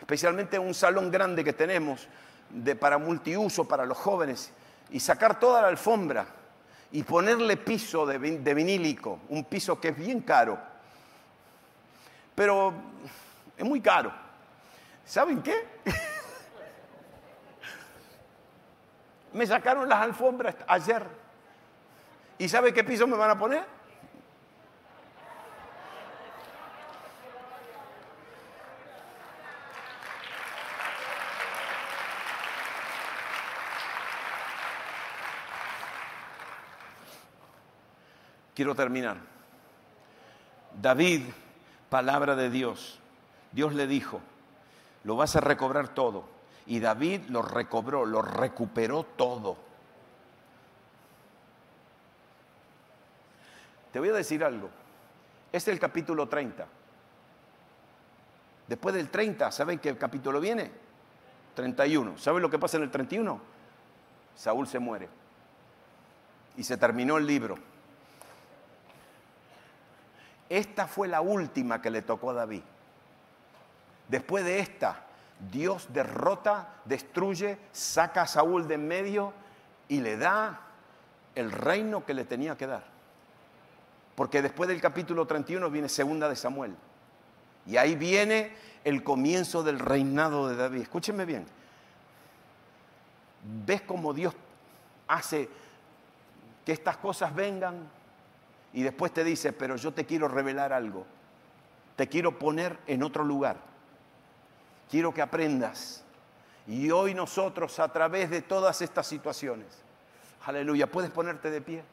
especialmente 0.00 0.58
un 0.58 0.72
salón 0.72 1.10
grande 1.10 1.44
que 1.44 1.52
tenemos 1.52 2.08
de, 2.48 2.74
para 2.74 2.96
multiuso 2.96 3.68
para 3.68 3.84
los 3.84 3.98
jóvenes, 3.98 4.50
y 4.88 4.98
sacar 4.98 5.38
toda 5.38 5.60
la 5.60 5.68
alfombra 5.68 6.26
y 6.90 7.02
ponerle 7.02 7.58
piso 7.58 8.06
de 8.06 8.54
vinílico, 8.54 9.20
un 9.28 9.44
piso 9.44 9.78
que 9.78 9.88
es 9.88 9.96
bien 9.98 10.22
caro, 10.22 10.58
pero 12.34 12.72
es 13.58 13.64
muy 13.66 13.82
caro. 13.82 14.10
¿Saben 15.04 15.42
qué? 15.42 15.68
Me 19.34 19.46
sacaron 19.46 19.86
las 19.86 20.00
alfombras 20.00 20.56
ayer 20.66 21.17
¿Y 22.38 22.48
sabe 22.48 22.72
qué 22.72 22.84
piso 22.84 23.06
me 23.06 23.16
van 23.16 23.30
a 23.30 23.38
poner? 23.38 23.64
Quiero 38.54 38.74
terminar. 38.74 39.16
David, 40.80 41.22
palabra 41.90 42.36
de 42.36 42.50
Dios. 42.50 42.98
Dios 43.52 43.74
le 43.74 43.86
dijo, 43.86 44.20
lo 45.04 45.16
vas 45.16 45.34
a 45.36 45.40
recobrar 45.40 45.88
todo. 45.88 46.24
Y 46.66 46.80
David 46.80 47.22
lo 47.28 47.42
recobró, 47.42 48.04
lo 48.04 48.22
recuperó 48.22 49.04
todo. 49.04 49.67
Te 53.98 54.00
voy 54.00 54.10
a 54.10 54.12
decir 54.12 54.44
algo. 54.44 54.70
Este 55.50 55.72
es 55.72 55.74
el 55.74 55.80
capítulo 55.80 56.28
30. 56.28 56.64
Después 58.68 58.94
del 58.94 59.10
30, 59.10 59.50
¿saben 59.50 59.80
qué 59.80 59.98
capítulo 59.98 60.40
viene? 60.40 60.70
31. 61.56 62.16
¿Saben 62.16 62.40
lo 62.40 62.48
que 62.48 62.60
pasa 62.60 62.76
en 62.76 62.84
el 62.84 62.92
31? 62.92 63.40
Saúl 64.36 64.68
se 64.68 64.78
muere. 64.78 65.08
Y 66.56 66.62
se 66.62 66.76
terminó 66.76 67.18
el 67.18 67.26
libro. 67.26 67.56
Esta 70.48 70.86
fue 70.86 71.08
la 71.08 71.20
última 71.20 71.82
que 71.82 71.90
le 71.90 72.02
tocó 72.02 72.30
a 72.30 72.34
David. 72.34 72.62
Después 74.06 74.44
de 74.44 74.60
esta, 74.60 75.06
Dios 75.50 75.92
derrota, 75.92 76.76
destruye, 76.84 77.58
saca 77.72 78.22
a 78.22 78.26
Saúl 78.28 78.68
de 78.68 78.74
en 78.74 78.86
medio 78.86 79.32
y 79.88 80.02
le 80.02 80.16
da 80.16 80.60
el 81.34 81.50
reino 81.50 82.06
que 82.06 82.14
le 82.14 82.24
tenía 82.24 82.56
que 82.56 82.68
dar. 82.68 82.97
Porque 84.18 84.42
después 84.42 84.68
del 84.68 84.80
capítulo 84.80 85.28
31 85.28 85.70
viene 85.70 85.88
segunda 85.88 86.28
de 86.28 86.34
Samuel. 86.34 86.74
Y 87.66 87.76
ahí 87.76 87.94
viene 87.94 88.50
el 88.82 89.04
comienzo 89.04 89.62
del 89.62 89.78
reinado 89.78 90.48
de 90.48 90.56
David. 90.56 90.80
Escúchenme 90.80 91.24
bien. 91.24 91.46
¿Ves 93.64 93.82
cómo 93.82 94.12
Dios 94.12 94.34
hace 95.06 95.48
que 96.66 96.72
estas 96.72 96.96
cosas 96.96 97.32
vengan? 97.32 97.88
Y 98.72 98.82
después 98.82 99.12
te 99.12 99.22
dice, 99.22 99.52
pero 99.52 99.76
yo 99.76 99.94
te 99.94 100.04
quiero 100.04 100.26
revelar 100.26 100.72
algo. 100.72 101.06
Te 101.94 102.08
quiero 102.08 102.40
poner 102.40 102.76
en 102.88 103.04
otro 103.04 103.22
lugar. 103.22 103.58
Quiero 104.90 105.14
que 105.14 105.22
aprendas. 105.22 106.02
Y 106.66 106.90
hoy 106.90 107.14
nosotros, 107.14 107.78
a 107.78 107.92
través 107.92 108.30
de 108.30 108.42
todas 108.42 108.82
estas 108.82 109.06
situaciones, 109.06 109.68
aleluya, 110.44 110.88
¿puedes 110.88 111.12
ponerte 111.12 111.52
de 111.52 111.60
pie? 111.60 111.84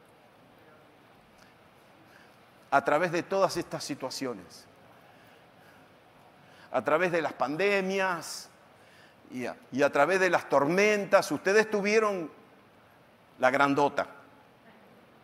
A 2.76 2.84
través 2.84 3.10
de 3.10 3.22
todas 3.22 3.56
estas 3.56 3.82
situaciones, 3.82 4.66
a 6.70 6.84
través 6.84 7.10
de 7.10 7.22
las 7.22 7.32
pandemias 7.32 8.50
y 9.30 9.46
a, 9.82 9.90
través 9.90 10.20
de 10.20 10.28
las 10.28 10.46
tormentas. 10.50 11.32
Ustedes 11.32 11.70
tuvieron 11.70 12.30
la 13.38 13.50
grandota. 13.50 14.08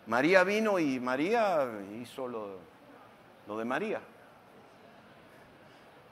María 0.07 0.45
vino 0.45 0.79
y 0.79 0.99
María 0.99 1.69
hizo 2.01 2.27
lo, 2.27 3.59
de 3.59 3.65
María. 3.67 4.01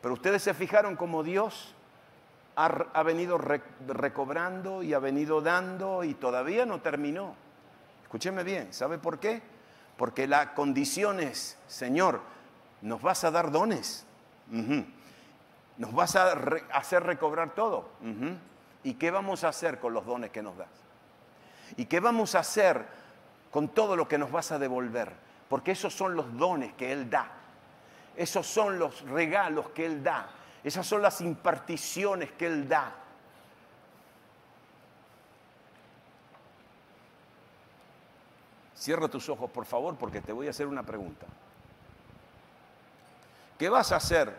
Pero 0.03 0.13
ustedes 0.13 0.43
se 0.43 0.53
fijaron 0.53 0.95
como 0.95 1.23
Dios 1.23 1.75
ha, 2.55 2.67
ha, 2.67 3.03
venido 3.03 3.39
recobrando 3.39 4.83
y 4.83 4.93
ha 4.93 4.99
venido 4.99 5.41
dando 5.41 6.05
y 6.05 6.13
todavía 6.13 6.67
no 6.67 6.83
terminó. 6.83 7.35
Escúcheme 8.03 8.45
bien, 8.45 8.75
¿sabe 8.75 8.99
por 8.99 9.19
qué? 9.19 9.50
Porque 10.01 10.27
la 10.27 10.55
condición 10.55 11.21
es, 11.21 11.59
Señor, 11.69 12.23
nos 12.81 13.03
vas 13.03 13.23
a 13.25 13.31
dar 13.31 13.51
dones. 13.51 14.07
Nos 15.77 15.93
vas 15.93 16.17
a 16.17 16.33
hacer 16.73 17.03
recobrar 17.03 17.51
todo. 17.51 17.91
¿Y 18.83 18.95
qué 18.95 19.11
vamos 19.11 19.45
a 19.45 19.49
hacer 19.49 19.79
con 19.79 19.93
los 19.93 20.07
dones 20.07 20.31
que 20.31 20.41
nos 20.41 20.57
das? 20.57 20.71
¿Y 21.77 21.85
qué 21.85 22.01
vamos 22.01 22.35
a 22.35 22.39
hacer 22.39 22.83
con 23.51 23.69
todo 23.69 23.95
lo 23.95 24.09
que 24.09 24.17
nos 24.17 24.33
vas 24.33 24.53
a 24.53 24.59
devolver? 24.59 25.13
Porque 25.51 25.73
esos 25.73 25.95
son 25.95 26.17
los 26.17 26.35
dones 26.35 26.73
que 26.73 26.93
Él 26.93 27.11
da. 27.11 27.31
Esos 28.17 28.47
son 28.47 28.79
los 28.79 29.03
regalos 29.03 29.69
que 29.69 29.85
Él 29.85 30.03
da. 30.03 30.31
Esas 30.65 30.87
son 30.87 31.03
las 31.03 31.21
imparticiones 31.21 32.33
que 32.33 32.47
Él 32.47 32.67
da. 32.67 32.95
Cierra 38.81 39.09
tus 39.09 39.29
ojos, 39.29 39.51
por 39.51 39.67
favor, 39.67 39.95
porque 39.97 40.23
te 40.23 40.33
voy 40.33 40.47
a 40.47 40.51
hacer 40.51 40.67
una 40.67 40.83
pregunta. 40.83 41.27
¿Qué 43.59 43.69
vas 43.69 43.93
a 43.93 43.97
hacer 43.97 44.35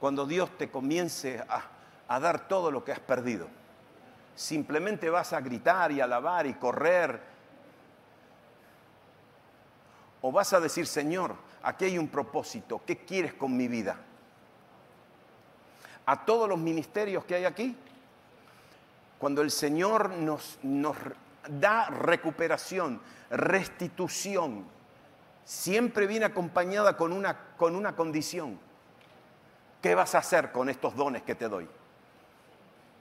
cuando 0.00 0.26
Dios 0.26 0.50
te 0.58 0.68
comience 0.68 1.40
a, 2.08 2.18
dar 2.18 2.48
todo 2.48 2.72
lo 2.72 2.84
que 2.84 2.90
has 2.90 2.98
perdido? 2.98 3.46
Simplemente 4.34 5.08
vas 5.08 5.32
a 5.32 5.40
gritar 5.40 5.92
y 5.92 6.00
alabar 6.00 6.48
y 6.48 6.54
correr. 6.54 7.20
O 10.20 10.32
vas 10.32 10.52
a 10.52 10.58
decir, 10.58 10.88
Señor, 10.88 11.36
aquí 11.62 11.84
hay 11.84 11.96
un 11.96 12.08
propósito. 12.08 12.82
¿Qué 12.84 12.96
quieres 13.04 13.34
con 13.34 13.56
mi 13.56 13.68
vida? 13.68 14.00
A 16.06 16.24
todos 16.24 16.48
los 16.48 16.58
ministerios 16.58 17.24
que 17.24 17.36
hay 17.36 17.44
aquí, 17.44 17.76
cuando 19.20 19.42
el 19.42 19.52
Señor 19.52 20.10
nos, 20.10 20.58
nos 20.64 20.96
da 21.48 21.88
recuperación, 21.90 23.00
restitución, 23.30 24.66
siempre 25.44 26.06
viene 26.06 26.26
acompañada 26.26 26.96
con 26.96 27.12
una, 27.12 27.38
con 27.56 27.76
una 27.76 27.94
condición. 27.94 28.58
¿Qué 29.80 29.94
vas 29.94 30.14
a 30.14 30.18
hacer 30.18 30.52
con 30.52 30.68
estos 30.68 30.96
dones 30.96 31.22
que 31.22 31.34
te 31.34 31.48
doy? 31.48 31.68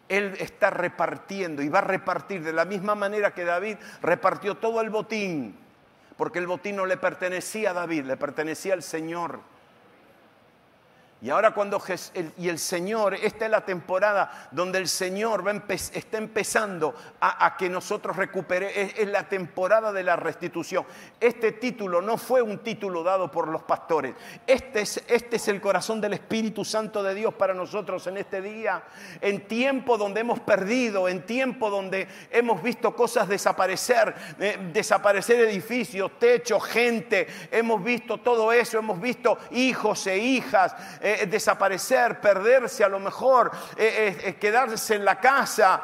Él 0.07 0.35
está 0.39 0.69
repartiendo 0.69 1.63
y 1.63 1.69
va 1.69 1.79
a 1.79 1.81
repartir 1.81 2.43
de 2.43 2.53
la 2.53 2.65
misma 2.65 2.93
manera 2.93 3.33
que 3.33 3.43
David 3.43 3.77
repartió 4.01 4.55
todo 4.57 4.81
el 4.81 4.91
botín, 4.91 5.57
porque 6.15 6.37
el 6.37 6.45
botín 6.45 6.75
no 6.75 6.85
le 6.85 6.97
pertenecía 6.97 7.71
a 7.71 7.73
David, 7.73 8.05
le 8.05 8.17
pertenecía 8.17 8.73
al 8.73 8.83
Señor. 8.83 9.39
Y 11.26 11.32
ahora 11.32 11.55
cuando 11.55 11.82
y 12.38 12.49
el 12.49 12.59
Señor, 12.59 13.15
esta 13.15 13.45
es 13.45 13.51
la 13.51 13.65
temporada 13.65 14.47
donde 14.51 14.78
el 14.78 14.88
Señor 14.88 15.43
está 15.91 16.19
empezando 16.19 16.93
a, 17.19 17.57
que 17.57 17.67
nosotros 17.67 18.15
recuperemos, 18.15 18.93
es, 18.95 19.07
la 19.07 19.28
temporada 19.28 19.91
de 19.91 20.03
la 20.03 20.17
restitución. 20.17 20.86
Este 21.19 21.53
título 21.53 21.99
no 21.99 22.19
fue 22.19 22.43
un 22.43 22.59
título 22.59 23.01
dado 23.01 23.32
por 23.32 23.47
los 23.47 23.63
pastores, 23.63 24.13
este 24.45 24.82
es, 24.82 25.03
este 25.07 25.38
es 25.38 25.47
el 25.47 25.59
corazón 25.59 25.99
del 25.99 26.13
Espíritu 26.13 26.63
Santo 26.63 27.01
de 27.01 27.15
Dios 27.15 27.34
para 27.34 27.55
nosotros 27.55 28.05
en 28.05 28.17
este 28.17 28.39
día, 28.39 28.84
en 29.19 29.47
tiempo 29.47 29.97
donde 29.97 30.21
hemos 30.21 30.39
perdido, 30.41 31.09
en 31.09 31.26
tiempo 31.26 31.71
donde 31.71 32.07
hemos 32.30 32.61
visto 32.61 32.95
cosas 32.95 33.28
desaparecer, 33.28 34.13
eh, 34.39 34.59
desaparecer 34.71 35.39
edificios, 35.39 36.19
techos, 36.19 36.63
gente, 36.65 37.26
hemos 37.49 37.84
visto 37.84 38.19
todo 38.19 38.53
eso, 38.53 38.78
hemos 38.78 39.01
visto 39.01 39.39
hijos 39.49 40.05
e 40.05 40.19
hijas 40.19 40.76
eh, 41.01 41.14
desaparecer, 41.26 42.20
perderse 42.20 42.84
a 42.84 42.89
lo 42.89 42.99
mejor, 42.99 43.51
eh, 43.78 44.18
eh, 44.24 44.36
quedarse 44.36 44.95
en 44.95 45.05
la 45.05 45.20
casa, 45.20 45.82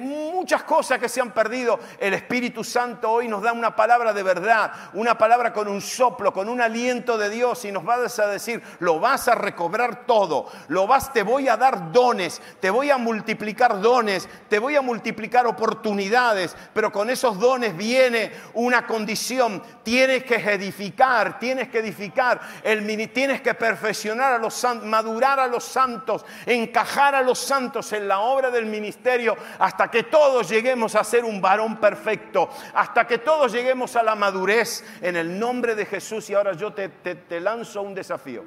muchas 0.00 0.62
cosas 0.64 0.98
que 0.98 1.08
se 1.08 1.20
han 1.20 1.32
perdido. 1.32 1.78
El 1.98 2.14
Espíritu 2.14 2.64
Santo 2.64 3.10
hoy 3.10 3.28
nos 3.28 3.42
da 3.42 3.52
una 3.52 3.74
palabra 3.74 4.12
de 4.12 4.22
verdad, 4.22 4.72
una 4.94 5.16
palabra 5.16 5.52
con 5.52 5.68
un 5.68 5.80
soplo, 5.80 6.32
con 6.32 6.48
un 6.48 6.60
aliento 6.60 7.16
de 7.18 7.30
Dios 7.30 7.64
y 7.64 7.72
nos 7.72 7.86
va 7.86 7.94
a 7.94 8.26
decir, 8.28 8.62
lo 8.78 9.00
vas 9.00 9.28
a 9.28 9.34
recobrar 9.34 10.06
todo, 10.06 10.46
lo 10.68 10.86
vas, 10.86 11.12
te 11.12 11.22
voy 11.22 11.48
a 11.48 11.56
dar 11.56 11.92
dones, 11.92 12.40
te 12.60 12.70
voy 12.70 12.90
a 12.90 12.98
multiplicar 12.98 13.80
dones, 13.80 14.28
te 14.48 14.58
voy 14.58 14.76
a 14.76 14.82
multiplicar 14.82 15.46
oportunidades, 15.46 16.56
pero 16.72 16.90
con 16.92 17.10
esos 17.10 17.38
dones 17.38 17.76
viene 17.76 18.32
una 18.54 18.86
condición, 18.86 19.62
tienes 19.82 20.24
que 20.24 20.36
edificar, 20.36 21.38
tienes 21.38 21.68
que 21.68 21.78
edificar, 21.78 22.40
el, 22.62 23.10
tienes 23.12 23.40
que 23.40 23.54
perfeccionar 23.54 24.34
a 24.34 24.38
los 24.40 24.66
madurar 24.82 25.38
a 25.38 25.46
los 25.46 25.64
santos, 25.64 26.24
encajar 26.46 27.14
a 27.14 27.22
los 27.22 27.38
santos 27.38 27.92
en 27.92 28.08
la 28.08 28.20
obra 28.20 28.50
del 28.50 28.66
ministerio 28.66 29.36
hasta 29.58 29.90
que 29.90 30.04
todos 30.04 30.48
lleguemos 30.48 30.94
a 30.94 31.04
ser 31.04 31.24
un 31.24 31.40
varón 31.40 31.76
perfecto, 31.76 32.48
hasta 32.74 33.06
que 33.06 33.18
todos 33.18 33.52
lleguemos 33.52 33.94
a 33.96 34.02
la 34.02 34.14
madurez 34.14 34.84
en 35.00 35.16
el 35.16 35.38
nombre 35.38 35.74
de 35.74 35.86
Jesús. 35.86 36.28
Y 36.30 36.34
ahora 36.34 36.54
yo 36.54 36.72
te, 36.72 36.88
te 36.88 37.40
lanzo 37.40 37.82
un 37.82 37.94
desafío. 37.94 38.44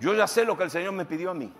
Yo 0.00 0.14
ya 0.14 0.26
sé 0.26 0.44
lo 0.44 0.58
que 0.58 0.64
el 0.64 0.70
Señor 0.70 0.92
me 0.92 1.04
pidió 1.04 1.30
a 1.30 1.34
mí. 1.34 1.52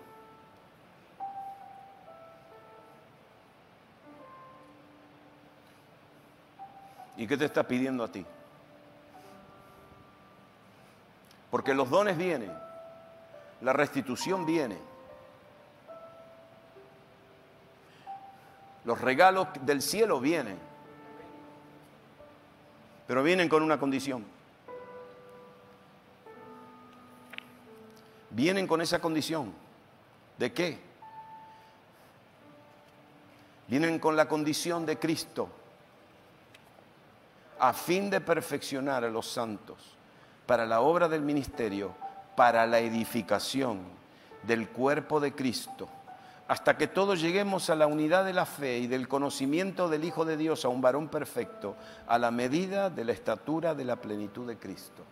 ¿Y 7.17 7.27
qué 7.27 7.37
te 7.37 7.45
está 7.45 7.67
pidiendo 7.67 8.03
a 8.03 8.11
ti? 8.11 8.25
Porque 11.51 11.73
los 11.73 11.89
dones 11.89 12.17
vienen, 12.17 12.51
la 13.61 13.73
restitución 13.73 14.45
viene, 14.45 14.77
los 18.85 18.99
regalos 18.99 19.47
del 19.61 19.81
cielo 19.83 20.19
vienen, 20.19 20.57
pero 23.05 23.21
vienen 23.21 23.49
con 23.49 23.61
una 23.61 23.79
condición. 23.79 24.25
Vienen 28.31 28.65
con 28.65 28.81
esa 28.81 28.99
condición. 28.99 29.53
¿De 30.39 30.51
qué? 30.51 30.79
Vienen 33.67 33.99
con 33.99 34.15
la 34.15 34.27
condición 34.27 34.87
de 34.87 34.97
Cristo 34.97 35.49
a 37.63 37.71
fin 37.71 38.09
de 38.09 38.19
perfeccionar 38.19 39.05
a 39.05 39.09
los 39.09 39.25
santos 39.25 39.95
para 40.45 40.65
la 40.65 40.81
obra 40.81 41.07
del 41.07 41.21
ministerio, 41.21 41.95
para 42.35 42.67
la 42.67 42.79
edificación 42.79 43.79
del 44.45 44.67
cuerpo 44.67 45.21
de 45.21 45.33
Cristo, 45.33 45.87
hasta 46.49 46.77
que 46.77 46.87
todos 46.87 47.21
lleguemos 47.21 47.69
a 47.69 47.75
la 47.75 47.87
unidad 47.87 48.25
de 48.25 48.33
la 48.33 48.45
fe 48.45 48.79
y 48.79 48.87
del 48.87 49.07
conocimiento 49.07 49.87
del 49.87 50.03
Hijo 50.03 50.25
de 50.25 50.35
Dios, 50.35 50.65
a 50.65 50.67
un 50.67 50.81
varón 50.81 51.07
perfecto, 51.07 51.77
a 52.05 52.19
la 52.19 52.31
medida 52.31 52.89
de 52.89 53.05
la 53.05 53.13
estatura 53.13 53.73
de 53.73 53.85
la 53.85 53.95
plenitud 53.95 54.45
de 54.45 54.57
Cristo. 54.57 55.05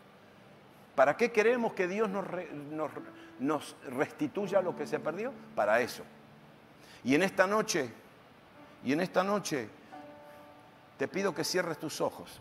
¿Para 0.93 1.15
qué 1.15 1.31
queremos 1.31 1.71
que 1.71 1.87
Dios 1.87 2.09
nos, 3.39 3.75
restituya 3.91 4.61
lo 4.61 4.75
que 4.75 4.85
se 4.85 4.99
perdió? 4.99 5.31
Para 5.55 5.79
eso. 5.79 6.03
Y 7.05 7.15
en 7.15 7.23
esta 7.23 7.47
noche, 7.47 7.93
y 8.83 8.91
en 8.91 8.99
esta 8.99 9.23
noche, 9.23 9.69
te 11.01 11.07
pido 11.07 11.33
que 11.33 11.43
cierres 11.43 11.79
tus 11.79 11.99
ojos. 11.99 12.39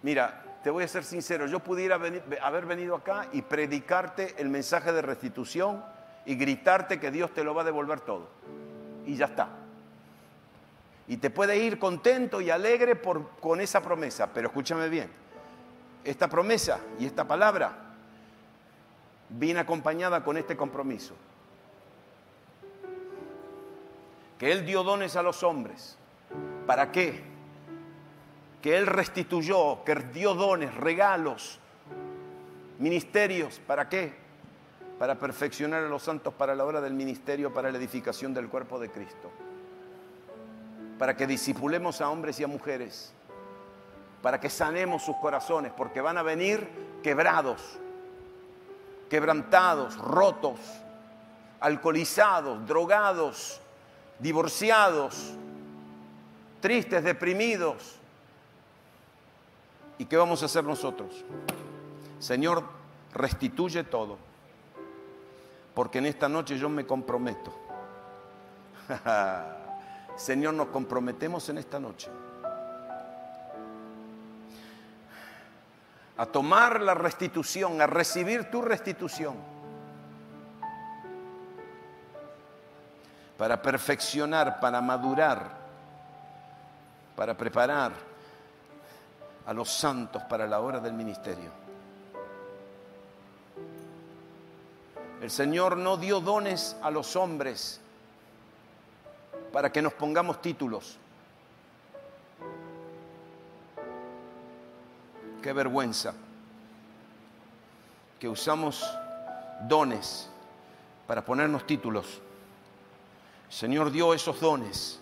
Mira, 0.00 0.42
te 0.62 0.70
voy 0.70 0.84
a 0.84 0.88
ser 0.88 1.04
sincero, 1.04 1.46
yo 1.46 1.60
pudiera 1.60 1.96
haber 1.96 2.64
venido 2.64 2.94
acá 2.94 3.28
y 3.30 3.42
predicarte 3.42 4.34
el 4.38 4.48
mensaje 4.48 4.90
de 4.90 5.02
restitución 5.02 5.84
y 6.24 6.34
gritarte 6.36 6.98
que 6.98 7.10
Dios 7.10 7.34
te 7.34 7.44
lo 7.44 7.54
va 7.54 7.60
a 7.60 7.66
devolver 7.66 8.00
todo. 8.00 8.26
Y 9.04 9.16
ya 9.16 9.26
está. 9.26 9.50
Y 11.08 11.18
te 11.18 11.28
puede 11.28 11.58
ir 11.58 11.78
contento 11.78 12.40
y 12.40 12.48
alegre 12.48 12.96
por, 12.96 13.32
con 13.38 13.60
esa 13.60 13.82
promesa, 13.82 14.30
pero 14.32 14.48
escúchame 14.48 14.88
bien, 14.88 15.10
esta 16.04 16.26
promesa 16.26 16.80
y 16.98 17.04
esta 17.04 17.28
palabra 17.28 17.82
viene 19.28 19.60
acompañada 19.60 20.22
con 20.22 20.36
este 20.36 20.56
compromiso. 20.56 21.14
Que 24.38 24.52
Él 24.52 24.66
dio 24.66 24.82
dones 24.82 25.16
a 25.16 25.22
los 25.22 25.42
hombres. 25.42 25.96
¿Para 26.66 26.92
qué? 26.92 27.22
Que 28.60 28.76
Él 28.76 28.86
restituyó, 28.86 29.82
que 29.84 29.94
dio 29.94 30.34
dones, 30.34 30.74
regalos, 30.74 31.58
ministerios. 32.78 33.60
¿Para 33.66 33.88
qué? 33.88 34.12
Para 34.98 35.16
perfeccionar 35.16 35.84
a 35.84 35.88
los 35.88 36.02
santos 36.02 36.34
para 36.34 36.54
la 36.54 36.64
obra 36.64 36.80
del 36.80 36.94
ministerio, 36.94 37.52
para 37.52 37.70
la 37.70 37.78
edificación 37.78 38.34
del 38.34 38.48
cuerpo 38.48 38.78
de 38.78 38.90
Cristo. 38.90 39.30
Para 40.98 41.16
que 41.16 41.26
disipulemos 41.26 42.00
a 42.00 42.10
hombres 42.10 42.40
y 42.40 42.44
a 42.44 42.48
mujeres. 42.48 43.12
Para 44.22 44.40
que 44.40 44.50
sanemos 44.50 45.02
sus 45.04 45.16
corazones, 45.16 45.72
porque 45.72 46.00
van 46.00 46.18
a 46.18 46.22
venir 46.22 46.68
quebrados, 47.02 47.78
quebrantados, 49.08 49.96
rotos, 49.96 50.58
alcoholizados, 51.60 52.66
drogados, 52.66 53.60
divorciados, 54.18 55.32
tristes, 56.60 57.04
deprimidos. 57.04 57.96
¿Y 59.98 60.04
qué 60.04 60.16
vamos 60.16 60.42
a 60.42 60.46
hacer 60.46 60.64
nosotros? 60.64 61.24
Señor, 62.18 62.64
restituye 63.14 63.84
todo, 63.84 64.18
porque 65.74 65.98
en 65.98 66.06
esta 66.06 66.28
noche 66.28 66.58
yo 66.58 66.68
me 66.68 66.86
comprometo. 66.86 67.52
Señor, 70.16 70.54
nos 70.54 70.68
comprometemos 70.68 71.48
en 71.48 71.58
esta 71.58 71.78
noche 71.78 72.10
a 76.16 76.26
tomar 76.26 76.80
la 76.80 76.94
restitución, 76.94 77.80
a 77.80 77.86
recibir 77.86 78.50
tu 78.50 78.62
restitución, 78.62 79.34
para 83.36 83.60
perfeccionar, 83.60 84.60
para 84.60 84.80
madurar, 84.80 85.50
para 87.14 87.36
preparar 87.36 87.92
a 89.46 89.52
los 89.52 89.70
santos 89.70 90.22
para 90.24 90.46
la 90.46 90.60
hora 90.60 90.80
del 90.80 90.94
ministerio. 90.94 91.50
El 95.20 95.30
Señor 95.30 95.76
no 95.76 95.96
dio 95.96 96.20
dones 96.20 96.76
a 96.82 96.90
los 96.90 97.16
hombres 97.16 97.80
para 99.52 99.70
que 99.72 99.80
nos 99.80 99.94
pongamos 99.94 100.42
títulos. 100.42 100.98
Qué 105.42 105.52
vergüenza. 105.52 106.14
que 108.18 108.28
usamos 108.28 108.82
dones 109.68 110.30
para 111.06 111.24
ponernos 111.24 111.66
títulos. 111.66 112.20
Señor 113.48 113.90
dio 113.90 114.14
esos 114.14 114.40
dones 114.40 114.98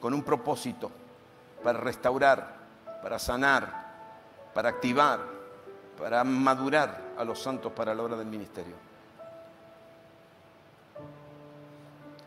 con 0.00 0.14
un 0.14 0.22
propósito, 0.22 0.90
para 1.62 1.78
restaurar, 1.78 2.56
para 3.02 3.18
sanar, 3.18 3.92
para 4.54 4.70
activar, 4.70 5.20
para 5.98 6.24
madurar 6.24 7.00
a 7.16 7.24
los 7.24 7.40
santos 7.40 7.72
para 7.72 7.94
la 7.94 8.02
obra 8.02 8.16
del 8.16 8.26
ministerio. 8.26 8.74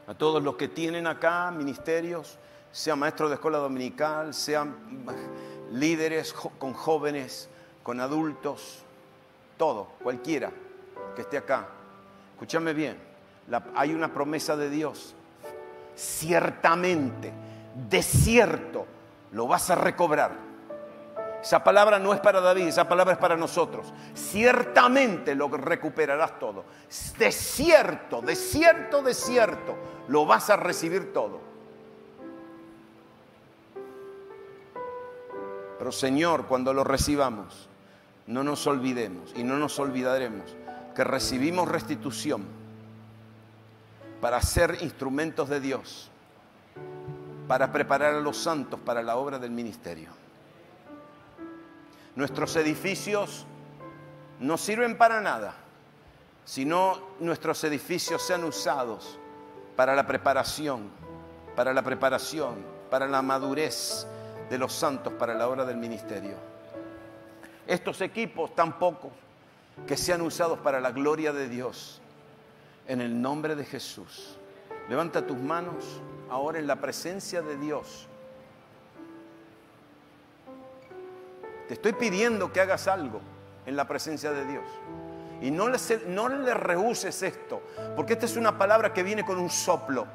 A 0.07 0.13
todos 0.13 0.41
los 0.41 0.55
que 0.55 0.67
tienen 0.67 1.07
acá 1.07 1.51
ministerios, 1.51 2.37
sean 2.71 2.99
maestros 2.99 3.29
de 3.29 3.35
escuela 3.35 3.57
dominical, 3.57 4.33
sean 4.33 4.75
líderes 5.71 6.33
con 6.33 6.73
jóvenes, 6.73 7.49
con 7.83 7.99
adultos, 7.99 8.83
todo, 9.57 9.87
cualquiera 10.01 10.51
que 11.15 11.21
esté 11.21 11.37
acá. 11.37 11.67
Escúchame 12.33 12.73
bien, 12.73 12.97
hay 13.75 13.93
una 13.93 14.13
promesa 14.13 14.55
de 14.55 14.69
Dios. 14.69 15.15
Ciertamente, 15.95 17.31
de 17.89 18.03
cierto, 18.03 18.85
lo 19.31 19.47
vas 19.47 19.69
a 19.69 19.75
recobrar. 19.75 20.45
Esa 21.41 21.63
palabra 21.63 21.99
no 21.99 22.13
es 22.13 22.19
para 22.19 22.41
David, 22.41 22.67
esa 22.67 22.89
palabra 22.89 23.13
es 23.13 23.19
para 23.19 23.37
nosotros. 23.37 23.93
Ciertamente 24.15 25.35
lo 25.35 25.47
recuperarás 25.47 26.39
todo. 26.39 26.65
De 27.19 27.31
cierto, 27.31 28.21
de 28.21 28.35
cierto, 28.35 29.03
de 29.03 29.13
cierto, 29.13 29.75
lo 30.07 30.25
vas 30.25 30.49
a 30.49 30.57
recibir 30.57 31.13
todo. 31.13 31.39
Pero 35.85 35.93
Señor, 35.93 36.47
cuando 36.47 36.73
lo 36.73 36.83
recibamos, 36.83 37.69
no 38.25 38.43
nos 38.43 38.65
olvidemos 38.65 39.31
y 39.35 39.43
no 39.43 39.59
nos 39.59 39.77
olvidaremos 39.77 40.55
que 40.95 41.03
recibimos 41.03 41.67
restitución 41.67 42.43
para 44.19 44.41
ser 44.41 44.79
instrumentos 44.81 45.47
de 45.47 45.59
Dios, 45.59 46.09
para 47.47 47.71
preparar 47.71 48.15
a 48.15 48.19
los 48.19 48.35
santos 48.35 48.79
para 48.79 49.03
la 49.03 49.15
obra 49.15 49.37
del 49.37 49.51
ministerio. 49.51 50.09
Nuestros 52.15 52.55
edificios 52.55 53.45
no 54.39 54.57
sirven 54.57 54.97
para 54.97 55.21
nada, 55.21 55.53
sino 56.45 56.99
nuestros 57.19 57.63
edificios 57.63 58.23
sean 58.23 58.43
usados 58.43 59.19
para 59.75 59.93
la 59.95 60.07
preparación, 60.07 60.89
para 61.55 61.75
la 61.75 61.83
preparación, 61.83 62.55
para 62.89 63.07
la 63.07 63.21
madurez 63.21 64.07
de 64.49 64.57
los 64.57 64.73
santos 64.73 65.13
para 65.13 65.33
la 65.33 65.47
obra 65.47 65.65
del 65.65 65.77
ministerio. 65.77 66.35
Estos 67.67 68.01
equipos 68.01 68.53
tan 68.53 68.77
pocos 68.77 69.11
que 69.87 69.97
sean 69.97 70.21
usados 70.21 70.59
para 70.59 70.79
la 70.79 70.91
gloria 70.91 71.33
de 71.33 71.49
Dios. 71.49 72.01
En 72.87 73.01
el 73.01 73.19
nombre 73.19 73.55
de 73.55 73.65
Jesús. 73.65 74.37
Levanta 74.87 75.25
tus 75.25 75.37
manos 75.37 76.01
ahora 76.29 76.59
en 76.59 76.67
la 76.67 76.75
presencia 76.75 77.41
de 77.41 77.57
Dios. 77.57 78.07
Te 81.67 81.73
estoy 81.73 81.93
pidiendo 81.93 82.53
que 82.53 82.61
hagas 82.61 82.87
algo 82.87 83.21
en 83.65 83.75
la 83.75 83.87
presencia 83.87 84.31
de 84.31 84.45
Dios. 84.45 84.63
Y 85.41 85.49
no 85.49 85.67
le, 85.67 85.77
no 86.07 86.29
le 86.29 86.53
rehuses 86.53 87.23
esto, 87.23 87.61
porque 87.95 88.13
esta 88.13 88.25
es 88.25 88.37
una 88.37 88.57
palabra 88.57 88.93
que 88.93 89.03
viene 89.03 89.25
con 89.25 89.39
un 89.39 89.49
soplo. 89.49 90.05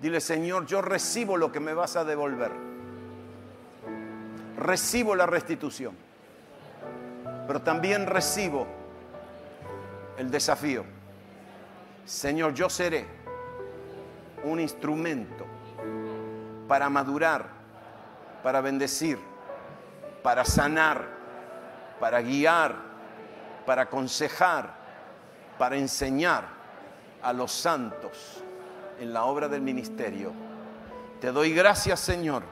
Dile, 0.00 0.20
Señor, 0.20 0.64
yo 0.66 0.80
recibo 0.80 1.36
lo 1.36 1.52
que 1.52 1.60
me 1.60 1.74
vas 1.74 1.96
a 1.96 2.04
devolver. 2.04 2.50
Recibo 4.56 5.14
la 5.14 5.26
restitución. 5.26 5.94
Pero 7.46 7.60
también 7.60 8.06
recibo 8.06 8.66
el 10.16 10.30
desafío. 10.30 10.84
Señor, 12.06 12.54
yo 12.54 12.70
seré 12.70 13.04
un 14.44 14.58
instrumento 14.58 15.44
para 16.66 16.88
madurar, 16.88 17.46
para 18.42 18.62
bendecir, 18.62 19.18
para 20.22 20.44
sanar, 20.46 21.04
para 21.98 22.22
guiar, 22.22 22.74
para 23.66 23.82
aconsejar, 23.82 24.74
para 25.58 25.76
enseñar 25.76 26.44
a 27.22 27.34
los 27.34 27.52
santos 27.52 28.39
en 29.00 29.12
la 29.12 29.24
obra 29.24 29.48
del 29.48 29.62
ministerio. 29.62 30.32
Te 31.20 31.32
doy 31.32 31.52
gracias, 31.52 32.00
Señor, 32.00 32.42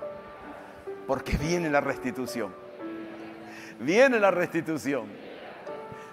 porque 1.07 1.37
viene 1.37 1.71
la 1.71 1.81
restitución. 1.81 2.53
Viene 3.79 4.19
la 4.19 4.31
restitución. 4.31 5.07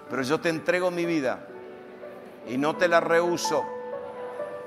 Pero 0.08 0.22
yo 0.22 0.38
te 0.40 0.50
entrego 0.50 0.90
mi 0.90 1.04
vida 1.04 1.46
y 2.48 2.56
no 2.56 2.76
te 2.76 2.86
la 2.86 3.00
rehuso 3.00 3.64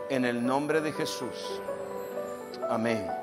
en 0.09 0.25
el 0.25 0.45
nombre 0.45 0.81
de 0.81 0.91
Jesús. 0.91 1.61
Amén. 2.69 3.18